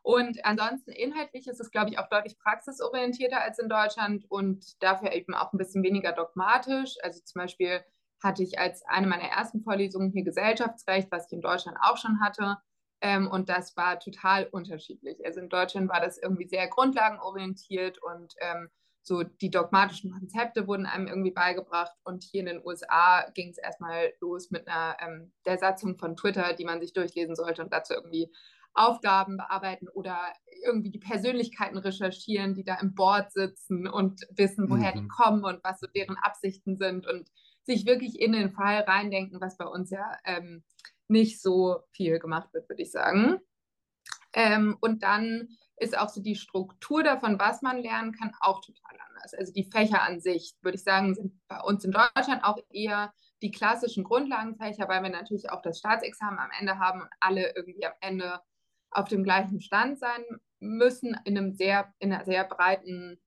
Und 0.02 0.44
ansonsten 0.44 0.92
inhaltlich 0.92 1.46
ist 1.46 1.60
es, 1.60 1.70
glaube 1.70 1.90
ich, 1.90 1.98
auch 1.98 2.08
deutlich 2.08 2.38
praxisorientierter 2.38 3.40
als 3.40 3.58
in 3.58 3.68
Deutschland 3.68 4.24
und 4.28 4.82
dafür 4.82 5.12
eben 5.12 5.34
auch 5.34 5.52
ein 5.52 5.58
bisschen 5.58 5.82
weniger 5.82 6.12
dogmatisch. 6.12 6.96
Also 7.02 7.20
zum 7.24 7.40
Beispiel 7.40 7.84
hatte 8.22 8.42
ich 8.42 8.58
als 8.58 8.82
eine 8.86 9.06
meiner 9.06 9.28
ersten 9.28 9.62
Vorlesungen 9.62 10.12
hier 10.12 10.24
Gesellschaftsrecht, 10.24 11.10
was 11.10 11.26
ich 11.26 11.32
in 11.32 11.40
Deutschland 11.40 11.76
auch 11.80 11.96
schon 11.96 12.20
hatte. 12.20 12.56
Ähm, 13.00 13.30
und 13.30 13.48
das 13.48 13.76
war 13.76 14.00
total 14.00 14.46
unterschiedlich. 14.50 15.24
Also 15.24 15.40
in 15.40 15.48
Deutschland 15.48 15.88
war 15.88 16.00
das 16.00 16.18
irgendwie 16.18 16.48
sehr 16.48 16.66
grundlagenorientiert 16.68 18.02
und 18.02 18.34
ähm, 18.40 18.70
so 19.02 19.22
die 19.22 19.50
dogmatischen 19.50 20.10
Konzepte 20.10 20.66
wurden 20.66 20.84
einem 20.84 21.06
irgendwie 21.06 21.30
beigebracht. 21.30 21.92
Und 22.02 22.24
hier 22.24 22.40
in 22.40 22.46
den 22.46 22.66
USA 22.66 23.28
ging 23.34 23.50
es 23.50 23.58
erstmal 23.58 24.12
los 24.20 24.50
mit 24.50 24.66
einer 24.66 24.96
ähm, 25.00 25.32
der 25.44 25.58
Satzung 25.58 25.96
von 25.96 26.16
Twitter, 26.16 26.54
die 26.54 26.64
man 26.64 26.80
sich 26.80 26.92
durchlesen 26.92 27.36
sollte 27.36 27.62
und 27.62 27.72
dazu 27.72 27.94
irgendwie 27.94 28.32
Aufgaben 28.76 29.36
bearbeiten 29.36 29.88
oder 29.88 30.18
irgendwie 30.64 30.90
die 30.90 30.98
Persönlichkeiten 30.98 31.78
recherchieren, 31.78 32.54
die 32.54 32.64
da 32.64 32.76
im 32.76 32.94
Board 32.94 33.32
sitzen 33.32 33.86
und 33.88 34.22
wissen, 34.30 34.68
woher 34.68 34.94
mhm. 34.94 35.02
die 35.02 35.08
kommen 35.08 35.44
und 35.44 35.62
was 35.64 35.80
so 35.80 35.86
deren 35.86 36.16
Absichten 36.16 36.76
sind 36.76 37.06
und 37.06 37.30
sich 37.64 37.86
wirklich 37.86 38.20
in 38.20 38.32
den 38.32 38.52
Fall 38.52 38.80
reindenken, 38.80 39.40
was 39.40 39.56
bei 39.56 39.66
uns 39.66 39.90
ja 39.90 40.16
ähm, 40.24 40.62
nicht 41.08 41.40
so 41.40 41.80
viel 41.92 42.18
gemacht 42.18 42.52
wird, 42.52 42.68
würde 42.68 42.82
ich 42.82 42.90
sagen. 42.90 43.38
Ähm, 44.32 44.76
und 44.80 45.02
dann 45.02 45.48
ist 45.78 45.98
auch 45.98 46.08
so 46.08 46.22
die 46.22 46.36
Struktur 46.36 47.02
davon, 47.02 47.38
was 47.38 47.62
man 47.62 47.78
lernen 47.78 48.12
kann, 48.12 48.32
auch 48.40 48.60
total 48.60 48.98
anders. 49.08 49.34
Also 49.34 49.52
die 49.52 49.64
Fächer 49.64 50.02
an 50.02 50.20
sich, 50.20 50.54
würde 50.62 50.76
ich 50.76 50.84
sagen, 50.84 51.14
sind 51.14 51.34
bei 51.48 51.60
uns 51.60 51.84
in 51.84 51.92
Deutschland 51.92 52.44
auch 52.44 52.58
eher 52.70 53.12
die 53.42 53.50
klassischen 53.50 54.04
Grundlagenfächer, 54.04 54.88
weil 54.88 55.02
wir 55.02 55.10
natürlich 55.10 55.50
auch 55.50 55.60
das 55.60 55.78
Staatsexamen 55.78 56.38
am 56.38 56.50
Ende 56.58 56.78
haben 56.78 57.02
und 57.02 57.10
alle 57.20 57.54
irgendwie 57.54 57.84
am 57.84 57.92
Ende 58.00 58.40
auf 58.90 59.08
dem 59.08 59.24
gleichen 59.24 59.60
Stand 59.60 59.98
sein 59.98 60.24
müssen 60.60 61.16
in, 61.24 61.36
einem 61.36 61.52
sehr, 61.54 61.92
in 61.98 62.12
einer 62.12 62.24
sehr 62.24 62.44
breiten 62.44 63.20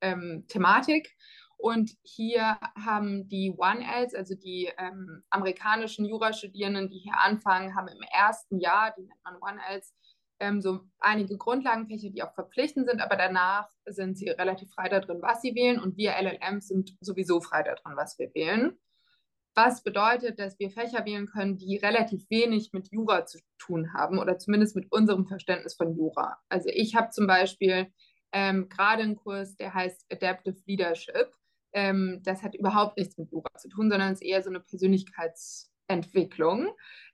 ähm, 0.00 0.44
Thematik. 0.48 1.16
Und 1.58 1.92
hier 2.02 2.58
haben 2.84 3.28
die 3.28 3.54
One-Ls, 3.56 4.14
also 4.14 4.34
die 4.34 4.70
ähm, 4.78 5.22
amerikanischen 5.30 6.04
Jurastudierenden, 6.04 6.90
die 6.90 6.98
hier 6.98 7.18
anfangen, 7.18 7.74
haben 7.74 7.88
im 7.88 8.02
ersten 8.12 8.60
Jahr, 8.60 8.94
die 8.96 9.02
nennt 9.02 9.24
man 9.24 9.36
One-Ls, 9.36 9.94
ähm, 10.38 10.60
so 10.60 10.80
einige 10.98 11.38
Grundlagenfächer, 11.38 12.10
die 12.10 12.22
auch 12.22 12.34
verpflichtend 12.34 12.88
sind, 12.88 13.00
aber 13.00 13.16
danach 13.16 13.68
sind 13.86 14.18
sie 14.18 14.28
relativ 14.28 14.70
frei 14.72 14.88
darin, 14.88 15.22
was 15.22 15.40
sie 15.40 15.54
wählen. 15.54 15.80
Und 15.80 15.96
wir 15.96 16.12
LLMs 16.20 16.68
sind 16.68 16.94
sowieso 17.00 17.40
frei 17.40 17.62
darin, 17.62 17.96
was 17.96 18.18
wir 18.18 18.34
wählen. 18.34 18.78
Was 19.58 19.82
bedeutet, 19.82 20.38
dass 20.38 20.58
wir 20.58 20.70
Fächer 20.70 21.06
wählen 21.06 21.26
können, 21.26 21.56
die 21.56 21.78
relativ 21.78 22.28
wenig 22.28 22.74
mit 22.74 22.92
Jura 22.92 23.24
zu 23.24 23.38
tun 23.56 23.94
haben 23.94 24.18
oder 24.18 24.36
zumindest 24.36 24.76
mit 24.76 24.92
unserem 24.92 25.26
Verständnis 25.26 25.72
von 25.74 25.96
Jura. 25.96 26.36
Also 26.50 26.68
ich 26.70 26.94
habe 26.94 27.08
zum 27.08 27.26
Beispiel 27.26 27.90
ähm, 28.32 28.68
gerade 28.68 29.02
einen 29.02 29.16
Kurs, 29.16 29.56
der 29.56 29.72
heißt 29.72 30.04
Adaptive 30.12 30.58
Leadership. 30.66 31.32
Ähm, 31.72 32.20
das 32.22 32.42
hat 32.42 32.54
überhaupt 32.54 32.98
nichts 32.98 33.16
mit 33.16 33.32
Jura 33.32 33.48
zu 33.56 33.70
tun, 33.70 33.90
sondern 33.90 34.12
ist 34.12 34.22
eher 34.22 34.42
so 34.42 34.50
eine 34.50 34.60
Persönlichkeitsentwicklung. 34.60 36.68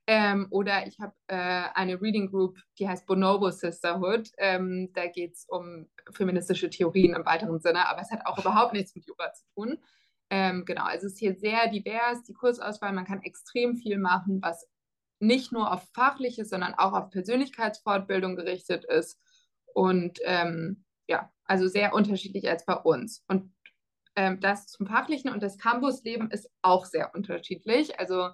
Ähm, 0.09 0.49
oder 0.51 0.85
ich 0.89 0.99
habe 0.99 1.15
äh, 1.29 1.69
eine 1.75 2.03
Reading 2.03 2.29
Group, 2.29 2.59
die 2.81 2.89
heißt 2.89 3.07
Bonobo 3.07 3.53
Sisterhood. 3.53 4.33
Ähm, 4.39 4.91
da 4.95 5.07
geht 5.07 5.35
es 5.35 5.47
um 5.49 5.89
feministische 6.11 6.71
Theorien 6.71 7.15
im 7.15 7.25
weiteren 7.25 7.61
Sinne, 7.61 7.89
aber 7.89 8.03
es 8.03 8.11
hat 8.11 8.27
auch 8.27 8.41
überhaupt 8.41 8.73
nichts 8.73 8.97
mit 8.97 9.07
Jura 9.07 9.33
zu 9.33 9.45
tun. 9.55 9.79
Ähm, 10.33 10.64
genau, 10.64 10.85
also 10.85 11.09
es 11.09 11.12
ist 11.12 11.18
hier 11.18 11.35
sehr 11.35 11.68
divers, 11.68 12.23
die 12.23 12.33
Kursauswahl, 12.33 12.95
man 12.95 13.05
kann 13.05 13.21
extrem 13.21 13.77
viel 13.77 13.99
machen, 13.99 14.40
was 14.40 14.66
nicht 15.18 15.53
nur 15.53 15.71
auf 15.71 15.87
fachliche, 15.92 16.47
sondern 16.47 16.73
auch 16.73 16.95
auf 16.95 17.11
Persönlichkeitsfortbildung 17.11 18.35
gerichtet 18.35 18.87
ist. 18.87 19.21
Und 19.75 20.21
ähm, 20.25 20.87
ja, 21.07 21.31
also 21.45 21.68
sehr 21.68 21.92
unterschiedlich 21.92 22.49
als 22.49 22.64
bei 22.64 22.77
uns. 22.77 23.23
Und 23.29 23.55
ähm, 24.16 24.40
das 24.40 24.68
zum 24.68 24.87
Fachlichen 24.87 25.29
und 25.29 25.42
das 25.42 25.59
Campusleben 25.59 26.31
ist 26.31 26.49
auch 26.62 26.87
sehr 26.87 27.14
unterschiedlich. 27.14 28.01
Also 28.01 28.31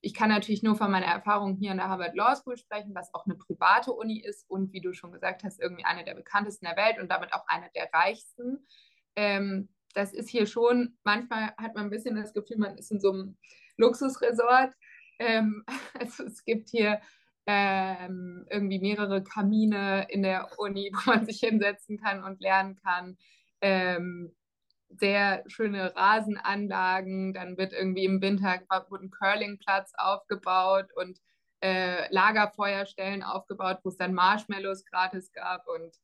ich 0.00 0.14
kann 0.14 0.30
natürlich 0.30 0.64
nur 0.64 0.74
von 0.74 0.90
meiner 0.90 1.06
Erfahrung 1.06 1.54
hier 1.54 1.70
an 1.70 1.76
der 1.76 1.88
Harvard 1.88 2.16
Law 2.16 2.34
School 2.34 2.56
sprechen, 2.56 2.96
was 2.96 3.14
auch 3.14 3.26
eine 3.26 3.36
private 3.36 3.92
Uni 3.92 4.18
ist 4.18 4.44
und 4.50 4.72
wie 4.72 4.80
du 4.80 4.92
schon 4.92 5.12
gesagt 5.12 5.44
hast, 5.44 5.60
irgendwie 5.60 5.84
eine 5.84 6.04
der 6.04 6.16
bekanntesten 6.16 6.66
der 6.66 6.76
Welt 6.76 6.98
und 7.00 7.12
damit 7.12 7.32
auch 7.32 7.46
eine 7.46 7.70
der 7.76 7.88
reichsten. 7.92 8.66
Ähm, 9.14 9.68
das 9.94 10.12
ist 10.12 10.28
hier 10.28 10.46
schon, 10.46 10.96
manchmal 11.04 11.52
hat 11.56 11.74
man 11.74 11.84
ein 11.84 11.90
bisschen 11.90 12.16
das 12.16 12.32
Gefühl, 12.32 12.58
man 12.58 12.76
ist 12.76 12.90
in 12.90 13.00
so 13.00 13.12
einem 13.12 13.36
Luxusresort. 13.76 14.72
Ähm, 15.18 15.64
also 15.98 16.24
es 16.24 16.44
gibt 16.44 16.70
hier 16.70 17.00
ähm, 17.46 18.46
irgendwie 18.50 18.78
mehrere 18.78 19.24
Kamine 19.24 20.06
in 20.10 20.22
der 20.22 20.48
Uni, 20.58 20.92
wo 20.92 21.10
man 21.10 21.24
sich 21.24 21.40
hinsetzen 21.40 21.98
kann 21.98 22.22
und 22.22 22.40
lernen 22.40 22.76
kann. 22.76 23.16
Ähm, 23.60 24.34
sehr 24.90 25.44
schöne 25.48 25.94
Rasenanlagen, 25.94 27.34
dann 27.34 27.58
wird 27.58 27.72
irgendwie 27.72 28.04
im 28.04 28.22
Winter 28.22 28.60
ein 28.70 29.10
Curlingplatz 29.10 29.92
aufgebaut 29.96 30.86
und 30.94 31.18
äh, 31.60 32.12
Lagerfeuerstellen 32.12 33.22
aufgebaut, 33.22 33.80
wo 33.82 33.90
es 33.90 33.96
dann 33.96 34.14
Marshmallows 34.14 34.84
gratis 34.84 35.32
gab 35.32 35.66
und 35.66 35.94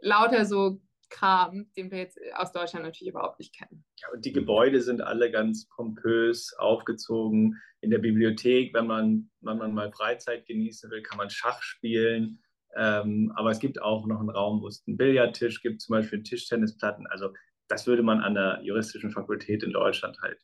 lauter 0.00 0.44
so 0.44 0.80
Kram, 1.10 1.70
den 1.76 1.90
wir 1.90 1.98
jetzt 1.98 2.18
aus 2.34 2.52
Deutschland 2.52 2.84
natürlich 2.84 3.10
überhaupt 3.10 3.38
nicht 3.38 3.54
kennen. 3.54 3.84
Ja, 4.00 4.08
und 4.12 4.24
die 4.24 4.32
Gebäude 4.32 4.80
sind 4.80 5.02
alle 5.02 5.30
ganz 5.30 5.68
pompös 5.68 6.54
aufgezogen. 6.58 7.60
In 7.80 7.90
der 7.90 7.98
Bibliothek, 7.98 8.72
wenn 8.74 8.86
man, 8.86 9.30
wenn 9.40 9.58
man 9.58 9.74
mal 9.74 9.92
Freizeit 9.92 10.46
genießen 10.46 10.90
will, 10.90 11.02
kann 11.02 11.18
man 11.18 11.30
Schach 11.30 11.62
spielen. 11.62 12.42
Ähm, 12.76 13.32
aber 13.34 13.50
es 13.50 13.58
gibt 13.58 13.82
auch 13.82 14.06
noch 14.06 14.20
einen 14.20 14.30
Raum, 14.30 14.62
wo 14.62 14.68
es 14.68 14.84
einen 14.86 14.96
Billardtisch 14.96 15.60
gibt, 15.60 15.82
zum 15.82 15.94
Beispiel 15.94 16.22
Tischtennisplatten. 16.22 17.06
Also 17.08 17.32
das 17.68 17.86
würde 17.86 18.02
man 18.02 18.20
an 18.20 18.34
der 18.34 18.60
juristischen 18.62 19.10
Fakultät 19.10 19.62
in 19.62 19.72
Deutschland 19.72 20.20
halt 20.20 20.38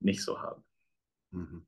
nicht 0.00 0.22
so 0.22 0.40
haben. 0.40 0.64
Mhm. 1.30 1.66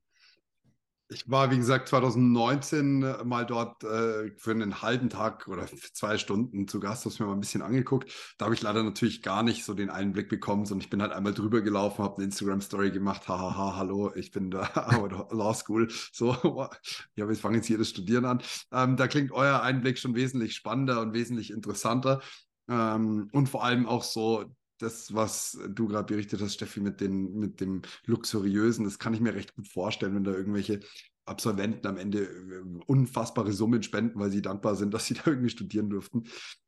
Ich 1.12 1.28
war, 1.30 1.50
wie 1.50 1.58
gesagt, 1.58 1.88
2019 1.88 3.02
äh, 3.02 3.24
mal 3.24 3.44
dort 3.44 3.84
äh, 3.84 4.32
für 4.36 4.52
einen 4.52 4.80
halben 4.82 5.10
Tag 5.10 5.46
oder 5.48 5.66
zwei 5.92 6.16
Stunden 6.16 6.66
zu 6.66 6.80
Gast, 6.80 7.04
habe 7.04 7.14
mir 7.18 7.26
mal 7.26 7.34
ein 7.34 7.40
bisschen 7.40 7.62
angeguckt. 7.62 8.10
Da 8.38 8.46
habe 8.46 8.54
ich 8.54 8.62
leider 8.62 8.82
natürlich 8.82 9.22
gar 9.22 9.42
nicht 9.42 9.64
so 9.64 9.74
den 9.74 9.90
Einblick 9.90 10.28
bekommen, 10.28 10.64
sondern 10.64 10.84
ich 10.84 10.90
bin 10.90 11.02
halt 11.02 11.12
einmal 11.12 11.34
drüber 11.34 11.60
gelaufen, 11.60 12.02
habe 12.02 12.16
eine 12.16 12.24
Instagram-Story 12.24 12.90
gemacht, 12.92 13.28
hahaha, 13.28 13.76
hallo, 13.76 14.12
ich 14.14 14.30
bin 14.30 14.50
da 14.50 14.62
Law 15.30 15.54
School. 15.54 15.88
So, 16.12 16.34
ja, 17.16 17.28
wir 17.28 17.36
fangen 17.36 17.56
jetzt 17.56 17.66
hier 17.66 17.78
das 17.78 17.90
Studieren 17.90 18.24
an. 18.24 18.42
Ähm, 18.72 18.96
da 18.96 19.06
klingt 19.06 19.32
euer 19.32 19.62
Einblick 19.62 19.98
schon 19.98 20.14
wesentlich 20.14 20.54
spannender 20.54 21.00
und 21.02 21.12
wesentlich 21.12 21.50
interessanter. 21.50 22.22
Ähm, 22.68 23.28
und 23.32 23.48
vor 23.48 23.64
allem 23.64 23.86
auch 23.86 24.02
so 24.02 24.44
das, 24.82 25.14
was 25.14 25.58
du 25.68 25.88
gerade 25.88 26.12
berichtet 26.12 26.40
hast, 26.40 26.54
Steffi, 26.54 26.80
mit, 26.80 27.00
den, 27.00 27.38
mit 27.38 27.60
dem 27.60 27.82
Luxuriösen, 28.04 28.84
das 28.84 28.98
kann 28.98 29.14
ich 29.14 29.20
mir 29.20 29.34
recht 29.34 29.54
gut 29.54 29.68
vorstellen, 29.68 30.14
wenn 30.14 30.24
da 30.24 30.32
irgendwelche 30.32 30.80
Absolventen 31.24 31.86
am 31.86 31.98
Ende 31.98 32.24
äh, 32.24 32.62
unfassbare 32.86 33.52
Summen 33.52 33.82
spenden, 33.82 34.18
weil 34.18 34.30
sie 34.30 34.42
dankbar 34.42 34.74
sind, 34.74 34.92
dass 34.94 35.06
sie 35.06 35.14
da 35.14 35.22
irgendwie 35.26 35.50
studieren 35.50 35.88
durften. 35.88 36.24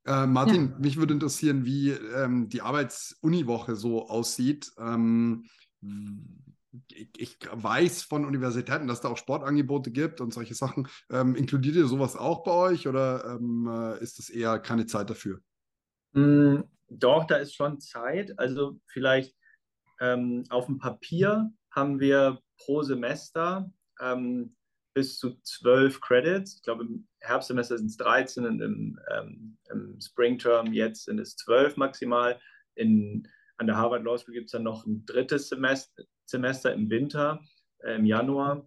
Äh, 0.07 0.27
Martin, 0.27 0.71
ja. 0.71 0.79
mich 0.79 0.97
würde 0.97 1.15
interessieren, 1.15 1.65
wie 1.65 1.91
ähm, 1.91 2.49
die 2.49 2.63
Arbeitsuniwoche 2.63 3.77
so 3.77 4.09
aussieht. 4.09 4.71
Ähm, 4.79 5.45
ich, 6.89 7.09
ich, 7.17 7.39
weiß 7.53 8.03
von 8.03 8.25
Universitäten, 8.25 8.87
dass 8.87 9.01
da 9.01 9.09
auch 9.09 9.17
Sportangebote 9.17 9.91
gibt 9.91 10.21
und 10.21 10.33
solche 10.33 10.55
Sachen. 10.55 10.89
Ähm, 11.11 11.35
inkludiert 11.35 11.77
ihr 11.77 11.87
sowas 11.87 12.17
auch 12.17 12.45
bei 12.45 12.53
euch 12.53 12.89
oder 12.89 13.37
ähm, 13.37 13.69
äh, 13.69 14.03
ist 14.03 14.19
das 14.19 14.31
eher 14.31 14.59
keine 14.59 14.87
Zeit 14.87 15.11
dafür? 15.11 15.41
Doch, 16.89 17.27
da 17.27 17.37
ist 17.37 17.55
schon 17.55 17.81
Zeit. 17.81 18.39
Also 18.39 18.81
vielleicht 18.87 19.35
ähm, 20.01 20.45
auf 20.51 20.67
dem 20.67 20.79
Papier 20.79 21.51
haben 21.71 22.01
wir 22.01 22.41
pro 22.59 22.83
Semester 22.83 23.71
ähm, 24.01 24.55
bis 24.95 25.19
zu 25.19 25.41
zwölf 25.43 26.01
Credits. 26.01 26.57
Ich 26.57 26.63
glaube, 26.63 26.85
im 26.85 27.09
Herbstsemester 27.21 27.79
sind 27.79 27.91
es 27.91 27.97
13 27.97 28.47
und 28.47 28.61
im, 28.61 29.01
ähm, 29.11 29.59
im 29.71 30.01
Springterm 30.01 30.73
jetzt 30.73 31.05
sind 31.05 31.19
es 31.19 31.37
zwölf 31.37 31.77
maximal. 31.77 32.41
In, 32.77 33.29
an 33.57 33.67
der 33.67 33.77
Harvard 33.77 34.05
Law 34.05 34.17
School 34.17 34.35
gibt 34.35 34.47
es 34.47 34.53
dann 34.53 34.63
noch 34.63 34.87
ein 34.87 35.05
drittes 35.05 35.49
Semester, 35.49 36.05
Semester 36.27 36.73
im 36.73 36.89
Winter, 36.91 37.41
äh, 37.79 37.97
im 37.97 38.05
Januar. 38.05 38.67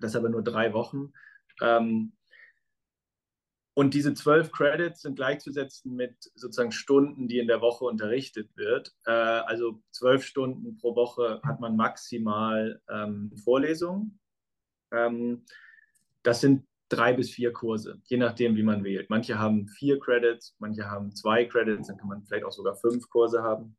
Das 0.00 0.14
aber 0.14 0.28
nur 0.28 0.42
drei 0.42 0.72
Wochen. 0.72 1.12
Ähm, 1.60 2.12
und 3.76 3.92
diese 3.92 4.14
zwölf 4.14 4.52
Credits 4.52 5.02
sind 5.02 5.16
gleichzusetzen 5.16 5.94
mit 5.94 6.14
sozusagen 6.34 6.72
Stunden, 6.72 7.28
die 7.28 7.38
in 7.38 7.46
der 7.46 7.60
Woche 7.60 7.84
unterrichtet 7.84 8.48
wird. 8.56 8.96
Äh, 9.04 9.10
also 9.10 9.82
zwölf 9.90 10.24
Stunden 10.24 10.78
pro 10.78 10.96
Woche 10.96 11.42
hat 11.44 11.60
man 11.60 11.76
maximal 11.76 12.80
ähm, 12.88 13.36
Vorlesungen. 13.44 14.18
Ähm, 14.92 15.44
das 16.22 16.40
sind 16.40 16.66
drei 16.88 17.12
bis 17.12 17.30
vier 17.30 17.52
Kurse, 17.52 18.00
je 18.06 18.16
nachdem, 18.16 18.56
wie 18.56 18.62
man 18.62 18.82
wählt. 18.82 19.10
Manche 19.10 19.38
haben 19.38 19.68
vier 19.68 20.00
Credits, 20.00 20.56
manche 20.58 20.90
haben 20.90 21.14
zwei 21.14 21.44
Credits, 21.44 21.88
dann 21.88 21.98
kann 21.98 22.08
man 22.08 22.24
vielleicht 22.24 22.46
auch 22.46 22.52
sogar 22.52 22.76
fünf 22.76 23.10
Kurse 23.10 23.42
haben. 23.42 23.76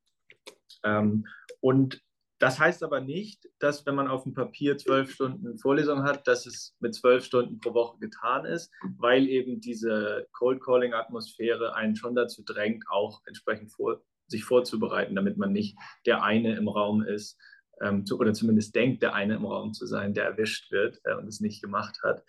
Ähm, 0.83 1.25
und 1.59 2.03
das 2.39 2.59
heißt 2.59 2.83
aber 2.83 3.01
nicht, 3.01 3.47
dass 3.59 3.85
wenn 3.85 3.95
man 3.95 4.07
auf 4.07 4.23
dem 4.23 4.33
Papier 4.33 4.77
zwölf 4.77 5.11
Stunden 5.11 5.57
Vorlesung 5.57 6.03
hat, 6.03 6.27
dass 6.27 6.45
es 6.45 6.75
mit 6.79 6.93
zwölf 6.93 7.25
Stunden 7.25 7.59
pro 7.59 7.73
Woche 7.73 7.97
getan 7.99 8.45
ist, 8.45 8.71
weil 8.97 9.27
eben 9.27 9.59
diese 9.59 10.27
Cold 10.33 10.63
Calling 10.63 10.93
Atmosphäre 10.93 11.75
einen 11.75 11.95
schon 11.95 12.15
dazu 12.15 12.43
drängt, 12.43 12.85
auch 12.89 13.21
entsprechend 13.25 13.71
vor, 13.71 14.01
sich 14.27 14.43
vorzubereiten, 14.43 15.15
damit 15.15 15.37
man 15.37 15.51
nicht 15.51 15.77
der 16.05 16.23
eine 16.23 16.55
im 16.55 16.67
Raum 16.67 17.01
ist 17.01 17.37
ähm, 17.81 18.05
zu, 18.05 18.19
oder 18.19 18.33
zumindest 18.33 18.75
denkt, 18.75 19.01
der 19.01 19.13
eine 19.13 19.35
im 19.35 19.45
Raum 19.45 19.73
zu 19.73 19.85
sein, 19.85 20.13
der 20.13 20.25
erwischt 20.25 20.71
wird 20.71 20.99
äh, 21.05 21.15
und 21.15 21.27
es 21.27 21.39
nicht 21.39 21.61
gemacht 21.61 21.99
hat. 22.03 22.23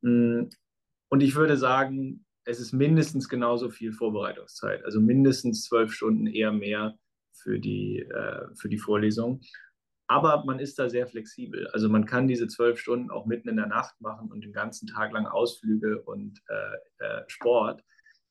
Mm, 0.00 0.44
und 1.08 1.20
ich 1.20 1.34
würde 1.34 1.56
sagen, 1.56 2.24
es 2.44 2.58
ist 2.58 2.72
mindestens 2.72 3.28
genauso 3.28 3.70
viel 3.70 3.92
Vorbereitungszeit, 3.92 4.84
also 4.84 5.00
mindestens 5.00 5.64
zwölf 5.64 5.92
Stunden, 5.92 6.26
eher 6.26 6.52
mehr 6.52 6.98
für 7.32 7.58
die, 7.58 8.00
äh, 8.00 8.46
für 8.54 8.68
die 8.68 8.78
Vorlesung. 8.78 9.40
Aber 10.08 10.44
man 10.44 10.58
ist 10.58 10.78
da 10.78 10.90
sehr 10.90 11.06
flexibel. 11.06 11.68
Also 11.68 11.88
man 11.88 12.04
kann 12.04 12.28
diese 12.28 12.46
zwölf 12.46 12.78
Stunden 12.78 13.10
auch 13.10 13.24
mitten 13.24 13.48
in 13.48 13.56
der 13.56 13.66
Nacht 13.66 14.00
machen 14.00 14.30
und 14.30 14.44
den 14.44 14.52
ganzen 14.52 14.86
Tag 14.86 15.12
lang 15.12 15.26
Ausflüge 15.26 16.02
und 16.02 16.42
äh, 16.48 17.04
äh, 17.04 17.24
Sport. 17.28 17.82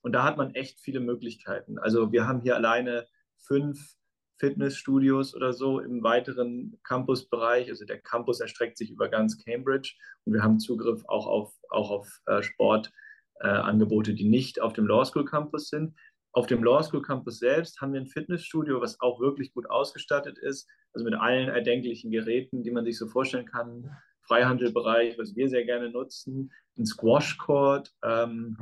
Und 0.02 0.14
da 0.14 0.24
hat 0.24 0.38
man 0.38 0.54
echt 0.54 0.80
viele 0.80 1.00
Möglichkeiten. 1.00 1.80
Also 1.80 2.12
wir 2.12 2.28
haben 2.28 2.42
hier 2.42 2.56
alleine 2.56 3.08
fünf 3.40 3.96
Fitnessstudios 4.42 5.36
oder 5.36 5.54
so 5.54 5.80
im 5.80 6.04
weiteren 6.04 6.80
Campusbereich. 6.84 7.70
Also 7.70 7.86
der 7.86 8.02
Campus 8.02 8.40
erstreckt 8.42 8.78
sich 8.78 8.92
über 8.92 9.08
ganz 9.08 9.38
Cambridge 9.44 9.96
und 10.26 10.34
wir 10.34 10.42
haben 10.42 10.60
Zugriff 10.60 11.04
auch 11.08 11.28
auf, 11.28 11.54
auch 11.70 11.92
auf 11.92 12.22
äh, 12.26 12.42
Sportangebote, 12.42 14.16
die 14.16 14.28
nicht 14.28 14.60
auf 14.60 14.74
dem 14.74 14.88
Law 14.88 15.06
School 15.06 15.26
Campus 15.26 15.70
sind. 15.70 15.96
Auf 16.34 16.48
dem 16.48 16.64
Law 16.64 16.82
School 16.82 17.02
Campus 17.02 17.40
selbst 17.40 17.82
haben 17.82 17.94
wir 17.94 18.00
ein 18.00 18.08
Fitnessstudio, 18.08 18.80
was 18.80 19.00
auch 19.02 19.20
wirklich 19.20 19.54
gut 19.54 19.70
ausgestattet 19.70 20.38
ist, 20.38 20.70
also 20.94 21.04
mit 21.04 21.14
allen 21.14 21.50
erdenklichen 21.50 22.10
Geräten, 22.10 22.64
die 22.64 22.72
man 22.72 22.86
sich 22.86 22.98
so 22.98 23.08
vorstellen 23.08 23.46
kann. 23.46 23.90
Freihandelbereich, 24.22 25.18
was 25.18 25.36
wir 25.36 25.50
sehr 25.50 25.66
gerne 25.66 25.90
nutzen, 25.90 26.54
ein 26.78 26.86
Squash 26.86 27.38
Court, 27.38 27.92
ähm, 28.04 28.58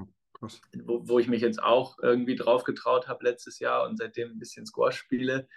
wo, 0.84 1.08
wo, 1.08 1.20
ich 1.20 1.28
mich 1.28 1.42
jetzt 1.42 1.62
auch 1.62 1.98
irgendwie 2.02 2.36
drauf 2.36 2.64
getraut 2.64 3.08
habe 3.08 3.26
letztes 3.26 3.60
Jahr 3.60 3.88
und 3.88 3.98
seitdem 3.98 4.32
ein 4.32 4.40
bisschen 4.40 4.66
Squash 4.66 4.98
spiele. 4.98 5.48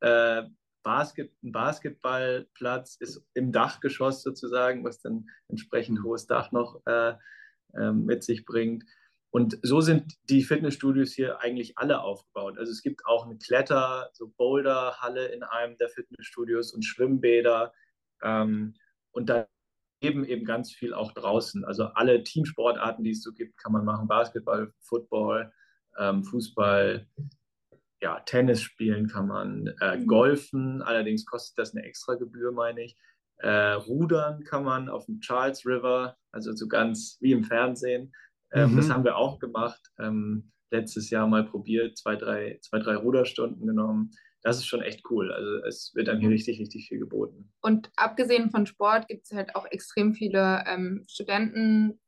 Äh, 0.00 0.42
Basket, 0.82 1.32
ein 1.42 1.52
Basketballplatz 1.52 2.96
ist 2.96 3.24
im 3.34 3.52
Dachgeschoss 3.52 4.22
sozusagen, 4.22 4.84
was 4.84 5.00
dann 5.00 5.28
entsprechend 5.48 6.02
hohes 6.02 6.26
Dach 6.26 6.50
noch 6.50 6.80
äh, 6.86 7.14
äh, 7.74 7.92
mit 7.92 8.24
sich 8.24 8.44
bringt. 8.44 8.84
Und 9.32 9.58
so 9.62 9.80
sind 9.80 10.14
die 10.28 10.42
Fitnessstudios 10.42 11.12
hier 11.14 11.40
eigentlich 11.40 11.78
alle 11.78 12.02
aufgebaut. 12.02 12.58
Also 12.58 12.70
es 12.70 12.82
gibt 12.82 13.06
auch 13.06 13.24
eine 13.24 13.38
Kletter-, 13.38 14.10
so 14.12 14.28
Boulderhalle 14.36 15.26
in 15.28 15.42
einem 15.42 15.78
der 15.78 15.88
Fitnessstudios 15.88 16.74
und 16.74 16.82
Schwimmbäder. 16.82 17.72
Ähm, 18.22 18.74
und 19.10 19.30
da 19.30 19.48
eben 20.02 20.26
eben 20.26 20.44
ganz 20.44 20.72
viel 20.72 20.92
auch 20.92 21.12
draußen. 21.12 21.64
Also 21.64 21.84
alle 21.84 22.22
Teamsportarten, 22.22 23.04
die 23.04 23.12
es 23.12 23.22
so 23.22 23.32
gibt, 23.32 23.56
kann 23.56 23.72
man 23.72 23.86
machen. 23.86 24.06
Basketball, 24.06 24.70
Football, 24.80 25.50
ähm, 25.98 26.24
Fußball, 26.24 27.06
ja, 28.02 28.20
Tennis 28.20 28.60
spielen 28.60 29.08
kann 29.08 29.28
man, 29.28 29.68
äh, 29.80 29.96
mhm. 29.96 30.06
Golfen, 30.08 30.82
allerdings 30.82 31.24
kostet 31.24 31.56
das 31.56 31.74
eine 31.74 31.84
extra 31.86 32.16
Gebühr, 32.16 32.52
meine 32.52 32.82
ich. 32.82 32.98
Äh, 33.38 33.72
Rudern 33.72 34.44
kann 34.44 34.64
man 34.64 34.90
auf 34.90 35.06
dem 35.06 35.20
Charles 35.20 35.64
River, 35.64 36.16
also 36.32 36.52
so 36.52 36.68
ganz 36.68 37.16
wie 37.20 37.32
im 37.32 37.44
Fernsehen. 37.44 38.12
Ähm, 38.52 38.72
mhm. 38.72 38.76
Das 38.76 38.90
haben 38.90 39.04
wir 39.04 39.16
auch 39.16 39.38
gemacht. 39.38 39.80
Ähm, 39.98 40.52
letztes 40.70 41.10
Jahr 41.10 41.26
mal 41.26 41.44
probiert, 41.44 41.96
zwei 41.98 42.16
drei, 42.16 42.58
zwei, 42.62 42.78
drei 42.78 42.96
Ruderstunden 42.96 43.66
genommen. 43.66 44.10
Das 44.42 44.56
ist 44.56 44.66
schon 44.66 44.82
echt 44.82 45.02
cool. 45.10 45.32
Also 45.32 45.64
es 45.64 45.92
wird 45.94 46.08
dann 46.08 46.18
hier 46.18 46.30
richtig, 46.30 46.58
richtig 46.58 46.88
viel 46.88 46.98
geboten. 46.98 47.52
Und 47.60 47.90
abgesehen 47.96 48.50
von 48.50 48.66
Sport 48.66 49.06
gibt 49.06 49.24
es 49.24 49.36
halt 49.36 49.54
auch 49.54 49.66
extrem 49.70 50.14
viele 50.14 50.64
ähm, 50.66 51.04
Studenten, 51.08 52.00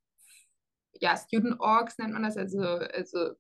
ja, 1.01 1.17
Student 1.17 1.61
Orgs 1.61 1.99
nennt 1.99 2.13
man 2.13 2.23
das, 2.25 2.37
also, 2.37 2.61
also 2.61 3.35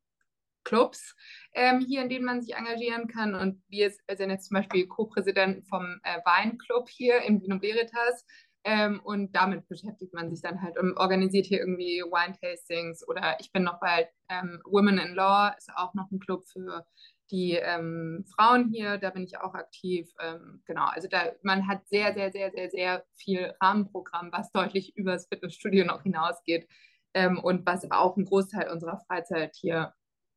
Clubs 0.64 1.14
ähm, 1.55 1.80
hier, 1.80 2.02
in 2.02 2.09
denen 2.09 2.24
man 2.24 2.40
sich 2.40 2.55
engagieren 2.55 3.09
kann. 3.09 3.34
Und 3.34 3.62
wir 3.68 3.90
sind 3.90 4.30
jetzt 4.30 4.48
zum 4.48 4.57
Beispiel 4.57 4.86
Co-Präsidenten 4.86 5.64
vom 5.64 6.00
äh, 6.05 6.18
Weinclub 6.24 6.88
hier 6.88 7.22
im 7.22 7.40
Vino 7.42 7.61
Veritas. 7.61 8.24
Ähm, 8.66 9.00
und 9.04 9.36
damit 9.36 9.68
beschäftigt 9.68 10.14
man 10.14 10.30
sich 10.30 10.40
dann 10.40 10.62
halt 10.62 10.78
und 10.78 10.96
organisiert 10.96 11.44
hier 11.44 11.60
irgendwie 11.60 12.00
Wine-Tastings 12.00 13.06
oder 13.06 13.36
ich 13.38 13.52
bin 13.52 13.62
noch 13.62 13.78
bei 13.78 14.08
ähm, 14.30 14.62
Women 14.64 14.96
in 14.96 15.14
Law, 15.14 15.54
ist 15.58 15.70
auch 15.76 15.92
noch 15.92 16.10
ein 16.10 16.18
Club 16.18 16.44
für 16.46 16.86
die 17.30 17.52
ähm, 17.52 18.24
Frauen 18.34 18.70
hier, 18.70 18.96
da 18.96 19.10
bin 19.10 19.24
ich 19.24 19.38
auch 19.38 19.54
aktiv. 19.54 20.10
Ähm, 20.18 20.62
genau, 20.64 20.86
also 20.86 21.08
da, 21.08 21.32
man 21.42 21.68
hat 21.68 21.86
sehr, 21.88 22.14
sehr, 22.14 22.32
sehr, 22.32 22.52
sehr, 22.52 22.70
sehr 22.70 23.04
viel 23.14 23.52
Rahmenprogramm, 23.60 24.30
was 24.32 24.50
deutlich 24.50 24.96
über 24.96 25.12
das 25.12 25.26
Fitnessstudio 25.26 25.84
noch 25.84 26.02
hinausgeht 26.02 26.66
ähm, 27.12 27.38
und 27.38 27.66
was 27.66 27.90
auch 27.90 28.16
einen 28.16 28.24
Großteil 28.24 28.70
unserer 28.70 28.98
Freizeit 29.06 29.54
hier 29.56 29.92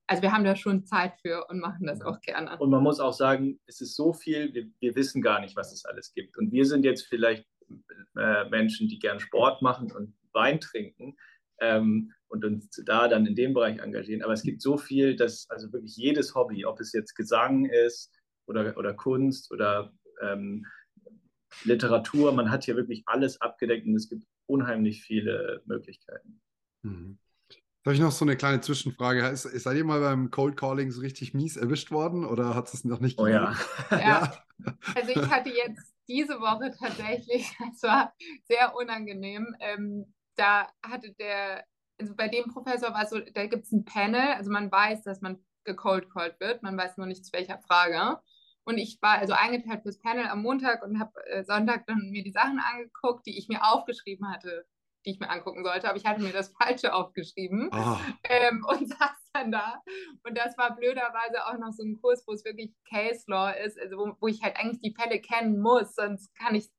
also 0.10 0.24
wir 0.24 0.32
haben 0.32 0.46
da 0.46 0.56
schon 0.56 0.86
Zeit 0.86 1.16
für 1.22 1.46
und 1.50 1.60
machen 1.60 1.86
das 1.86 2.02
auch 2.02 2.22
gerne. 2.22 2.58
Und 2.60 2.70
man 2.70 2.82
muss 2.82 3.02
auch 3.02 3.12
sagen, 3.12 3.60
es 3.66 3.82
ist 3.82 3.94
so 3.96 4.14
viel, 4.14 4.54
wir, 4.54 4.68
wir 4.80 4.96
wissen 4.96 5.22
gar 5.22 5.42
nicht, 5.42 5.58
was 5.58 5.74
es 5.74 5.84
alles 5.84 6.14
gibt. 6.14 6.38
Und 6.38 6.54
wir 6.54 6.66
sind 6.66 6.86
jetzt 6.86 7.06
vielleicht 7.08 7.46
äh, 8.18 8.50
Menschen, 8.50 8.88
die 8.88 9.00
gern 9.00 9.20
Sport 9.20 9.62
machen 9.62 9.92
und 9.92 10.14
Wein 10.34 10.60
trinken 10.60 11.16
ähm, 11.60 12.12
und 12.28 12.46
uns 12.46 12.70
da 12.86 13.08
dann 13.08 13.26
in 13.26 13.36
dem 13.36 13.54
Bereich 13.54 13.80
engagieren. 13.80 14.24
Aber 14.24 14.34
es 14.34 14.44
gibt 14.44 14.62
so 14.62 14.78
viel, 14.78 15.16
dass 15.16 15.50
also 15.50 15.72
wirklich 15.72 15.96
jedes 15.96 16.36
Hobby, 16.36 16.66
ob 16.66 16.80
es 16.80 16.94
jetzt 16.94 17.16
Gesang 17.16 17.66
ist 17.66 18.14
oder, 18.46 18.78
oder 18.78 18.94
Kunst 18.94 19.52
oder 19.52 19.94
ähm, 20.22 20.66
Literatur, 21.64 22.34
man 22.34 22.52
hat 22.52 22.66
hier 22.66 22.76
wirklich 22.76 23.04
alles 23.06 23.40
abgedeckt 23.42 23.88
und 23.88 23.96
es 23.96 24.10
gibt 24.10 24.26
unheimlich 24.48 25.04
viele 25.04 25.62
Möglichkeiten. 25.66 26.42
Mhm. 26.84 27.18
Habe 27.86 27.96
ich 27.96 28.02
noch 28.02 28.12
so 28.12 28.26
eine 28.26 28.36
kleine 28.36 28.60
Zwischenfrage? 28.60 29.26
Ist, 29.28 29.44
seid 29.44 29.78
ihr 29.78 29.86
mal 29.86 30.02
beim 30.02 30.30
Cold 30.30 30.58
Calling 30.58 30.92
so 30.92 31.00
richtig 31.00 31.34
mies 31.34 31.56
erwischt 31.56 31.90
worden 31.90 32.26
oder 32.26 32.54
hat 32.54 32.74
es 32.74 32.84
noch 32.84 33.00
nicht 33.00 33.18
Oh 33.18 33.28
ja. 33.28 33.56
ja. 33.92 34.00
ja. 34.00 34.44
Also 34.94 35.12
ich 35.12 35.30
hatte 35.30 35.50
jetzt 35.50 35.97
diese 36.08 36.40
Woche 36.40 36.72
tatsächlich, 36.72 37.52
es 37.74 37.84
war 37.84 38.14
sehr 38.46 38.76
unangenehm. 38.76 39.56
Ähm, 39.60 40.14
da 40.36 40.70
hatte 40.86 41.14
der, 41.14 41.66
also 42.00 42.16
bei 42.16 42.28
dem 42.28 42.52
Professor 42.52 42.94
war 42.94 43.04
es 43.04 43.10
so, 43.10 43.20
da 43.20 43.46
gibt 43.48 43.66
es 43.66 43.72
ein 43.72 43.86
Panel, 43.86 44.34
also 44.34 44.52
man 44.52 44.72
weiß, 44.72 45.04
dass 45.04 45.22
man 45.22 45.40
gecold 45.64 46.10
called 46.12 46.40
wird, 46.40 46.64
man 46.64 46.78
weiß 46.78 46.98
nur 46.98 47.08
nicht 47.08 47.26
zu 47.26 47.34
welcher 47.34 47.60
Frage. 47.60 48.20
Und 48.64 48.78
ich 48.78 49.00
war 49.02 49.18
also 49.18 49.34
eingeteilt 49.34 49.84
fürs 49.84 50.00
Panel 50.00 50.28
am 50.28 50.42
Montag 50.42 50.84
und 50.84 51.00
habe 51.00 51.12
äh, 51.28 51.44
Sonntag 51.44 51.86
dann 51.88 52.10
mir 52.10 52.24
die 52.24 52.32
Sachen 52.32 52.60
angeguckt, 52.60 53.26
die 53.26 53.38
ich 53.38 53.48
mir 53.48 53.64
aufgeschrieben 53.64 54.30
hatte 54.30 54.66
die 55.08 55.14
ich 55.14 55.20
mir 55.20 55.30
angucken 55.30 55.64
sollte, 55.64 55.88
aber 55.88 55.98
ich 55.98 56.06
hatte 56.06 56.22
mir 56.22 56.34
das 56.34 56.50
Falsche 56.62 56.94
aufgeschrieben 56.94 57.70
oh. 57.74 57.98
ähm, 58.24 58.66
und 58.68 58.88
saß 59.00 59.32
dann 59.34 59.52
da. 59.52 59.82
Und 60.24 60.38
das 60.38 60.58
war 60.58 60.76
blöderweise 60.76 61.48
auch 61.48 61.58
noch 61.58 61.72
so 61.72 61.84
ein 61.84 62.00
Kurs, 62.02 62.24
wo 62.28 62.34
es 62.34 62.44
wirklich 62.44 62.76
Case 62.90 63.24
Law 63.28 63.52
ist, 63.52 63.80
also 63.80 63.98
wo, 63.98 64.16
wo 64.20 64.28
ich 64.28 64.44
halt 64.44 64.58
eigentlich 64.58 64.82
die 64.82 64.96
Fälle 65.00 65.22
kennen 65.22 65.60
muss, 65.60 65.96
sonst 65.96 66.36
kann 66.36 66.56
ich 66.56 66.70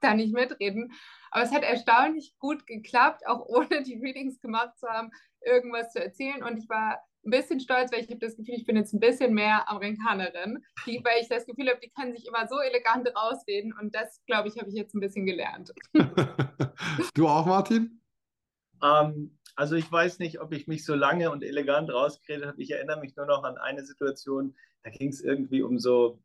da 0.00 0.14
nicht 0.14 0.34
mitreden. 0.34 0.92
Aber 1.30 1.42
es 1.42 1.52
hat 1.52 1.62
erstaunlich 1.62 2.36
gut 2.38 2.66
geklappt, 2.66 3.26
auch 3.26 3.40
ohne 3.46 3.82
die 3.82 3.98
Readings 3.98 4.38
gemacht 4.40 4.78
zu 4.78 4.86
haben, 4.88 5.10
irgendwas 5.40 5.92
zu 5.92 6.02
erzählen. 6.02 6.42
Und 6.42 6.58
ich 6.58 6.68
war 6.68 7.00
ein 7.28 7.30
bisschen 7.30 7.60
stolz, 7.60 7.92
weil 7.92 8.00
ich 8.00 8.08
habe 8.08 8.18
das 8.18 8.36
Gefühl, 8.36 8.54
ich 8.54 8.66
bin 8.66 8.76
jetzt 8.76 8.92
ein 8.92 9.00
bisschen 9.00 9.34
mehr 9.34 9.68
Amerikanerin, 9.68 10.64
die, 10.86 11.00
weil 11.04 11.20
ich 11.20 11.28
das 11.28 11.46
Gefühl 11.46 11.68
habe, 11.68 11.80
die 11.82 11.90
können 11.90 12.14
sich 12.14 12.26
immer 12.26 12.48
so 12.48 12.58
elegant 12.58 13.08
rausreden 13.14 13.74
und 13.80 13.94
das, 13.94 14.22
glaube 14.26 14.48
ich, 14.48 14.58
habe 14.58 14.68
ich 14.68 14.74
jetzt 14.74 14.94
ein 14.94 15.00
bisschen 15.00 15.26
gelernt. 15.26 15.72
du 17.14 17.28
auch, 17.28 17.46
Martin? 17.46 18.00
Ähm, 18.82 19.38
also 19.56 19.76
ich 19.76 19.90
weiß 19.90 20.18
nicht, 20.20 20.40
ob 20.40 20.52
ich 20.52 20.66
mich 20.66 20.84
so 20.84 20.94
lange 20.94 21.30
und 21.30 21.42
elegant 21.42 21.92
rausgeredet 21.92 22.46
habe. 22.46 22.62
Ich 22.62 22.70
erinnere 22.70 23.00
mich 23.00 23.14
nur 23.16 23.26
noch 23.26 23.44
an 23.44 23.58
eine 23.58 23.84
Situation, 23.84 24.56
da 24.82 24.90
ging 24.90 25.08
es 25.08 25.20
irgendwie 25.20 25.62
um 25.62 25.78
so 25.78 26.22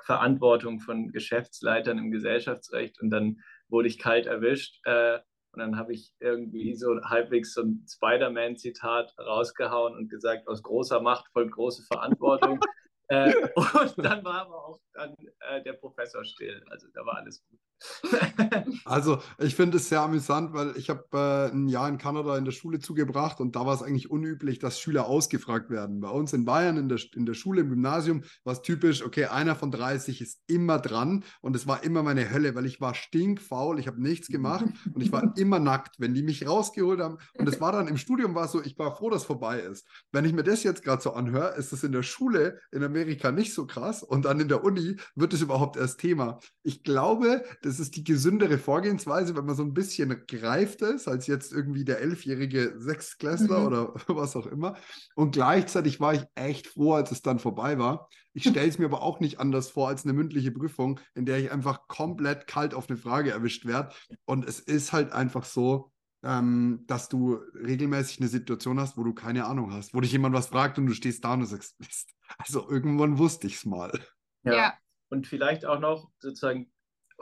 Verantwortung 0.00 0.80
von 0.80 1.12
Geschäftsleitern 1.12 1.98
im 1.98 2.10
Gesellschaftsrecht 2.10 3.00
und 3.00 3.10
dann 3.10 3.40
wurde 3.68 3.88
ich 3.88 3.98
kalt 3.98 4.26
erwischt. 4.26 4.80
Äh, 4.84 5.20
und 5.52 5.60
dann 5.60 5.76
habe 5.76 5.92
ich 5.92 6.14
irgendwie 6.18 6.74
so 6.74 6.98
halbwegs 7.04 7.52
so 7.52 7.62
ein 7.62 7.84
Spider-Man-Zitat 7.86 9.14
rausgehauen 9.18 9.94
und 9.94 10.08
gesagt, 10.08 10.48
aus 10.48 10.62
großer 10.62 11.00
Macht 11.00 11.26
folgt 11.32 11.52
große 11.52 11.82
Verantwortung. 11.84 12.58
äh, 13.08 13.32
und 13.54 13.98
dann 13.98 14.24
war 14.24 14.46
aber 14.46 14.64
auch 14.64 14.80
dann 14.94 15.14
äh, 15.40 15.62
der 15.62 15.74
Professor 15.74 16.24
still. 16.24 16.64
Also 16.70 16.88
da 16.94 17.04
war 17.04 17.16
alles 17.16 17.44
gut. 17.48 17.58
also 18.84 19.18
ich 19.38 19.54
finde 19.54 19.78
es 19.78 19.88
sehr 19.88 20.00
amüsant, 20.00 20.52
weil 20.52 20.76
ich 20.76 20.90
habe 20.90 21.04
äh, 21.12 21.54
ein 21.54 21.68
Jahr 21.68 21.88
in 21.88 21.98
Kanada 21.98 22.36
in 22.36 22.44
der 22.44 22.52
Schule 22.52 22.78
zugebracht 22.78 23.40
und 23.40 23.56
da 23.56 23.66
war 23.66 23.74
es 23.74 23.82
eigentlich 23.82 24.10
unüblich, 24.10 24.58
dass 24.58 24.80
Schüler 24.80 25.06
ausgefragt 25.06 25.70
werden. 25.70 26.00
Bei 26.00 26.10
uns 26.10 26.32
in 26.32 26.44
Bayern 26.44 26.76
in 26.76 26.88
der, 26.88 27.00
in 27.14 27.26
der 27.26 27.34
Schule, 27.34 27.62
im 27.62 27.70
Gymnasium, 27.70 28.22
war 28.44 28.52
es 28.52 28.62
typisch, 28.62 29.04
okay, 29.04 29.26
einer 29.26 29.56
von 29.56 29.70
30 29.70 30.20
ist 30.20 30.40
immer 30.46 30.78
dran 30.78 31.24
und 31.40 31.56
es 31.56 31.66
war 31.66 31.82
immer 31.84 32.02
meine 32.02 32.30
Hölle, 32.30 32.54
weil 32.54 32.66
ich 32.66 32.80
war 32.80 32.94
stinkfaul, 32.94 33.78
ich 33.78 33.86
habe 33.86 34.02
nichts 34.02 34.28
gemacht 34.28 34.64
und 34.92 35.00
ich 35.02 35.12
war 35.12 35.36
immer 35.36 35.58
nackt, 35.58 35.96
wenn 35.98 36.14
die 36.14 36.22
mich 36.22 36.46
rausgeholt 36.46 37.00
haben. 37.00 37.18
Und 37.34 37.48
es 37.48 37.60
war 37.60 37.72
dann 37.72 37.88
im 37.88 37.96
Studium 37.96 38.34
war 38.34 38.48
so, 38.48 38.62
ich 38.62 38.78
war 38.78 38.96
froh, 38.96 39.10
dass 39.10 39.24
vorbei 39.24 39.60
ist. 39.60 39.86
Wenn 40.10 40.24
ich 40.24 40.32
mir 40.32 40.44
das 40.44 40.62
jetzt 40.62 40.82
gerade 40.82 41.02
so 41.02 41.12
anhöre, 41.12 41.54
ist 41.56 41.72
es 41.72 41.84
in 41.84 41.92
der 41.92 42.02
Schule 42.02 42.60
in 42.70 42.82
Amerika 42.82 43.32
nicht 43.32 43.54
so 43.54 43.66
krass 43.66 44.02
und 44.02 44.24
dann 44.24 44.40
in 44.40 44.48
der 44.48 44.64
Uni 44.64 44.96
wird 45.14 45.32
es 45.32 45.42
überhaupt 45.42 45.76
erst 45.76 46.00
Thema. 46.00 46.38
Ich 46.62 46.82
glaube, 46.82 47.44
das 47.62 47.71
das 47.72 47.80
ist 47.80 47.96
die 47.96 48.04
gesündere 48.04 48.58
Vorgehensweise, 48.58 49.34
wenn 49.34 49.46
man 49.46 49.56
so 49.56 49.62
ein 49.62 49.72
bisschen 49.72 50.26
gereift 50.26 50.82
ist, 50.82 51.08
als 51.08 51.26
jetzt 51.26 51.54
irgendwie 51.54 51.86
der 51.86 52.02
elfjährige 52.02 52.74
Sechstklässler 52.76 53.60
mhm. 53.60 53.66
oder 53.66 53.94
was 54.08 54.36
auch 54.36 54.46
immer. 54.46 54.76
Und 55.14 55.30
gleichzeitig 55.30 55.98
war 55.98 56.12
ich 56.12 56.22
echt 56.34 56.66
froh, 56.66 56.92
als 56.92 57.12
es 57.12 57.22
dann 57.22 57.38
vorbei 57.38 57.78
war. 57.78 58.10
Ich 58.34 58.42
stelle 58.50 58.68
es 58.68 58.78
mir 58.78 58.84
aber 58.84 59.00
auch 59.00 59.20
nicht 59.20 59.40
anders 59.40 59.70
vor 59.70 59.88
als 59.88 60.04
eine 60.04 60.12
mündliche 60.12 60.52
Prüfung, 60.52 61.00
in 61.14 61.24
der 61.24 61.38
ich 61.38 61.50
einfach 61.50 61.88
komplett 61.88 62.46
kalt 62.46 62.74
auf 62.74 62.90
eine 62.90 62.98
Frage 62.98 63.30
erwischt 63.30 63.64
werde. 63.64 63.94
Und 64.26 64.46
es 64.46 64.60
ist 64.60 64.92
halt 64.92 65.12
einfach 65.12 65.44
so, 65.44 65.92
ähm, 66.22 66.84
dass 66.86 67.08
du 67.08 67.40
regelmäßig 67.54 68.20
eine 68.20 68.28
Situation 68.28 68.78
hast, 68.78 68.98
wo 68.98 69.02
du 69.02 69.14
keine 69.14 69.46
Ahnung 69.46 69.72
hast, 69.72 69.94
wo 69.94 70.00
dich 70.02 70.12
jemand 70.12 70.34
was 70.34 70.48
fragt 70.48 70.76
und 70.76 70.86
du 70.86 70.92
stehst 70.92 71.24
da 71.24 71.32
und 71.32 71.40
du 71.40 71.46
sagst, 71.46 71.74
Mist. 71.80 72.10
Also 72.36 72.68
irgendwann 72.68 73.16
wusste 73.16 73.46
ich 73.46 73.56
es 73.56 73.64
mal. 73.64 73.98
Ja. 74.42 74.52
ja. 74.52 74.74
Und 75.08 75.26
vielleicht 75.26 75.64
auch 75.64 75.78
noch 75.78 76.10
sozusagen 76.20 76.71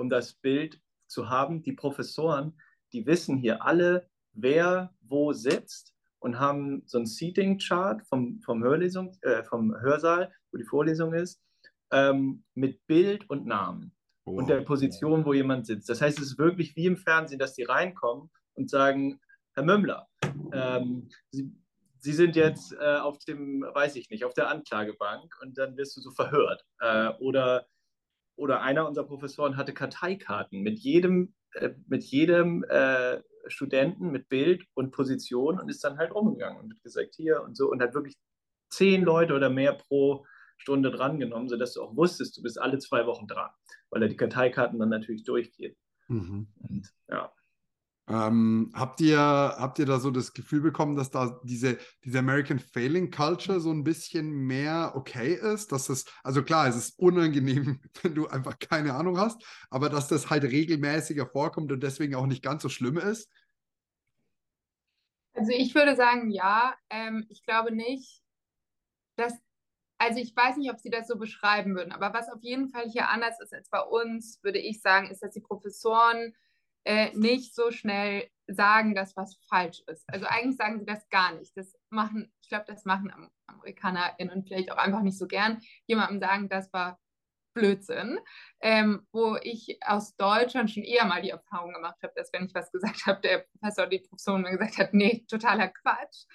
um 0.00 0.08
das 0.08 0.34
Bild 0.34 0.80
zu 1.06 1.28
haben. 1.28 1.62
Die 1.62 1.72
Professoren, 1.72 2.58
die 2.92 3.06
wissen 3.06 3.36
hier 3.36 3.64
alle, 3.64 4.08
wer 4.32 4.94
wo 5.00 5.32
sitzt 5.32 5.94
und 6.18 6.38
haben 6.38 6.82
so 6.86 6.98
ein 6.98 7.06
Seating-Chart 7.06 8.02
vom, 8.06 8.40
vom, 8.40 8.62
Hörlesung, 8.62 9.16
äh, 9.22 9.42
vom 9.44 9.74
Hörsaal, 9.80 10.32
wo 10.50 10.58
die 10.58 10.64
Vorlesung 10.64 11.14
ist, 11.14 11.40
ähm, 11.92 12.44
mit 12.54 12.86
Bild 12.86 13.28
und 13.28 13.46
Namen 13.46 13.92
oh. 14.24 14.32
und 14.32 14.48
der 14.48 14.60
Position, 14.60 15.24
wo 15.24 15.32
jemand 15.32 15.66
sitzt. 15.66 15.88
Das 15.88 16.00
heißt, 16.00 16.18
es 16.18 16.32
ist 16.32 16.38
wirklich 16.38 16.76
wie 16.76 16.86
im 16.86 16.96
Fernsehen, 16.96 17.38
dass 17.38 17.54
die 17.54 17.64
reinkommen 17.64 18.30
und 18.54 18.70
sagen, 18.70 19.20
Herr 19.54 19.64
Mümmler, 19.64 20.08
ähm, 20.52 21.08
Sie, 21.30 21.52
Sie 21.98 22.12
sind 22.12 22.34
jetzt 22.34 22.72
äh, 22.72 22.96
auf 22.96 23.18
dem, 23.18 23.62
weiß 23.62 23.96
ich 23.96 24.08
nicht, 24.08 24.24
auf 24.24 24.32
der 24.32 24.48
Anklagebank 24.48 25.36
und 25.42 25.58
dann 25.58 25.76
wirst 25.76 25.96
du 25.96 26.00
so 26.00 26.10
verhört. 26.12 26.64
Äh, 26.80 27.10
oder 27.18 27.66
oder 28.40 28.62
einer 28.62 28.88
unserer 28.88 29.06
Professoren 29.06 29.56
hatte 29.56 29.74
Karteikarten 29.74 30.62
mit 30.62 30.78
jedem, 30.78 31.34
äh, 31.52 31.70
mit 31.86 32.02
jedem 32.04 32.64
äh, 32.64 33.20
Studenten 33.46 34.10
mit 34.10 34.28
Bild 34.28 34.64
und 34.74 34.92
Position 34.92 35.60
und 35.60 35.68
ist 35.68 35.84
dann 35.84 35.98
halt 35.98 36.14
rumgegangen 36.14 36.58
und 36.58 36.72
hat 36.72 36.82
gesagt, 36.82 37.14
hier 37.16 37.42
und 37.42 37.56
so 37.56 37.70
und 37.70 37.82
hat 37.82 37.94
wirklich 37.94 38.16
zehn 38.70 39.02
Leute 39.02 39.34
oder 39.34 39.50
mehr 39.50 39.74
pro 39.74 40.24
Stunde 40.56 40.90
drangenommen, 40.90 41.48
sodass 41.48 41.74
du 41.74 41.82
auch 41.82 41.96
wusstest, 41.96 42.36
du 42.38 42.42
bist 42.42 42.60
alle 42.60 42.78
zwei 42.78 43.06
Wochen 43.06 43.26
dran, 43.26 43.50
weil 43.90 44.02
er 44.02 44.08
die 44.08 44.16
Karteikarten 44.16 44.78
dann 44.78 44.88
natürlich 44.88 45.24
durchgeht. 45.24 45.76
Mhm. 46.08 46.48
Und, 46.56 46.92
ja. 47.08 47.32
Ähm, 48.10 48.72
habt, 48.74 49.00
ihr, 49.00 49.18
habt 49.18 49.78
ihr 49.78 49.86
da 49.86 50.00
so 50.00 50.10
das 50.10 50.32
Gefühl 50.32 50.60
bekommen, 50.60 50.96
dass 50.96 51.10
da 51.10 51.40
diese, 51.44 51.78
diese 52.04 52.18
American 52.18 52.58
Failing 52.58 53.12
Culture 53.12 53.60
so 53.60 53.70
ein 53.70 53.84
bisschen 53.84 54.32
mehr 54.32 54.94
okay 54.96 55.34
ist? 55.34 55.70
Dass 55.70 55.88
es, 55.88 56.06
also 56.24 56.42
klar, 56.42 56.66
es 56.66 56.74
ist 56.74 56.98
unangenehm, 56.98 57.80
wenn 58.02 58.16
du 58.16 58.26
einfach 58.26 58.58
keine 58.58 58.94
Ahnung 58.94 59.16
hast, 59.16 59.44
aber 59.70 59.88
dass 59.88 60.08
das 60.08 60.28
halt 60.28 60.42
regelmäßiger 60.42 61.28
vorkommt 61.28 61.70
und 61.70 61.84
deswegen 61.84 62.16
auch 62.16 62.26
nicht 62.26 62.42
ganz 62.42 62.64
so 62.64 62.68
schlimm 62.68 62.98
ist? 62.98 63.30
Also 65.34 65.52
ich 65.52 65.72
würde 65.76 65.94
sagen, 65.94 66.30
ja. 66.30 66.74
Ähm, 66.90 67.26
ich 67.28 67.44
glaube 67.44 67.70
nicht, 67.70 68.24
dass, 69.14 69.34
also 69.98 70.18
ich 70.18 70.34
weiß 70.34 70.56
nicht, 70.56 70.72
ob 70.72 70.80
Sie 70.80 70.90
das 70.90 71.06
so 71.06 71.16
beschreiben 71.16 71.76
würden, 71.76 71.92
aber 71.92 72.12
was 72.12 72.28
auf 72.28 72.42
jeden 72.42 72.70
Fall 72.70 72.90
hier 72.90 73.08
anders 73.08 73.38
ist 73.40 73.54
als 73.54 73.68
bei 73.68 73.80
uns, 73.80 74.42
würde 74.42 74.58
ich 74.58 74.80
sagen, 74.80 75.08
ist, 75.08 75.22
dass 75.22 75.30
die 75.30 75.40
Professoren 75.40 76.34
äh, 76.84 77.10
nicht 77.16 77.54
so 77.54 77.70
schnell 77.70 78.28
sagen, 78.46 78.94
dass 78.94 79.16
was 79.16 79.38
falsch 79.48 79.82
ist. 79.86 80.04
Also 80.08 80.26
eigentlich 80.26 80.56
sagen 80.56 80.80
sie 80.80 80.86
das 80.86 81.08
gar 81.08 81.34
nicht. 81.34 81.56
Das 81.56 81.76
machen, 81.90 82.32
ich 82.42 82.48
glaube, 82.48 82.64
das 82.66 82.84
machen 82.84 83.12
AmerikanerInnen 83.46 84.44
vielleicht 84.44 84.72
auch 84.72 84.76
einfach 84.76 85.02
nicht 85.02 85.18
so 85.18 85.26
gern, 85.26 85.60
jemandem 85.86 86.20
sagen, 86.20 86.48
das 86.48 86.72
war 86.72 86.98
Blödsinn, 87.54 88.18
ähm, 88.60 89.06
wo 89.12 89.36
ich 89.42 89.78
aus 89.84 90.16
Deutschland 90.16 90.70
schon 90.70 90.84
eher 90.84 91.04
mal 91.04 91.22
die 91.22 91.30
Erfahrung 91.30 91.72
gemacht 91.72 91.98
habe, 92.02 92.12
dass 92.16 92.32
wenn 92.32 92.46
ich 92.46 92.54
was 92.54 92.70
gesagt 92.70 93.06
habe, 93.06 93.20
der 93.20 93.44
Professor 93.52 93.84
oder 93.84 93.90
die 93.90 93.98
Professorin 94.00 94.42
mir 94.42 94.56
gesagt 94.56 94.78
hat, 94.78 94.94
nee, 94.94 95.24
totaler 95.28 95.68
Quatsch. 95.68 96.26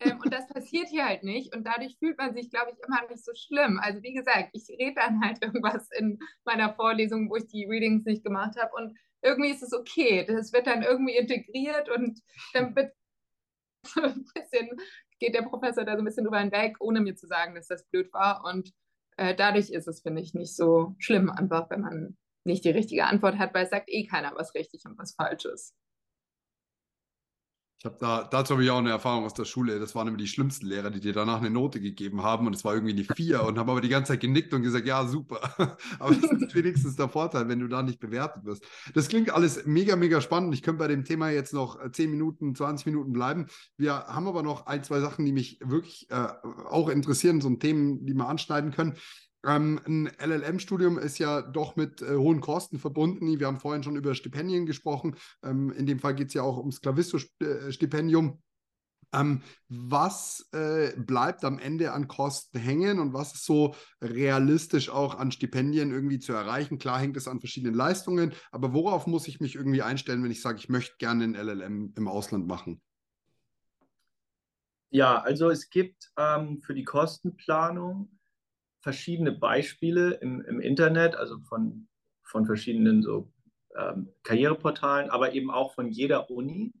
Ähm, 0.00 0.18
und 0.20 0.32
das 0.32 0.48
passiert 0.48 0.88
hier 0.88 1.04
halt 1.04 1.24
nicht. 1.24 1.54
Und 1.54 1.66
dadurch 1.66 1.96
fühlt 1.98 2.18
man 2.18 2.34
sich, 2.34 2.50
glaube 2.50 2.72
ich, 2.72 2.78
immer 2.86 3.06
nicht 3.08 3.24
so 3.24 3.32
schlimm. 3.34 3.78
Also 3.82 4.02
wie 4.02 4.14
gesagt, 4.14 4.50
ich 4.52 4.68
rede 4.70 4.94
dann 4.94 5.22
halt 5.22 5.42
irgendwas 5.42 5.90
in 5.92 6.18
meiner 6.44 6.74
Vorlesung, 6.74 7.30
wo 7.30 7.36
ich 7.36 7.46
die 7.46 7.66
Readings 7.66 8.04
nicht 8.04 8.24
gemacht 8.24 8.56
habe. 8.60 8.72
Und 8.74 8.96
irgendwie 9.22 9.50
ist 9.50 9.62
es 9.62 9.72
okay. 9.72 10.24
Das 10.26 10.52
wird 10.52 10.66
dann 10.66 10.82
irgendwie 10.82 11.16
integriert 11.16 11.88
und 11.88 12.20
dann 12.52 12.74
wird 12.74 12.92
ein 13.96 14.24
bisschen, 14.34 14.70
geht 15.18 15.34
der 15.34 15.42
Professor 15.42 15.84
da 15.84 15.92
so 15.92 15.98
ein 15.98 16.04
bisschen 16.04 16.24
drüber 16.24 16.40
hinweg, 16.40 16.76
ohne 16.80 17.00
mir 17.00 17.16
zu 17.16 17.26
sagen, 17.26 17.54
dass 17.54 17.68
das 17.68 17.86
blöd 17.88 18.12
war. 18.12 18.44
Und 18.44 18.72
äh, 19.16 19.34
dadurch 19.34 19.70
ist 19.70 19.88
es, 19.88 20.02
finde 20.02 20.22
ich, 20.22 20.34
nicht 20.34 20.54
so 20.56 20.94
schlimm, 20.98 21.30
einfach 21.30 21.70
wenn 21.70 21.80
man 21.80 22.16
nicht 22.44 22.64
die 22.64 22.70
richtige 22.70 23.04
Antwort 23.04 23.38
hat, 23.38 23.54
weil 23.54 23.64
es 23.64 23.70
sagt 23.70 23.88
eh 23.88 24.06
keiner, 24.06 24.32
was 24.34 24.54
richtig 24.54 24.84
und 24.84 24.98
was 24.98 25.14
falsch 25.14 25.44
ist. 25.44 25.74
Ich 27.82 27.86
habe 27.86 27.96
da, 27.98 28.22
dazu 28.22 28.52
habe 28.54 28.62
ich 28.62 28.70
auch 28.70 28.78
eine 28.78 28.90
Erfahrung 28.90 29.24
aus 29.24 29.34
der 29.34 29.44
Schule. 29.44 29.80
Das 29.80 29.96
waren 29.96 30.06
immer 30.06 30.16
die 30.16 30.28
schlimmsten 30.28 30.66
Lehrer, 30.66 30.88
die 30.90 31.00
dir 31.00 31.12
danach 31.12 31.38
eine 31.38 31.50
Note 31.50 31.80
gegeben 31.80 32.22
haben 32.22 32.46
und 32.46 32.54
es 32.54 32.64
war 32.64 32.74
irgendwie 32.74 32.92
eine 32.92 33.02
Vier 33.02 33.42
und 33.42 33.58
haben 33.58 33.68
aber 33.68 33.80
die 33.80 33.88
ganze 33.88 34.12
Zeit 34.12 34.20
genickt 34.20 34.54
und 34.54 34.62
gesagt, 34.62 34.86
ja, 34.86 35.04
super. 35.04 35.40
aber 35.98 36.14
das 36.14 36.30
ist 36.30 36.54
wenigstens 36.54 36.94
der 36.94 37.08
Vorteil, 37.08 37.48
wenn 37.48 37.58
du 37.58 37.66
da 37.66 37.82
nicht 37.82 37.98
bewertet 37.98 38.44
wirst. 38.44 38.64
Das 38.94 39.08
klingt 39.08 39.30
alles 39.30 39.66
mega, 39.66 39.96
mega 39.96 40.20
spannend. 40.20 40.54
Ich 40.54 40.62
könnte 40.62 40.78
bei 40.78 40.86
dem 40.86 41.04
Thema 41.04 41.30
jetzt 41.30 41.54
noch 41.54 41.76
10 41.90 42.08
Minuten, 42.08 42.54
20 42.54 42.86
Minuten 42.86 43.12
bleiben. 43.12 43.46
Wir 43.76 43.94
haben 43.94 44.28
aber 44.28 44.44
noch 44.44 44.66
ein, 44.66 44.84
zwei 44.84 45.00
Sachen, 45.00 45.24
die 45.24 45.32
mich 45.32 45.58
wirklich 45.60 46.08
äh, 46.10 46.28
auch 46.70 46.88
interessieren, 46.88 47.40
so 47.40 47.50
Themen, 47.56 48.06
die 48.06 48.14
wir 48.14 48.28
anschneiden 48.28 48.70
können. 48.70 48.94
Ähm, 49.44 49.80
ein 49.86 50.06
LLM-Studium 50.18 50.98
ist 50.98 51.18
ja 51.18 51.42
doch 51.42 51.76
mit 51.76 52.00
äh, 52.02 52.14
hohen 52.14 52.40
Kosten 52.40 52.78
verbunden. 52.78 53.38
Wir 53.38 53.46
haben 53.46 53.58
vorhin 53.58 53.82
schon 53.82 53.96
über 53.96 54.14
Stipendien 54.14 54.66
gesprochen. 54.66 55.16
Ähm, 55.42 55.72
in 55.72 55.86
dem 55.86 55.98
Fall 55.98 56.14
geht 56.14 56.28
es 56.28 56.34
ja 56.34 56.42
auch 56.42 56.58
ums 56.58 56.80
Clavisto-Stipendium. 56.80 58.40
Ähm, 59.14 59.42
was 59.68 60.48
äh, 60.52 60.92
bleibt 60.96 61.44
am 61.44 61.58
Ende 61.58 61.92
an 61.92 62.08
Kosten 62.08 62.58
hängen 62.58 62.98
und 62.98 63.12
was 63.12 63.34
ist 63.34 63.44
so 63.44 63.74
realistisch 64.00 64.88
auch 64.88 65.16
an 65.16 65.32
Stipendien 65.32 65.90
irgendwie 65.90 66.18
zu 66.18 66.32
erreichen? 66.32 66.78
Klar 66.78 66.98
hängt 66.98 67.16
es 67.16 67.28
an 67.28 67.40
verschiedenen 67.40 67.74
Leistungen, 67.74 68.32
aber 68.52 68.72
worauf 68.72 69.06
muss 69.06 69.28
ich 69.28 69.40
mich 69.40 69.54
irgendwie 69.54 69.82
einstellen, 69.82 70.24
wenn 70.24 70.30
ich 70.30 70.40
sage, 70.40 70.58
ich 70.58 70.70
möchte 70.70 70.96
gerne 70.98 71.24
ein 71.24 71.34
LLM 71.34 71.92
im 71.94 72.08
Ausland 72.08 72.46
machen? 72.46 72.80
Ja, 74.88 75.20
also 75.20 75.50
es 75.50 75.68
gibt 75.68 76.10
ähm, 76.16 76.60
für 76.60 76.74
die 76.74 76.84
Kostenplanung 76.84 78.18
verschiedene 78.82 79.32
Beispiele 79.32 80.14
im, 80.14 80.42
im 80.42 80.60
Internet, 80.60 81.14
also 81.14 81.38
von, 81.40 81.88
von 82.24 82.44
verschiedenen 82.44 83.02
so 83.02 83.32
ähm, 83.78 84.08
Karriereportalen, 84.24 85.08
aber 85.08 85.32
eben 85.34 85.50
auch 85.50 85.72
von 85.74 85.88
jeder 85.88 86.30
Uni 86.30 86.74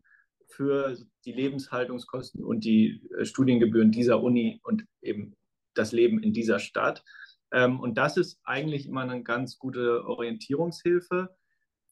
für 0.48 0.98
die 1.24 1.32
Lebenshaltungskosten 1.32 2.44
und 2.44 2.64
die 2.64 3.08
äh, 3.16 3.24
Studiengebühren 3.24 3.92
dieser 3.92 4.22
Uni 4.22 4.60
und 4.64 4.84
eben 5.00 5.36
das 5.74 5.92
Leben 5.92 6.22
in 6.22 6.32
dieser 6.32 6.58
Stadt. 6.58 7.04
Ähm, 7.52 7.80
und 7.80 7.96
das 7.96 8.16
ist 8.16 8.40
eigentlich 8.44 8.86
immer 8.86 9.02
eine 9.02 9.22
ganz 9.22 9.58
gute 9.58 10.04
Orientierungshilfe. 10.04 11.34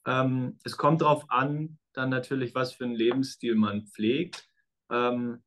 Ähm, 0.07 0.59
es 0.65 0.77
kommt 0.77 1.03
darauf 1.03 1.31
an, 1.31 1.79
dann 1.93 2.11
natürlich, 2.11 2.55
was 2.55 2.73
für 2.73 2.85
einen 2.85 2.95
Lebensstil 2.95 3.55
man 3.55 3.87
pflegt 3.87 4.49
ähm, 4.91 5.43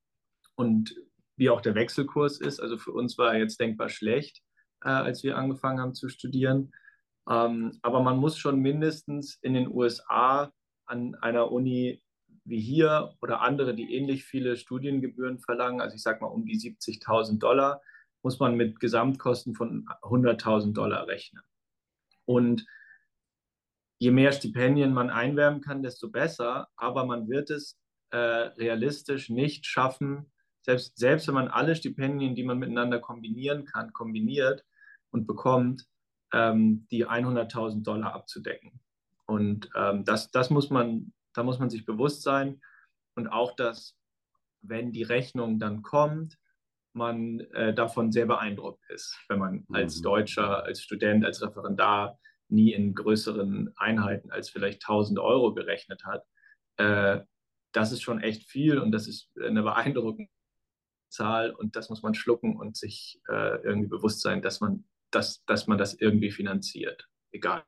und 0.55 0.95
wie 1.35 1.49
auch 1.49 1.61
der 1.61 1.75
Wechselkurs 1.75 2.39
ist. 2.39 2.61
Also 2.61 2.77
für 2.77 2.91
uns 2.91 3.17
war 3.17 3.33
er 3.33 3.39
jetzt 3.39 3.59
denkbar 3.59 3.89
schlecht 3.89 4.41
äh, 4.83 4.89
als 4.89 5.23
wir 5.23 5.37
angefangen 5.37 5.79
haben 5.79 5.95
zu 5.95 6.09
studieren. 6.09 6.71
Ähm, 7.29 7.79
aber 7.81 8.01
man 8.01 8.17
muss 8.17 8.37
schon 8.37 8.59
mindestens 8.59 9.35
in 9.41 9.53
den 9.53 9.67
USA 9.73 10.51
an 10.85 11.15
einer 11.15 11.51
Uni 11.51 12.01
wie 12.45 12.59
hier 12.59 13.15
oder 13.21 13.41
andere, 13.41 13.73
die 13.73 13.93
ähnlich 13.95 14.25
viele 14.25 14.57
Studiengebühren 14.57 15.39
verlangen, 15.39 15.79
also 15.79 15.95
ich 15.95 16.03
sage 16.03 16.21
mal 16.21 16.27
um 16.27 16.45
die 16.45 16.57
70.000 16.57 17.39
Dollar, 17.39 17.81
muss 18.21 18.39
man 18.39 18.55
mit 18.55 18.79
Gesamtkosten 18.79 19.55
von 19.55 19.85
100.000 20.01 20.73
Dollar 20.73 21.07
rechnen. 21.07 21.41
Und 22.25 22.65
je 23.99 24.11
mehr 24.11 24.31
Stipendien 24.33 24.93
man 24.93 25.09
einwärmen 25.09 25.61
kann, 25.61 25.83
desto 25.83 26.09
besser, 26.09 26.67
aber 26.75 27.05
man 27.05 27.29
wird 27.29 27.49
es 27.49 27.79
äh, 28.11 28.17
realistisch 28.17 29.29
nicht 29.29 29.65
schaffen, 29.65 30.31
selbst, 30.61 30.97
selbst 30.97 31.27
wenn 31.27 31.35
man 31.35 31.49
alle 31.49 31.75
Stipendien, 31.75 32.35
die 32.35 32.43
man 32.43 32.57
miteinander 32.57 32.99
kombinieren 32.99 33.65
kann, 33.65 33.91
kombiniert, 33.91 34.63
und 35.13 35.27
bekommt, 35.27 35.85
ähm, 36.33 36.87
die 36.91 37.07
100.000 37.07 37.83
Dollar 37.83 38.13
abzudecken. 38.13 38.81
Und 39.25 39.69
ähm, 39.75 40.03
das, 40.03 40.31
das 40.31 40.49
muss 40.49 40.69
man, 40.69 41.13
da 41.33 41.43
muss 41.43 41.59
man 41.59 41.69
sich 41.69 41.85
bewusst 41.85 42.23
sein. 42.23 42.61
Und 43.15 43.27
auch, 43.27 43.55
dass, 43.55 43.95
wenn 44.61 44.91
die 44.91 45.03
Rechnung 45.03 45.59
dann 45.59 45.83
kommt, 45.83 46.37
man 46.93 47.39
äh, 47.53 47.73
davon 47.73 48.11
sehr 48.11 48.25
beeindruckt 48.25 48.83
ist, 48.89 49.17
wenn 49.27 49.39
man 49.39 49.65
mhm. 49.67 49.75
als 49.75 50.01
Deutscher, 50.01 50.63
als 50.63 50.81
Student, 50.81 51.25
als 51.25 51.41
Referendar 51.41 52.19
nie 52.49 52.73
in 52.73 52.93
größeren 52.93 53.73
Einheiten 53.77 54.31
als 54.31 54.49
vielleicht 54.49 54.83
1000 54.83 55.19
Euro 55.19 55.53
gerechnet 55.53 56.05
hat. 56.05 56.25
Äh, 56.77 57.21
das 57.71 57.91
ist 57.91 58.03
schon 58.03 58.21
echt 58.21 58.47
viel 58.49 58.77
und 58.77 58.91
das 58.91 59.07
ist 59.07 59.31
eine 59.41 59.63
beeindruckende 59.63 60.29
Zahl 61.09 61.51
und 61.51 61.75
das 61.75 61.89
muss 61.89 62.03
man 62.03 62.13
schlucken 62.13 62.57
und 62.57 62.77
sich 62.77 63.21
äh, 63.27 63.61
irgendwie 63.63 63.87
bewusst 63.87 64.21
sein, 64.21 64.41
dass 64.41 64.61
man 64.61 64.85
dass, 65.13 65.43
dass 65.45 65.67
man 65.67 65.77
das 65.77 65.93
irgendwie 65.93 66.31
finanziert, 66.31 67.07
egal. 67.31 67.63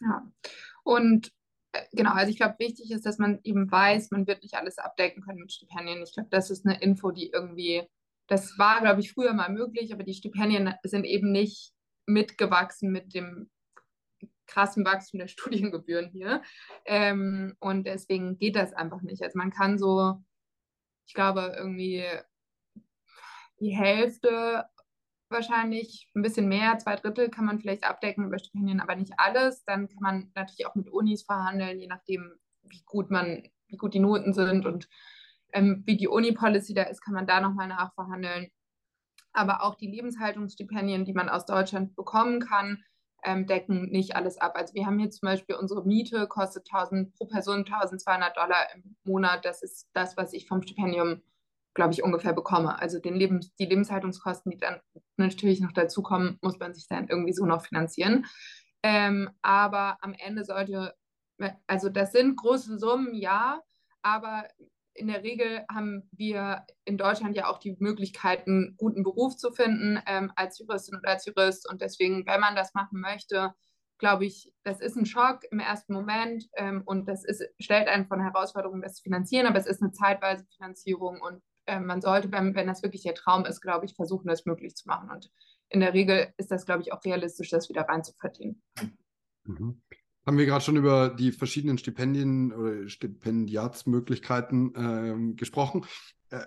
Ja, 0.00 0.30
und 0.84 1.32
äh, 1.72 1.82
genau, 1.92 2.12
also 2.12 2.30
ich 2.30 2.36
glaube, 2.36 2.56
wichtig 2.58 2.90
ist, 2.90 3.06
dass 3.06 3.18
man 3.18 3.40
eben 3.44 3.70
weiß, 3.70 4.10
man 4.10 4.26
wird 4.26 4.42
nicht 4.42 4.54
alles 4.54 4.78
abdecken 4.78 5.22
können 5.22 5.40
mit 5.40 5.52
Stipendien. 5.52 6.02
Ich 6.02 6.12
glaube, 6.12 6.28
das 6.30 6.50
ist 6.50 6.66
eine 6.66 6.80
Info, 6.80 7.10
die 7.12 7.30
irgendwie, 7.30 7.86
das 8.26 8.58
war, 8.58 8.80
glaube 8.80 9.00
ich, 9.00 9.12
früher 9.12 9.32
mal 9.32 9.50
möglich, 9.50 9.92
aber 9.92 10.02
die 10.02 10.14
Stipendien 10.14 10.74
sind 10.82 11.04
eben 11.04 11.30
nicht 11.30 11.72
mitgewachsen 12.06 12.90
mit 12.90 13.14
dem 13.14 13.48
krassen 14.46 14.84
Wachstum 14.84 15.20
der 15.20 15.28
Studiengebühren 15.28 16.10
hier. 16.10 16.42
Ähm, 16.84 17.54
und 17.60 17.86
deswegen 17.86 18.38
geht 18.38 18.56
das 18.56 18.72
einfach 18.72 19.02
nicht. 19.02 19.22
Also 19.22 19.38
man 19.38 19.50
kann 19.50 19.78
so, 19.78 20.22
ich 21.06 21.14
glaube, 21.14 21.54
irgendwie 21.56 22.04
die 23.60 23.76
Hälfte 23.76 24.64
wahrscheinlich 25.32 26.10
ein 26.14 26.22
bisschen 26.22 26.48
mehr, 26.48 26.78
zwei 26.78 26.96
Drittel 26.96 27.28
kann 27.30 27.44
man 27.44 27.60
vielleicht 27.60 27.84
abdecken 27.84 28.26
über 28.26 28.38
Stipendien, 28.38 28.80
aber 28.80 28.96
nicht 28.96 29.12
alles. 29.16 29.64
Dann 29.64 29.88
kann 29.88 30.00
man 30.00 30.32
natürlich 30.34 30.66
auch 30.66 30.74
mit 30.74 30.90
Unis 30.90 31.22
verhandeln, 31.22 31.80
je 31.80 31.86
nachdem, 31.86 32.32
wie 32.62 32.82
gut 32.86 33.10
man, 33.10 33.48
wie 33.68 33.76
gut 33.76 33.94
die 33.94 34.00
Noten 34.00 34.32
sind 34.32 34.66
und 34.66 34.88
ähm, 35.52 35.82
wie 35.86 35.96
die 35.96 36.08
Uni-Policy 36.08 36.74
da 36.74 36.84
ist, 36.84 37.02
kann 37.02 37.14
man 37.14 37.26
da 37.26 37.40
nochmal 37.40 37.68
nachverhandeln. 37.68 38.48
Aber 39.32 39.62
auch 39.62 39.74
die 39.76 39.86
Lebenshaltungsstipendien, 39.86 41.04
die 41.04 41.14
man 41.14 41.28
aus 41.28 41.46
Deutschland 41.46 41.96
bekommen 41.96 42.40
kann, 42.40 42.82
ähm, 43.24 43.46
decken 43.46 43.90
nicht 43.90 44.16
alles 44.16 44.38
ab. 44.38 44.52
Also 44.56 44.74
wir 44.74 44.86
haben 44.86 44.98
hier 44.98 45.10
zum 45.10 45.26
Beispiel 45.26 45.56
unsere 45.56 45.84
Miete 45.86 46.26
kostet 46.26 46.66
1000 46.72 47.14
pro 47.14 47.26
Person 47.26 47.60
1200 47.60 48.36
Dollar 48.36 48.74
im 48.74 48.96
Monat. 49.04 49.44
Das 49.44 49.62
ist 49.62 49.88
das, 49.92 50.16
was 50.16 50.32
ich 50.32 50.48
vom 50.48 50.62
Stipendium 50.62 51.22
glaube 51.74 51.92
ich, 51.92 52.02
ungefähr 52.02 52.32
bekomme. 52.32 52.78
Also 52.80 52.98
den 52.98 53.14
Lebens, 53.14 53.54
die 53.56 53.66
Lebenshaltungskosten, 53.66 54.50
die 54.50 54.58
dann 54.58 54.80
natürlich 55.16 55.60
noch 55.60 55.72
dazukommen, 55.72 56.38
muss 56.42 56.58
man 56.58 56.74
sich 56.74 56.86
dann 56.88 57.08
irgendwie 57.08 57.32
so 57.32 57.46
noch 57.46 57.64
finanzieren. 57.64 58.26
Ähm, 58.82 59.30
aber 59.42 59.98
am 60.00 60.14
Ende 60.18 60.44
sollte, 60.44 60.94
also 61.66 61.88
das 61.88 62.12
sind 62.12 62.36
große 62.36 62.78
Summen, 62.78 63.14
ja, 63.14 63.60
aber 64.02 64.48
in 64.94 65.06
der 65.06 65.22
Regel 65.22 65.64
haben 65.72 66.08
wir 66.12 66.66
in 66.84 66.98
Deutschland 66.98 67.36
ja 67.36 67.48
auch 67.48 67.58
die 67.58 67.76
Möglichkeit, 67.78 68.46
einen 68.46 68.76
guten 68.76 69.02
Beruf 69.02 69.36
zu 69.36 69.52
finden 69.52 70.00
ähm, 70.06 70.30
als 70.36 70.58
Juristin 70.58 70.98
oder 70.98 71.10
als 71.10 71.24
Jurist. 71.24 71.68
Und 71.70 71.80
deswegen, 71.80 72.26
wenn 72.26 72.40
man 72.40 72.54
das 72.54 72.74
machen 72.74 73.00
möchte, 73.00 73.54
glaube 73.98 74.26
ich, 74.26 74.52
das 74.64 74.80
ist 74.80 74.96
ein 74.96 75.06
Schock 75.06 75.44
im 75.50 75.60
ersten 75.60 75.94
Moment 75.94 76.44
ähm, 76.56 76.82
und 76.84 77.08
das 77.08 77.24
ist, 77.24 77.42
stellt 77.58 77.88
einen 77.88 78.06
von 78.06 78.20
Herausforderungen, 78.20 78.82
das 78.82 78.96
zu 78.96 79.02
finanzieren, 79.02 79.46
aber 79.46 79.58
es 79.58 79.66
ist 79.66 79.80
eine 79.80 79.92
zeitweise 79.92 80.44
Finanzierung 80.56 81.20
und 81.20 81.40
äh, 81.66 81.80
man 81.80 82.00
sollte, 82.00 82.30
wenn, 82.32 82.54
wenn 82.54 82.66
das 82.66 82.82
wirklich 82.82 83.02
der 83.02 83.14
Traum 83.14 83.44
ist, 83.44 83.60
glaube 83.60 83.86
ich, 83.86 83.94
versuchen, 83.94 84.28
das 84.28 84.46
möglich 84.46 84.74
zu 84.74 84.88
machen. 84.88 85.10
Und 85.10 85.30
in 85.68 85.80
der 85.80 85.94
Regel 85.94 86.32
ist 86.36 86.50
das, 86.50 86.66
glaube 86.66 86.82
ich, 86.82 86.92
auch 86.92 87.04
realistisch, 87.04 87.50
das 87.50 87.68
wieder 87.68 87.82
rein 87.82 88.04
zu 88.04 88.12
verdienen. 88.18 88.62
Mhm. 89.44 89.80
Haben 90.24 90.38
wir 90.38 90.46
gerade 90.46 90.64
schon 90.64 90.76
über 90.76 91.08
die 91.08 91.32
verschiedenen 91.32 91.78
Stipendien 91.78 92.52
oder 92.52 92.88
Stipendiatsmöglichkeiten 92.88 94.74
äh, 94.74 95.34
gesprochen. 95.34 95.84
Äh, 96.32 96.46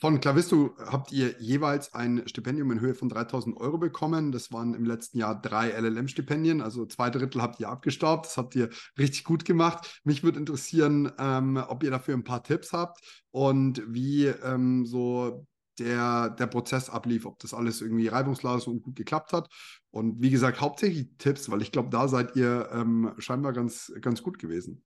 von 0.00 0.18
Clavisto 0.20 0.74
habt 0.78 1.12
ihr 1.12 1.34
jeweils 1.38 1.92
ein 1.92 2.26
Stipendium 2.26 2.70
in 2.70 2.80
Höhe 2.80 2.94
von 2.94 3.10
3000 3.10 3.54
Euro 3.58 3.76
bekommen. 3.76 4.32
Das 4.32 4.50
waren 4.50 4.72
im 4.72 4.86
letzten 4.86 5.18
Jahr 5.18 5.40
drei 5.40 5.68
LLM-Stipendien, 5.68 6.62
also 6.62 6.86
zwei 6.86 7.10
Drittel 7.10 7.42
habt 7.42 7.60
ihr 7.60 7.68
abgestaubt. 7.68 8.26
Das 8.26 8.38
habt 8.38 8.54
ihr 8.54 8.70
richtig 8.98 9.24
gut 9.24 9.44
gemacht. 9.44 10.00
Mich 10.04 10.22
würde 10.22 10.38
interessieren, 10.38 11.12
ähm, 11.18 11.62
ob 11.68 11.82
ihr 11.82 11.90
dafür 11.90 12.14
ein 12.14 12.24
paar 12.24 12.42
Tipps 12.42 12.72
habt 12.72 12.98
und 13.30 13.82
wie 13.86 14.24
ähm, 14.26 14.86
so 14.86 15.46
der, 15.78 16.30
der 16.30 16.46
Prozess 16.46 16.88
ablief, 16.88 17.26
ob 17.26 17.38
das 17.38 17.52
alles 17.52 17.82
irgendwie 17.82 18.08
reibungslos 18.08 18.66
und 18.66 18.82
gut 18.82 18.96
geklappt 18.96 19.34
hat. 19.34 19.50
Und 19.90 20.22
wie 20.22 20.30
gesagt, 20.30 20.62
hauptsächlich 20.62 21.10
Tipps, 21.18 21.50
weil 21.50 21.60
ich 21.60 21.72
glaube, 21.72 21.90
da 21.90 22.08
seid 22.08 22.36
ihr 22.36 22.70
ähm, 22.72 23.12
scheinbar 23.18 23.52
ganz, 23.52 23.92
ganz 24.00 24.22
gut 24.22 24.38
gewesen. 24.38 24.82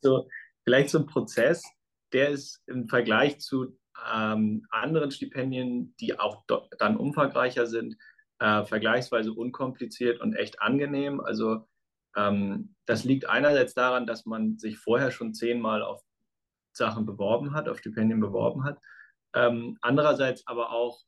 So, 0.00 0.28
vielleicht 0.64 0.90
so 0.90 0.98
ein 0.98 1.06
Prozess 1.06 1.62
der 2.12 2.30
ist 2.30 2.62
im 2.66 2.88
Vergleich 2.88 3.40
zu 3.40 3.78
ähm, 4.12 4.66
anderen 4.70 5.10
Stipendien, 5.10 5.94
die 6.00 6.18
auch 6.18 6.44
dann 6.78 6.96
umfangreicher 6.96 7.66
sind, 7.66 7.96
äh, 8.38 8.64
vergleichsweise 8.64 9.32
unkompliziert 9.32 10.20
und 10.20 10.34
echt 10.34 10.60
angenehm. 10.60 11.20
Also 11.20 11.66
ähm, 12.16 12.74
das 12.86 13.04
liegt 13.04 13.28
einerseits 13.28 13.74
daran, 13.74 14.06
dass 14.06 14.26
man 14.26 14.58
sich 14.58 14.78
vorher 14.78 15.10
schon 15.10 15.34
zehnmal 15.34 15.82
auf 15.82 16.02
Sachen 16.72 17.06
beworben 17.06 17.54
hat, 17.54 17.68
auf 17.68 17.78
Stipendien 17.78 18.20
beworben 18.20 18.64
hat. 18.64 18.78
Ähm, 19.34 19.78
andererseits 19.80 20.46
aber 20.46 20.70
auch 20.72 21.04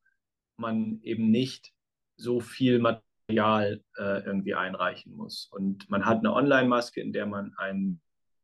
man 0.56 1.00
eben 1.02 1.30
nicht 1.30 1.72
so 2.16 2.40
viel 2.40 2.78
Material 2.78 3.82
äh, 3.96 4.24
irgendwie 4.24 4.54
einreichen 4.54 5.12
muss. 5.12 5.48
Und 5.50 5.88
man 5.88 6.04
hat 6.04 6.18
eine 6.18 6.32
Online-Maske, 6.32 7.00
in 7.00 7.12
der 7.12 7.26
man 7.26 7.54
ein 7.58 8.00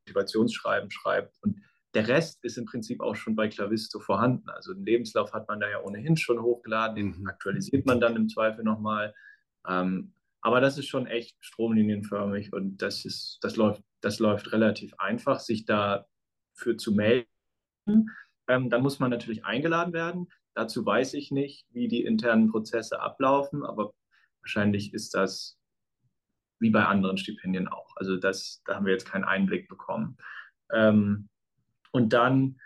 Motivationsschreiben 0.07 0.91
schreibt 0.91 1.37
und 1.43 1.61
der 1.95 2.09
Rest 2.09 2.45
ist 2.45 2.59
im 2.59 2.65
Prinzip 2.65 3.01
auch 3.01 3.15
schon 3.15 3.37
bei 3.37 3.49
Clavisto 3.49 4.01
vorhanden. 4.01 4.49
Also 4.51 4.75
den 4.75 4.85
Lebenslauf 4.85 5.33
hat 5.33 5.49
man 5.49 5.61
da 5.61 5.71
ja 5.71 5.81
ohnehin 5.81 6.17
schon 6.17 6.43
hochgeladen, 6.43 6.97
den 6.97 7.21
mhm. 7.21 7.27
aktualisiert 7.29 7.87
man 7.87 8.01
dann 8.01 8.17
im 8.17 8.29
Zweifel 8.29 8.65
nochmal. 8.65 9.15
Ähm, 9.67 10.13
aber 10.43 10.61
das 10.61 10.77
ist 10.77 10.89
schon 10.89 11.07
echt 11.07 11.37
stromlinienförmig 11.41 12.53
und 12.53 12.79
das, 12.83 13.05
ist, 13.05 13.39
das, 13.43 13.57
läuft, 13.57 13.83
das 14.01 14.19
läuft 14.19 14.53
relativ 14.53 14.93
einfach, 14.99 15.41
sich 15.41 15.65
dafür 15.65 16.77
zu 16.77 16.93
melden. 16.93 17.27
Ähm, 17.87 18.69
dann 18.69 18.83
muss 18.83 18.99
man 18.99 19.11
natürlich 19.11 19.45
eingeladen 19.45 19.95
werden. 19.95 20.29
Dazu 20.55 20.85
weiß 20.85 21.15
ich 21.15 21.31
nicht, 21.31 21.67
wie 21.71 21.89
die 21.89 22.05
internen 22.05 22.51
Prozesse 22.51 23.01
ablaufen, 23.01 23.65
aber 23.65 23.95
wahrscheinlich 24.43 24.93
ist 24.93 25.15
das 25.15 25.59
wie 26.61 26.71
bei 26.71 26.85
anderen 26.85 27.17
Stipendien 27.17 27.69
auch. 27.69 27.97
Also 27.97 28.17
das, 28.17 28.63
da 28.65 28.77
haben 28.77 28.87
wir 28.87 28.93
jetzt 28.93 29.07
keinen 29.07 29.25
Einblick 29.25 29.69
bekommen. 29.69 30.17
Ähm, 30.73 31.29
und 31.95 32.13
dann 32.13 32.61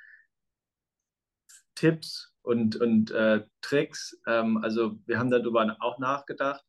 Tipps 1.74 2.32
und, 2.40 2.76
und 2.76 3.10
äh, 3.10 3.44
Tricks. 3.60 4.18
Ähm, 4.26 4.56
also 4.56 4.98
wir 5.04 5.18
haben 5.18 5.30
darüber 5.30 5.76
auch 5.80 5.98
nachgedacht 5.98 6.64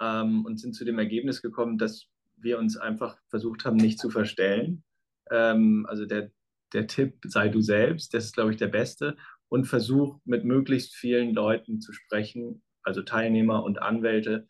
ähm, 0.00 0.46
und 0.46 0.58
sind 0.58 0.74
zu 0.74 0.86
dem 0.86 0.98
Ergebnis 0.98 1.42
gekommen, 1.42 1.76
dass 1.76 2.06
wir 2.36 2.58
uns 2.58 2.78
einfach 2.78 3.18
versucht 3.28 3.66
haben, 3.66 3.76
nicht 3.76 3.98
zu 3.98 4.08
verstellen. 4.08 4.82
Ähm, 5.30 5.84
also 5.90 6.06
der, 6.06 6.32
der 6.72 6.86
Tipp, 6.86 7.18
sei 7.26 7.48
du 7.48 7.60
selbst, 7.60 8.14
das 8.14 8.24
ist, 8.24 8.34
glaube 8.34 8.52
ich, 8.52 8.56
der 8.56 8.68
beste. 8.68 9.16
Und 9.48 9.66
versuch 9.66 10.18
mit 10.24 10.44
möglichst 10.44 10.94
vielen 10.94 11.34
Leuten 11.34 11.80
zu 11.82 11.92
sprechen, 11.92 12.62
also 12.82 13.02
Teilnehmer 13.02 13.62
und 13.62 13.82
Anwälte, 13.82 14.48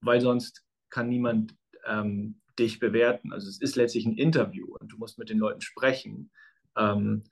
weil 0.00 0.22
sonst 0.22 0.64
kann 0.88 1.10
niemand 1.10 1.54
ähm, 1.84 2.40
dich 2.58 2.78
bewerten. 2.78 3.32
Also 3.32 3.48
es 3.48 3.60
ist 3.60 3.76
letztlich 3.76 4.06
ein 4.06 4.16
Interview 4.16 4.74
und 4.78 4.92
du 4.92 4.98
musst 4.98 5.18
mit 5.18 5.30
den 5.30 5.38
Leuten 5.38 5.60
sprechen, 5.60 6.30
ähm, 6.76 7.24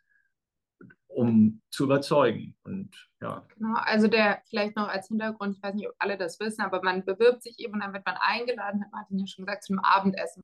um 1.07 1.63
zu 1.71 1.85
überzeugen. 1.85 2.57
Und 2.65 3.09
ja. 3.21 3.47
Genau, 3.57 3.75
also 3.77 4.09
der 4.09 4.43
vielleicht 4.47 4.77
noch 4.77 4.89
als 4.89 5.09
Hintergrund, 5.09 5.57
ich 5.57 5.63
weiß 5.63 5.75
nicht, 5.75 5.89
ob 5.89 5.95
alle 5.99 6.19
das 6.19 6.41
wissen, 6.41 6.63
aber 6.63 6.83
man 6.83 7.05
bewirbt 7.05 7.43
sich 7.43 7.59
eben 7.61 7.75
und 7.75 7.81
dann 7.81 7.93
wird 7.93 8.07
man 8.07 8.17
eingeladen, 8.19 8.83
hat 8.83 8.93
Martin 8.93 9.19
ja 9.19 9.27
schon 9.27 9.45
gesagt, 9.45 9.65
zu 9.65 9.73
einem 9.73 9.81
Abendessen. 9.81 10.43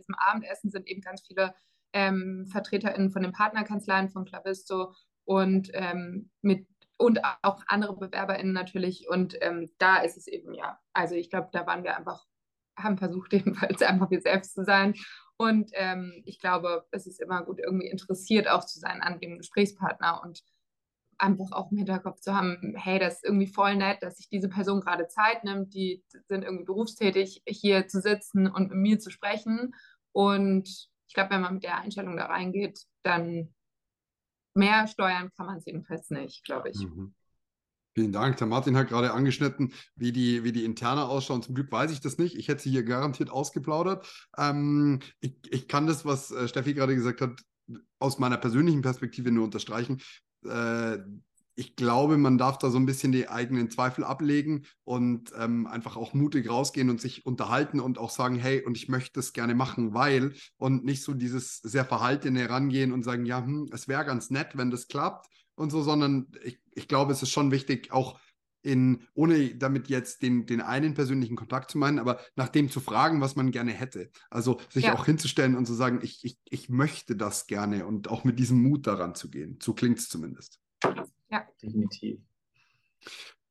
Zum 0.00 0.14
Abendessen 0.14 0.70
sind 0.70 0.88
eben 0.88 1.02
ganz 1.02 1.26
viele 1.26 1.54
ähm, 1.92 2.46
VertreterInnen 2.50 3.10
von 3.10 3.22
den 3.22 3.32
Partnerkanzleien 3.32 4.08
von 4.08 4.24
Clavisto 4.24 4.94
und 5.24 5.70
ähm, 5.74 6.30
mit 6.40 6.66
und 7.00 7.20
auch 7.42 7.62
andere 7.66 7.96
BewerberInnen 7.96 8.52
natürlich. 8.52 9.08
Und 9.08 9.34
ähm, 9.40 9.70
da 9.78 10.02
ist 10.02 10.18
es 10.18 10.26
eben 10.26 10.52
ja, 10.52 10.78
also 10.92 11.14
ich 11.14 11.30
glaube, 11.30 11.48
da 11.50 11.66
waren 11.66 11.82
wir 11.82 11.96
einfach 11.96 12.26
haben 12.76 12.98
versucht, 12.98 13.32
jedenfalls 13.32 13.82
einfach 13.82 14.10
wir 14.10 14.20
selbst 14.20 14.54
zu 14.54 14.64
sein. 14.64 14.94
Und 15.36 15.70
ähm, 15.74 16.22
ich 16.26 16.38
glaube, 16.38 16.86
es 16.90 17.06
ist 17.06 17.20
immer 17.20 17.42
gut, 17.44 17.58
irgendwie 17.58 17.88
interessiert 17.88 18.48
auch 18.48 18.66
zu 18.66 18.78
sein 18.78 19.00
an 19.00 19.20
dem 19.20 19.38
Gesprächspartner 19.38 20.22
und 20.22 20.42
einfach 21.20 21.52
auch 21.52 21.70
im 21.70 21.78
Hinterkopf 21.78 22.20
zu 22.20 22.34
haben, 22.34 22.74
hey, 22.76 22.98
das 22.98 23.14
ist 23.14 23.24
irgendwie 23.24 23.46
voll 23.46 23.76
nett, 23.76 24.02
dass 24.02 24.16
sich 24.16 24.28
diese 24.28 24.48
Person 24.48 24.80
gerade 24.80 25.06
Zeit 25.08 25.44
nimmt, 25.44 25.74
die 25.74 26.02
sind 26.28 26.44
irgendwie 26.44 26.64
berufstätig, 26.64 27.42
hier 27.46 27.86
zu 27.88 28.00
sitzen 28.00 28.46
und 28.48 28.70
mit 28.70 28.78
mir 28.78 28.98
zu 28.98 29.10
sprechen. 29.10 29.74
Und 30.12 30.68
ich 31.06 31.14
glaube, 31.14 31.30
wenn 31.30 31.42
man 31.42 31.54
mit 31.54 31.64
der 31.64 31.78
Einstellung 31.78 32.16
da 32.16 32.26
reingeht, 32.26 32.80
dann 33.02 33.54
mehr 34.54 34.86
steuern 34.86 35.30
kann 35.36 35.46
man 35.46 35.58
es 35.58 35.66
jedenfalls 35.66 36.10
nicht, 36.10 36.44
glaube 36.44 36.70
ich. 36.70 36.78
Mhm. 36.80 37.14
Vielen 37.94 38.12
Dank. 38.12 38.36
Der 38.36 38.46
Martin 38.46 38.76
hat 38.76 38.88
gerade 38.88 39.12
angeschnitten, 39.12 39.72
wie 39.96 40.12
die, 40.12 40.44
wie 40.44 40.52
die 40.52 40.64
interne 40.64 41.06
ausschauen. 41.06 41.42
Zum 41.42 41.56
Glück 41.56 41.72
weiß 41.72 41.90
ich 41.90 42.00
das 42.00 42.18
nicht. 42.18 42.36
Ich 42.36 42.48
hätte 42.48 42.62
sie 42.62 42.70
hier 42.70 42.84
garantiert 42.84 43.30
ausgeplaudert. 43.30 44.06
Ähm, 44.38 45.00
ich, 45.20 45.34
ich 45.50 45.66
kann 45.66 45.86
das, 45.86 46.04
was 46.04 46.30
äh, 46.30 46.46
Steffi 46.46 46.74
gerade 46.74 46.94
gesagt 46.94 47.20
hat, 47.20 47.40
aus 47.98 48.18
meiner 48.18 48.36
persönlichen 48.36 48.82
Perspektive 48.82 49.32
nur 49.32 49.44
unterstreichen. 49.44 50.00
Äh, 50.44 50.98
ich 51.56 51.76
glaube, 51.76 52.16
man 52.16 52.38
darf 52.38 52.58
da 52.58 52.70
so 52.70 52.78
ein 52.78 52.86
bisschen 52.86 53.12
die 53.12 53.28
eigenen 53.28 53.70
Zweifel 53.70 54.04
ablegen 54.04 54.64
und 54.84 55.32
ähm, 55.36 55.66
einfach 55.66 55.96
auch 55.96 56.14
mutig 56.14 56.48
rausgehen 56.48 56.88
und 56.88 57.00
sich 57.00 57.26
unterhalten 57.26 57.80
und 57.80 57.98
auch 57.98 58.10
sagen, 58.10 58.36
hey, 58.36 58.64
und 58.64 58.76
ich 58.76 58.88
möchte 58.88 59.20
es 59.20 59.32
gerne 59.32 59.54
machen, 59.54 59.92
weil 59.92 60.32
und 60.56 60.84
nicht 60.84 61.02
so 61.02 61.12
dieses 61.12 61.58
sehr 61.58 61.84
verhaltene 61.84 62.48
rangehen 62.48 62.92
und 62.92 63.02
sagen, 63.02 63.26
ja, 63.26 63.44
hm, 63.44 63.68
es 63.72 63.88
wäre 63.88 64.06
ganz 64.06 64.30
nett, 64.30 64.52
wenn 64.54 64.70
das 64.70 64.88
klappt 64.88 65.26
und 65.60 65.70
so, 65.70 65.82
sondern 65.82 66.26
ich, 66.42 66.58
ich 66.72 66.88
glaube, 66.88 67.12
es 67.12 67.22
ist 67.22 67.30
schon 67.30 67.50
wichtig, 67.50 67.92
auch 67.92 68.18
in, 68.62 69.06
ohne 69.14 69.54
damit 69.54 69.88
jetzt 69.88 70.22
den, 70.22 70.46
den 70.46 70.60
einen 70.60 70.94
persönlichen 70.94 71.36
Kontakt 71.36 71.70
zu 71.70 71.78
meinen, 71.78 71.98
aber 71.98 72.20
nach 72.36 72.48
dem 72.48 72.70
zu 72.70 72.80
fragen, 72.80 73.20
was 73.20 73.36
man 73.36 73.52
gerne 73.52 73.72
hätte. 73.72 74.10
Also 74.28 74.60
sich 74.68 74.84
ja. 74.84 74.94
auch 74.94 75.06
hinzustellen 75.06 75.56
und 75.56 75.66
zu 75.66 75.74
sagen, 75.74 76.00
ich, 76.02 76.24
ich, 76.24 76.38
ich 76.44 76.68
möchte 76.68 77.16
das 77.16 77.46
gerne 77.46 77.86
und 77.86 78.08
auch 78.08 78.24
mit 78.24 78.38
diesem 78.38 78.62
Mut 78.62 78.86
daran 78.86 79.14
zu 79.14 79.30
gehen. 79.30 79.58
So 79.62 79.72
klingt 79.72 79.98
es 79.98 80.08
zumindest. 80.08 80.60
Ja, 81.30 81.46
definitiv. 81.62 82.20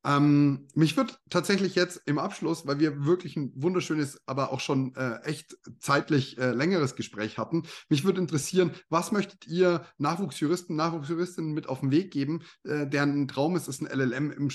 Ähm, 0.06 0.68
mich 0.76 0.96
würde 0.96 1.14
tatsächlich 1.30 1.76
jetzt 1.76 2.02
im 2.06 2.20
Abschluss, 2.20 2.66
weil 2.66 2.80
wir 2.80 3.06
wirklich 3.06 3.36
ein 3.36 3.52
wunderschönes, 3.56 4.22
aber 4.26 4.54
auch 4.54 4.62
schon 4.62 4.96
äh, 4.96 5.20
echt 5.24 5.58
zeitlich 5.80 6.38
äh, 6.38 6.52
längeres 6.52 6.96
Gespräch 6.96 7.38
hatten, 7.38 7.64
mich 7.90 8.06
würde 8.06 8.22
interessieren, 8.22 8.72
was 8.90 9.12
möchtet 9.12 9.46
ihr 9.48 9.86
Nachwuchsjuristen, 9.98 10.76
Nachwuchsjuristinnen 10.76 11.54
mit 11.54 11.68
auf 11.68 11.82
den 11.82 11.92
Weg 11.92 12.12
geben, 12.12 12.44
äh, 12.64 12.88
deren 12.88 13.28
Traum 13.28 13.58
ist 13.58 13.68
es, 13.68 13.82
ein 13.82 13.88
LLM 13.88 14.32
im 14.32 14.50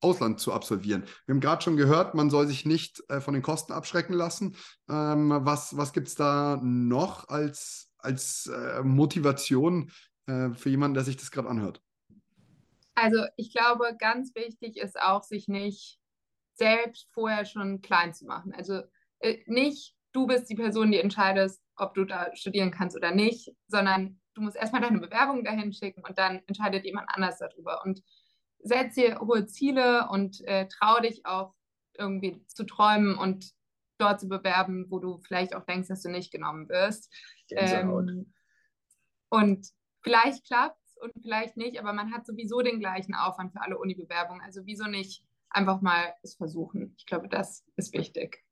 Ausland 0.00 0.40
zu 0.40 0.54
absolvieren. 0.54 1.04
Wir 1.26 1.34
haben 1.34 1.40
gerade 1.40 1.62
schon 1.62 1.76
gehört, 1.76 2.14
man 2.14 2.30
soll 2.30 2.46
sich 2.46 2.64
nicht 2.64 3.02
äh, 3.08 3.20
von 3.20 3.34
den 3.34 3.42
Kosten 3.42 3.72
abschrecken 3.72 4.14
lassen. 4.14 4.56
Ähm, 4.88 5.30
was 5.30 5.76
was 5.76 5.92
gibt 5.92 6.08
es 6.08 6.14
da 6.14 6.58
noch 6.62 7.28
als, 7.28 7.90
als 7.98 8.46
äh, 8.46 8.82
Motivation 8.82 9.90
äh, 10.24 10.50
für 10.54 10.70
jemanden, 10.70 10.94
der 10.94 11.04
sich 11.04 11.18
das 11.18 11.30
gerade 11.30 11.50
anhört? 11.50 11.82
Also 13.00 13.24
ich 13.36 13.52
glaube, 13.52 13.96
ganz 13.98 14.34
wichtig 14.34 14.76
ist 14.76 15.00
auch, 15.00 15.22
sich 15.22 15.48
nicht 15.48 15.98
selbst 16.54 17.08
vorher 17.12 17.44
schon 17.44 17.80
klein 17.80 18.12
zu 18.12 18.26
machen. 18.26 18.52
Also 18.54 18.82
äh, 19.20 19.38
nicht, 19.46 19.94
du 20.12 20.26
bist 20.26 20.50
die 20.50 20.54
Person, 20.54 20.92
die 20.92 20.98
entscheidest, 20.98 21.62
ob 21.76 21.94
du 21.94 22.04
da 22.04 22.34
studieren 22.34 22.70
kannst 22.70 22.96
oder 22.96 23.12
nicht, 23.12 23.54
sondern 23.68 24.20
du 24.34 24.42
musst 24.42 24.56
erstmal 24.56 24.82
deine 24.82 25.00
Bewerbung 25.00 25.44
dahin 25.44 25.72
schicken 25.72 26.02
und 26.06 26.18
dann 26.18 26.42
entscheidet 26.46 26.84
jemand 26.84 27.08
anders 27.12 27.38
darüber. 27.38 27.82
Und 27.84 28.02
setz 28.58 28.94
dir 28.94 29.20
hohe 29.20 29.46
Ziele 29.46 30.08
und 30.10 30.42
äh, 30.42 30.68
trau 30.68 31.00
dich 31.00 31.24
auch 31.24 31.54
irgendwie 31.94 32.44
zu 32.46 32.64
träumen 32.64 33.16
und 33.16 33.52
dort 33.98 34.20
zu 34.20 34.28
bewerben, 34.28 34.86
wo 34.88 34.98
du 34.98 35.18
vielleicht 35.18 35.54
auch 35.54 35.64
denkst, 35.64 35.88
dass 35.88 36.02
du 36.02 36.10
nicht 36.10 36.32
genommen 36.32 36.68
wirst. 36.68 37.12
Ähm, 37.50 38.32
Und 39.28 39.68
vielleicht 40.02 40.46
klappt 40.46 40.78
es 40.84 40.89
und 41.00 41.12
vielleicht 41.22 41.56
nicht, 41.56 41.78
aber 41.78 41.92
man 41.92 42.12
hat 42.12 42.26
sowieso 42.26 42.60
den 42.60 42.80
gleichen 42.80 43.14
Aufwand 43.14 43.52
für 43.52 43.62
alle 43.62 43.78
Uni-Bewerbungen. 43.78 44.42
Also 44.42 44.66
wieso 44.66 44.84
nicht 44.84 45.24
einfach 45.48 45.80
mal 45.80 46.14
es 46.22 46.34
versuchen? 46.34 46.94
Ich 46.96 47.06
glaube, 47.06 47.28
das 47.28 47.64
ist 47.76 47.92
wichtig. 47.92 48.44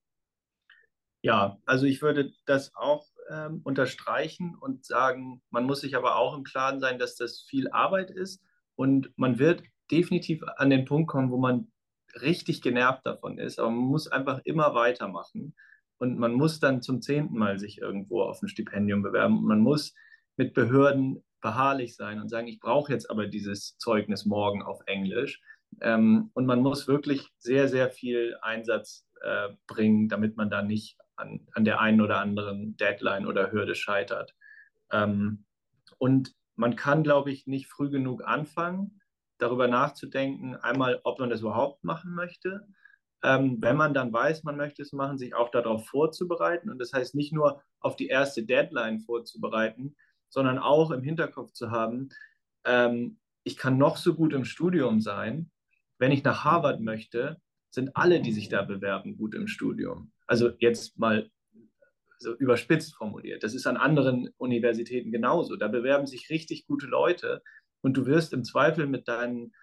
Ja, 1.23 1.59
also 1.67 1.87
ich 1.87 2.01
würde 2.01 2.33
das 2.47 2.75
auch 2.75 3.09
ähm, 3.31 3.61
unterstreichen 3.65 4.55
und 4.55 4.85
sagen, 4.85 5.43
man 5.51 5.65
muss 5.65 5.81
sich 5.81 5.97
aber 5.97 6.17
auch 6.17 6.37
im 6.37 6.45
Klaren 6.45 6.81
sein, 6.81 6.99
dass 6.99 7.17
das 7.17 7.41
viel 7.41 7.71
Arbeit 7.71 8.11
ist 8.11 8.43
und 8.77 9.13
man 9.17 9.39
wird 9.39 9.63
definitiv 9.91 10.43
an 10.57 10.71
den 10.71 10.85
Punkt 10.85 11.09
kommen, 11.09 11.31
wo 11.31 11.39
man 11.39 11.73
richtig 12.21 12.63
genervt 12.63 13.05
davon 13.05 13.39
ist, 13.39 13.59
aber 13.59 13.71
man 13.71 13.85
muss 13.85 14.09
einfach 14.09 14.41
immer 14.45 14.75
weitermachen 14.75 15.55
und 15.99 16.19
man 16.19 16.33
muss 16.33 16.61
dann 16.61 16.83
zum 16.83 17.03
zehnten 17.03 17.37
Mal 17.37 17.59
sich 17.59 17.79
irgendwo 17.79 18.23
auf 18.23 18.41
ein 18.41 18.49
Stipendium 18.49 19.03
bewerben 19.03 19.39
und 19.39 19.45
man 19.45 19.61
muss 19.61 19.95
mit 20.37 20.55
Behörden 20.55 21.25
beharrlich 21.41 21.97
sein 21.97 22.21
und 22.21 22.29
sagen, 22.29 22.49
ich 22.49 22.61
brauche 22.61 22.93
jetzt 22.93 23.11
aber 23.11 23.27
dieses 23.27 23.77
Zeugnis 23.79 24.27
morgen 24.27 24.63
auf 24.63 24.81
Englisch. 24.87 25.41
Ähm, 25.81 26.31
und 26.35 26.47
man 26.47 26.61
muss 26.61 26.89
wirklich 26.89 27.29
sehr, 27.39 27.69
sehr 27.69 27.91
viel 27.91 28.37
Einsatz 28.43 29.07
äh, 29.23 29.51
bringen, 29.67 30.09
damit 30.09 30.37
man 30.37 30.51
da 30.51 30.63
nicht 30.63 30.97
an, 31.17 31.47
an 31.53 31.65
der 31.65 31.81
einen 31.81 32.01
oder 32.01 32.21
anderen 32.21 32.77
Deadline 32.77 33.27
oder 33.27 33.53
Hürde 33.53 33.75
scheitert. 33.75 34.35
Ähm, 34.91 35.45
und 35.99 36.35
man 36.57 36.77
kann, 36.77 37.03
glaube 37.03 37.31
ich, 37.31 37.47
nicht 37.47 37.69
früh 37.69 37.91
genug 37.91 38.25
anfangen, 38.25 39.01
darüber 39.39 39.69
nachzudenken, 39.69 40.57
einmal, 40.57 41.01
ob 41.05 41.21
man 41.21 41.31
das 41.31 41.41
überhaupt 41.41 41.85
machen 41.85 42.15
möchte. 42.15 42.67
Ähm, 43.23 43.59
wenn 43.61 43.77
man 43.77 43.95
dann 43.95 44.13
weiß, 44.13 44.45
man 44.45 44.57
möchte 44.57 44.83
es 44.83 44.93
machen, 44.93 45.19
sich 45.19 45.35
auch 45.35 45.51
darauf 45.51 45.87
vorzubereiten. 45.87 46.71
Und 46.71 46.79
das 46.79 46.93
heißt 46.93 47.15
nicht 47.15 47.33
nur 47.33 47.63
auf 47.81 47.97
die 47.97 48.09
erste 48.09 48.45
Deadline 48.45 49.01
vorzubereiten, 49.01 49.97
sondern 50.29 50.59
auch 50.59 50.91
im 50.91 51.03
Hinterkopf 51.03 51.53
zu 51.53 51.71
haben, 51.71 52.11
ähm, 52.65 53.19
ich 53.45 53.57
kann 53.57 53.79
noch 53.79 53.97
so 53.97 54.15
gut 54.15 54.33
im 54.33 54.45
Studium 54.45 55.01
sein. 55.01 55.51
Wenn 55.99 56.13
ich 56.13 56.23
nach 56.23 56.45
Harvard 56.45 56.81
möchte, 56.81 57.41
sind 57.71 57.97
alle, 57.97 58.21
die 58.21 58.33
sich 58.33 58.49
da 58.49 58.63
bewerben, 58.63 59.17
gut 59.17 59.35
im 59.35 59.49
Studium. 59.49 60.13
Also 60.27 60.51
jetzt 60.59 60.99
mal 60.99 61.31
so 62.19 62.35
überspitzt 62.35 62.95
formuliert. 62.95 63.43
Das 63.43 63.55
ist 63.55 63.67
an 63.67 63.77
anderen 63.77 64.29
Universitäten 64.37 65.13
genauso. 65.13 65.57
Da 65.57 65.69
bewerben 65.69 66.07
sich 66.07 66.31
richtig 66.31 66.67
gute 66.67 66.87
Leute 66.87 67.43
und 67.81 67.97
du 67.97 68.07
wirst 68.07 68.33
im 68.33 68.45
Zweifel 68.45 68.87
mit 68.87 69.09
deinen, 69.09 69.55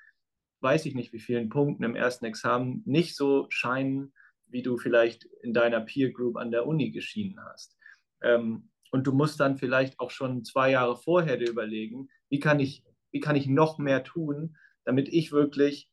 weiß 0.62 0.86
ich 0.86 0.96
nicht 0.96 1.14
wie 1.14 1.20
vielen 1.20 1.50
Punkten 1.50 1.84
im 1.84 1.96
ersten 1.96 2.26
Examen 2.26 2.82
nicht 2.86 3.16
so 3.16 3.48
scheinen, 3.50 4.14
wie 4.48 4.62
du 4.62 4.78
vielleicht 4.78 5.26
in 5.44 5.54
deiner 5.54 5.82
Peer 5.82 6.12
Group 6.12 6.38
an 6.38 6.52
der 6.52 6.66
Uni 6.66 6.92
geschienen 6.92 7.44
hast. 7.44 7.78
Ähm, 8.22 8.70
und 8.92 9.06
du 9.06 9.12
musst 9.12 9.40
dann 9.40 9.58
vielleicht 9.58 10.00
auch 10.00 10.12
schon 10.12 10.44
zwei 10.44 10.72
Jahre 10.72 10.98
vorher 10.98 11.38
dir 11.38 11.50
überlegen, 11.50 12.10
wie 12.30 12.40
kann 12.40 12.60
ich, 12.60 12.84
wie 13.12 13.20
kann 13.20 13.36
ich 13.36 13.48
noch 13.48 13.78
mehr 13.78 14.04
tun, 14.04 14.58
damit 14.84 15.10
ich 15.10 15.32
wirklich 15.32 15.90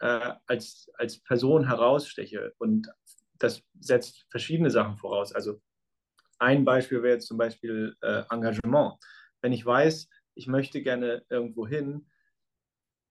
äh, 0.00 0.32
als, 0.46 0.90
als 0.94 1.18
Person 1.22 1.66
heraussteche. 1.66 2.54
Und 2.58 2.88
das 3.38 3.62
setzt 3.80 4.26
verschiedene 4.30 4.70
Sachen 4.70 4.96
voraus. 4.96 5.32
Also 5.32 5.60
ein 6.38 6.64
Beispiel 6.64 7.02
wäre 7.02 7.14
jetzt 7.14 7.26
zum 7.26 7.38
Beispiel 7.38 7.96
äh, 8.00 8.22
Engagement. 8.30 8.94
Wenn 9.40 9.52
ich 9.52 9.64
weiß, 9.64 10.08
ich 10.34 10.46
möchte 10.46 10.82
gerne 10.82 11.24
irgendwo 11.28 11.66
hin, 11.66 12.06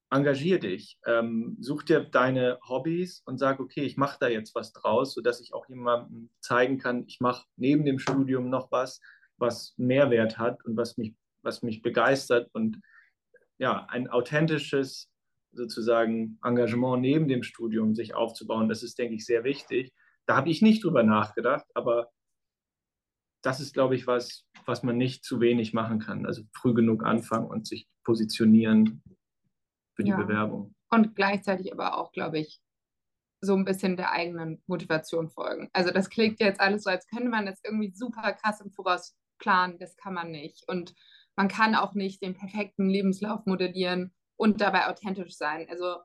engagier 0.09 0.59
dich, 0.59 0.97
ähm, 1.05 1.57
such 1.59 1.84
dir 1.84 1.99
deine 1.99 2.59
Hobbys 2.67 3.21
und 3.25 3.38
sag, 3.38 3.59
okay, 3.59 3.82
ich 3.82 3.97
mache 3.97 4.17
da 4.19 4.30
jetzt 4.30 4.55
was 4.55 4.71
draus, 4.71 5.13
sodass 5.13 5.41
ich 5.41 5.53
auch 5.53 5.67
jemandem 5.67 6.30
zeigen 6.39 6.78
kann, 6.78 7.03
ich 7.07 7.19
mache 7.19 7.45
neben 7.57 7.84
dem 7.84 7.99
Studium 7.99 8.49
noch 8.49 8.71
was, 8.71 9.01
was 9.38 9.73
Mehrwert 9.77 10.38
hat 10.38 10.63
und 10.65 10.77
was 10.77 10.97
mich, 10.97 11.15
was 11.41 11.63
mich 11.63 11.81
begeistert 11.81 12.49
und 12.53 12.81
ja, 13.57 13.85
ein 13.89 14.09
authentisches 14.09 15.09
sozusagen 15.51 16.39
Engagement 16.43 17.01
neben 17.01 17.27
dem 17.27 17.43
Studium 17.43 17.95
sich 17.95 18.13
aufzubauen, 18.13 18.69
das 18.69 18.83
ist, 18.83 18.97
denke 18.99 19.15
ich, 19.15 19.25
sehr 19.25 19.43
wichtig. 19.43 19.93
Da 20.25 20.35
habe 20.35 20.49
ich 20.49 20.61
nicht 20.61 20.83
drüber 20.83 21.03
nachgedacht, 21.03 21.65
aber 21.73 22.11
das 23.41 23.59
ist, 23.59 23.73
glaube 23.73 23.95
ich, 23.95 24.07
was, 24.07 24.45
was 24.65 24.83
man 24.83 24.97
nicht 24.97 25.23
zu 25.23 25.39
wenig 25.39 25.73
machen 25.73 25.99
kann. 25.99 26.25
Also 26.25 26.43
früh 26.53 26.73
genug 26.73 27.03
anfangen 27.03 27.47
und 27.47 27.67
sich 27.67 27.88
positionieren 28.03 29.01
für 29.95 30.03
die 30.03 30.11
ja. 30.11 30.17
Bewerbung. 30.17 30.75
Und 30.89 31.15
gleichzeitig 31.15 31.71
aber 31.71 31.97
auch, 31.97 32.11
glaube 32.11 32.39
ich, 32.39 32.61
so 33.41 33.55
ein 33.55 33.65
bisschen 33.65 33.97
der 33.97 34.11
eigenen 34.11 34.61
Motivation 34.67 35.29
folgen. 35.29 35.69
Also 35.73 35.91
das 35.91 36.09
klingt 36.09 36.39
jetzt 36.39 36.59
alles 36.59 36.83
so, 36.83 36.89
als 36.89 37.07
könnte 37.07 37.29
man 37.29 37.45
das 37.45 37.61
irgendwie 37.63 37.93
super 37.93 38.33
krass 38.33 38.61
im 38.61 38.71
Voraus 38.71 39.15
planen. 39.38 39.77
Das 39.79 39.95
kann 39.97 40.13
man 40.13 40.31
nicht. 40.31 40.67
Und 40.67 40.93
man 41.35 41.47
kann 41.47 41.75
auch 41.75 41.93
nicht 41.93 42.21
den 42.21 42.35
perfekten 42.35 42.89
Lebenslauf 42.89 43.45
modellieren 43.45 44.13
und 44.35 44.61
dabei 44.61 44.88
authentisch 44.88 45.35
sein. 45.35 45.67
Also 45.69 45.97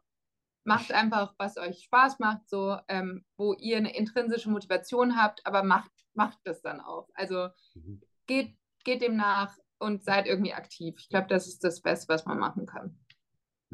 macht 0.64 0.92
einfach, 0.92 1.34
was 1.38 1.56
euch 1.56 1.84
Spaß 1.84 2.18
macht, 2.18 2.48
so 2.48 2.76
ähm, 2.88 3.24
wo 3.36 3.54
ihr 3.54 3.76
eine 3.76 3.96
intrinsische 3.96 4.50
Motivation 4.50 5.16
habt, 5.16 5.44
aber 5.46 5.62
macht, 5.62 5.90
macht 6.14 6.38
das 6.44 6.62
dann 6.62 6.80
auch. 6.80 7.08
Also 7.14 7.48
mhm. 7.74 8.02
geht, 8.26 8.56
geht 8.84 9.02
dem 9.02 9.16
nach 9.16 9.56
und 9.78 10.04
seid 10.04 10.26
irgendwie 10.26 10.54
aktiv. 10.54 10.94
Ich 10.98 11.08
glaube, 11.08 11.26
das 11.28 11.48
ist 11.48 11.64
das 11.64 11.82
Beste, 11.82 12.12
was 12.12 12.24
man 12.24 12.38
machen 12.38 12.66
kann. 12.66 12.98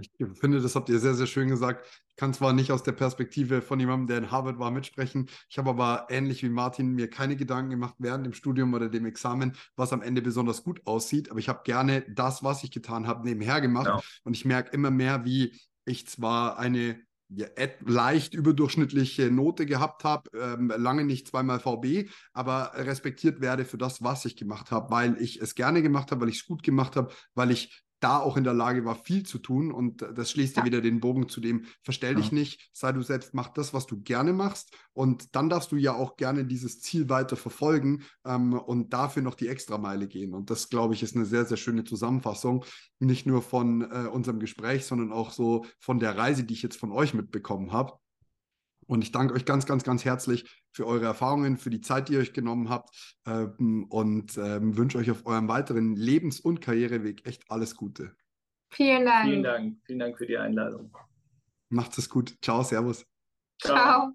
Ich 0.00 0.10
finde, 0.34 0.60
das 0.60 0.74
habt 0.74 0.88
ihr 0.88 0.98
sehr, 0.98 1.14
sehr 1.14 1.26
schön 1.26 1.48
gesagt. 1.48 1.86
Ich 2.08 2.16
kann 2.16 2.32
zwar 2.32 2.52
nicht 2.52 2.70
aus 2.72 2.82
der 2.82 2.92
Perspektive 2.92 3.62
von 3.62 3.80
jemandem, 3.80 4.06
der 4.06 4.18
in 4.18 4.30
Harvard 4.30 4.58
war, 4.58 4.70
mitsprechen. 4.70 5.28
Ich 5.48 5.58
habe 5.58 5.70
aber 5.70 6.06
ähnlich 6.10 6.42
wie 6.42 6.48
Martin 6.48 6.94
mir 6.94 7.10
keine 7.10 7.36
Gedanken 7.36 7.70
gemacht 7.70 7.94
während 7.98 8.24
dem 8.24 8.32
Studium 8.32 8.74
oder 8.74 8.88
dem 8.88 9.06
Examen, 9.06 9.56
was 9.76 9.92
am 9.92 10.02
Ende 10.02 10.22
besonders 10.22 10.62
gut 10.62 10.86
aussieht. 10.86 11.30
Aber 11.30 11.40
ich 11.40 11.48
habe 11.48 11.62
gerne 11.64 12.02
das, 12.08 12.44
was 12.44 12.62
ich 12.64 12.70
getan 12.70 13.06
habe, 13.06 13.26
nebenher 13.26 13.60
gemacht. 13.60 13.86
Ja. 13.86 14.00
Und 14.24 14.34
ich 14.34 14.44
merke 14.44 14.72
immer 14.72 14.90
mehr, 14.90 15.24
wie 15.24 15.58
ich 15.84 16.06
zwar 16.06 16.58
eine 16.58 17.00
ja, 17.30 17.46
leicht 17.84 18.34
überdurchschnittliche 18.34 19.30
Note 19.30 19.66
gehabt 19.66 20.04
habe, 20.04 20.30
ähm, 20.34 20.72
lange 20.74 21.04
nicht 21.04 21.28
zweimal 21.28 21.60
VB, 21.60 22.10
aber 22.32 22.72
respektiert 22.74 23.40
werde 23.40 23.64
für 23.64 23.76
das, 23.76 24.02
was 24.02 24.24
ich 24.24 24.36
gemacht 24.36 24.70
habe, 24.70 24.90
weil 24.90 25.20
ich 25.20 25.40
es 25.40 25.54
gerne 25.54 25.82
gemacht 25.82 26.10
habe, 26.10 26.22
weil 26.22 26.30
ich 26.30 26.38
es 26.38 26.46
gut 26.46 26.62
gemacht 26.62 26.96
habe, 26.96 27.12
weil 27.34 27.50
ich 27.50 27.84
da 28.00 28.18
auch 28.18 28.36
in 28.36 28.44
der 28.44 28.54
Lage 28.54 28.84
war, 28.84 28.94
viel 28.94 29.24
zu 29.24 29.38
tun. 29.38 29.72
Und 29.72 30.02
das 30.14 30.30
schließt 30.30 30.56
ja, 30.56 30.62
ja 30.62 30.66
wieder 30.66 30.80
den 30.80 31.00
Bogen 31.00 31.28
zu 31.28 31.40
dem, 31.40 31.66
verstell 31.82 32.12
ja. 32.12 32.18
dich 32.18 32.32
nicht, 32.32 32.70
sei 32.72 32.92
du 32.92 33.02
selbst, 33.02 33.34
mach 33.34 33.48
das, 33.48 33.74
was 33.74 33.86
du 33.86 34.00
gerne 34.00 34.32
machst. 34.32 34.76
Und 34.92 35.34
dann 35.34 35.48
darfst 35.48 35.72
du 35.72 35.76
ja 35.76 35.94
auch 35.94 36.16
gerne 36.16 36.44
dieses 36.44 36.80
Ziel 36.80 37.08
weiter 37.08 37.36
verfolgen 37.36 38.02
ähm, 38.24 38.54
und 38.54 38.92
dafür 38.92 39.22
noch 39.22 39.34
die 39.34 39.48
Extrameile 39.48 40.08
gehen. 40.08 40.34
Und 40.34 40.50
das, 40.50 40.68
glaube 40.68 40.94
ich, 40.94 41.02
ist 41.02 41.16
eine 41.16 41.24
sehr, 41.24 41.44
sehr 41.44 41.56
schöne 41.56 41.84
Zusammenfassung. 41.84 42.64
Nicht 42.98 43.26
nur 43.26 43.42
von 43.42 43.82
äh, 43.82 44.08
unserem 44.08 44.40
Gespräch, 44.40 44.86
sondern 44.86 45.12
auch 45.12 45.30
so 45.30 45.64
von 45.78 45.98
der 45.98 46.16
Reise, 46.16 46.44
die 46.44 46.54
ich 46.54 46.62
jetzt 46.62 46.76
von 46.76 46.92
euch 46.92 47.14
mitbekommen 47.14 47.72
habe. 47.72 47.94
Und 48.88 49.02
ich 49.02 49.12
danke 49.12 49.34
euch 49.34 49.44
ganz, 49.44 49.66
ganz, 49.66 49.84
ganz 49.84 50.04
herzlich 50.04 50.44
für 50.72 50.86
eure 50.86 51.04
Erfahrungen, 51.04 51.58
für 51.58 51.70
die 51.70 51.82
Zeit, 51.82 52.08
die 52.08 52.14
ihr 52.14 52.20
euch 52.20 52.32
genommen 52.32 52.70
habt 52.70 53.16
ähm, 53.26 53.84
und 53.90 54.36
ähm, 54.38 54.76
wünsche 54.76 54.98
euch 54.98 55.10
auf 55.10 55.26
eurem 55.26 55.46
weiteren 55.46 55.94
Lebens- 55.94 56.40
und 56.40 56.60
Karriereweg 56.60 57.26
echt 57.26 57.50
alles 57.50 57.76
Gute. 57.76 58.16
Vielen 58.70 59.04
Dank. 59.04 59.24
Vielen 59.26 59.42
Dank. 59.42 59.76
Vielen 59.84 59.98
Dank 59.98 60.18
für 60.18 60.26
die 60.26 60.38
Einladung. 60.38 60.90
Macht 61.68 61.96
es 61.98 62.08
gut. 62.08 62.36
Ciao, 62.42 62.62
Servus. 62.62 63.04
Ciao. 63.60 64.12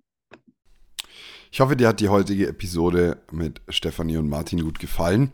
Ich 1.51 1.59
hoffe, 1.59 1.75
dir 1.75 1.89
hat 1.89 1.99
die 1.99 2.09
heutige 2.09 2.47
Episode 2.47 3.21
mit 3.31 3.61
Stefanie 3.69 4.17
und 4.17 4.27
Martin 4.27 4.61
gut 4.61 4.79
gefallen. 4.79 5.31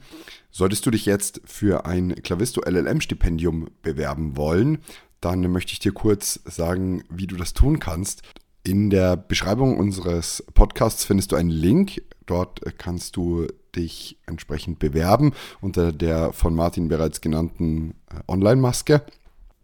Solltest 0.52 0.86
du 0.86 0.92
dich 0.92 1.06
jetzt 1.06 1.40
für 1.46 1.86
ein 1.86 2.14
Clavisto 2.24 2.62
LLM 2.62 3.00
Stipendium 3.00 3.70
bewerben 3.84 4.36
wollen, 4.36 4.80
dann 5.22 5.50
möchte 5.50 5.72
ich 5.72 5.80
dir 5.80 5.94
kurz 5.94 6.42
sagen, 6.44 7.06
wie 7.10 7.28
du 7.28 7.38
das 7.38 7.54
tun 7.54 7.80
kannst. 7.80 8.24
In 8.64 8.90
der 8.90 9.16
Beschreibung 9.16 9.78
unseres 9.78 10.44
Podcasts 10.54 11.06
findest 11.06 11.32
du 11.32 11.36
einen 11.36 11.50
Link. 11.50 12.02
Dort 12.26 12.62
kannst 12.78 13.16
du 13.16 13.48
dich 13.76 14.18
entsprechend 14.26 14.80
bewerben 14.80 15.34
unter 15.62 15.92
der 15.92 16.34
von 16.34 16.54
Martin 16.54 16.90
bereits 16.90 17.22
genannten 17.22 17.96
äh, 18.12 18.20
Online-Maske. 18.28 19.04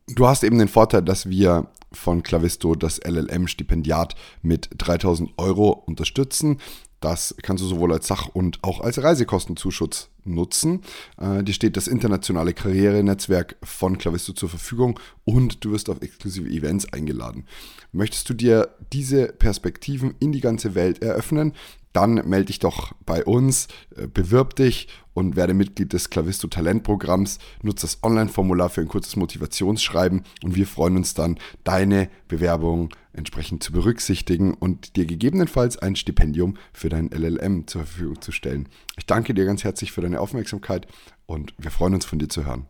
Du 0.07 0.27
hast 0.27 0.43
eben 0.43 0.59
den 0.59 0.67
Vorteil, 0.67 1.01
dass 1.01 1.29
wir 1.29 1.67
von 1.91 2.23
Clavisto 2.23 2.75
das 2.75 2.99
LLM-Stipendiat 3.03 4.15
mit 4.41 4.69
3000 4.77 5.33
Euro 5.37 5.69
unterstützen. 5.71 6.59
Das 6.99 7.35
kannst 7.41 7.63
du 7.63 7.67
sowohl 7.67 7.93
als 7.93 8.07
Sach- 8.07 8.29
und 8.33 8.63
auch 8.63 8.81
als 8.81 9.01
Reisekostenzuschuss 9.01 10.09
nutzen. 10.23 10.81
Äh, 11.19 11.43
dir 11.43 11.53
steht 11.53 11.77
das 11.77 11.87
internationale 11.87 12.53
Karrierenetzwerk 12.53 13.57
von 13.63 13.97
Clavisto 13.97 14.33
zur 14.33 14.49
Verfügung 14.49 14.99
und 15.23 15.63
du 15.63 15.71
wirst 15.71 15.89
auf 15.89 16.01
exklusive 16.01 16.49
Events 16.49 16.91
eingeladen. 16.91 17.45
Möchtest 17.95 18.29
du 18.29 18.33
dir 18.33 18.75
diese 18.91 19.27
Perspektiven 19.27 20.15
in 20.19 20.33
die 20.33 20.41
ganze 20.41 20.75
Welt 20.75 21.01
eröffnen, 21.01 21.53
dann 21.93 22.15
melde 22.27 22.47
dich 22.47 22.59
doch 22.59 22.91
bei 23.05 23.23
uns, 23.23 23.69
äh, 23.95 24.07
bewirb 24.07 24.57
dich 24.57 24.89
und 25.13 25.37
werde 25.37 25.53
Mitglied 25.53 25.93
des 25.93 26.09
Clavisto 26.09 26.49
Talentprogramms. 26.49 27.39
Nutze 27.63 27.87
das 27.87 28.03
Online-Formular 28.03 28.69
für 28.69 28.81
ein 28.81 28.89
kurzes 28.89 29.15
Motivationsschreiben 29.15 30.23
und 30.43 30.55
wir 30.55 30.67
freuen 30.67 30.97
uns 30.97 31.13
dann, 31.13 31.39
deine 31.63 32.09
Bewerbung 32.27 32.89
entsprechend 33.13 33.63
zu 33.63 33.71
berücksichtigen 33.71 34.55
und 34.55 34.97
dir 34.97 35.05
gegebenenfalls 35.05 35.77
ein 35.77 35.95
Stipendium 35.95 36.57
für 36.73 36.89
dein 36.89 37.11
LLM 37.11 37.65
zur 37.65 37.85
Verfügung 37.85 38.21
zu 38.21 38.33
stellen. 38.33 38.67
Ich 38.97 39.05
danke 39.05 39.33
dir 39.33 39.45
ganz 39.45 39.63
herzlich 39.63 39.93
für 39.93 40.01
deine 40.01 40.19
Aufmerksamkeit 40.19 40.85
und 41.27 41.53
wir 41.57 41.71
freuen 41.71 41.93
uns 41.93 42.03
von 42.03 42.19
dir 42.19 42.27
zu 42.27 42.45
hören. 42.45 42.67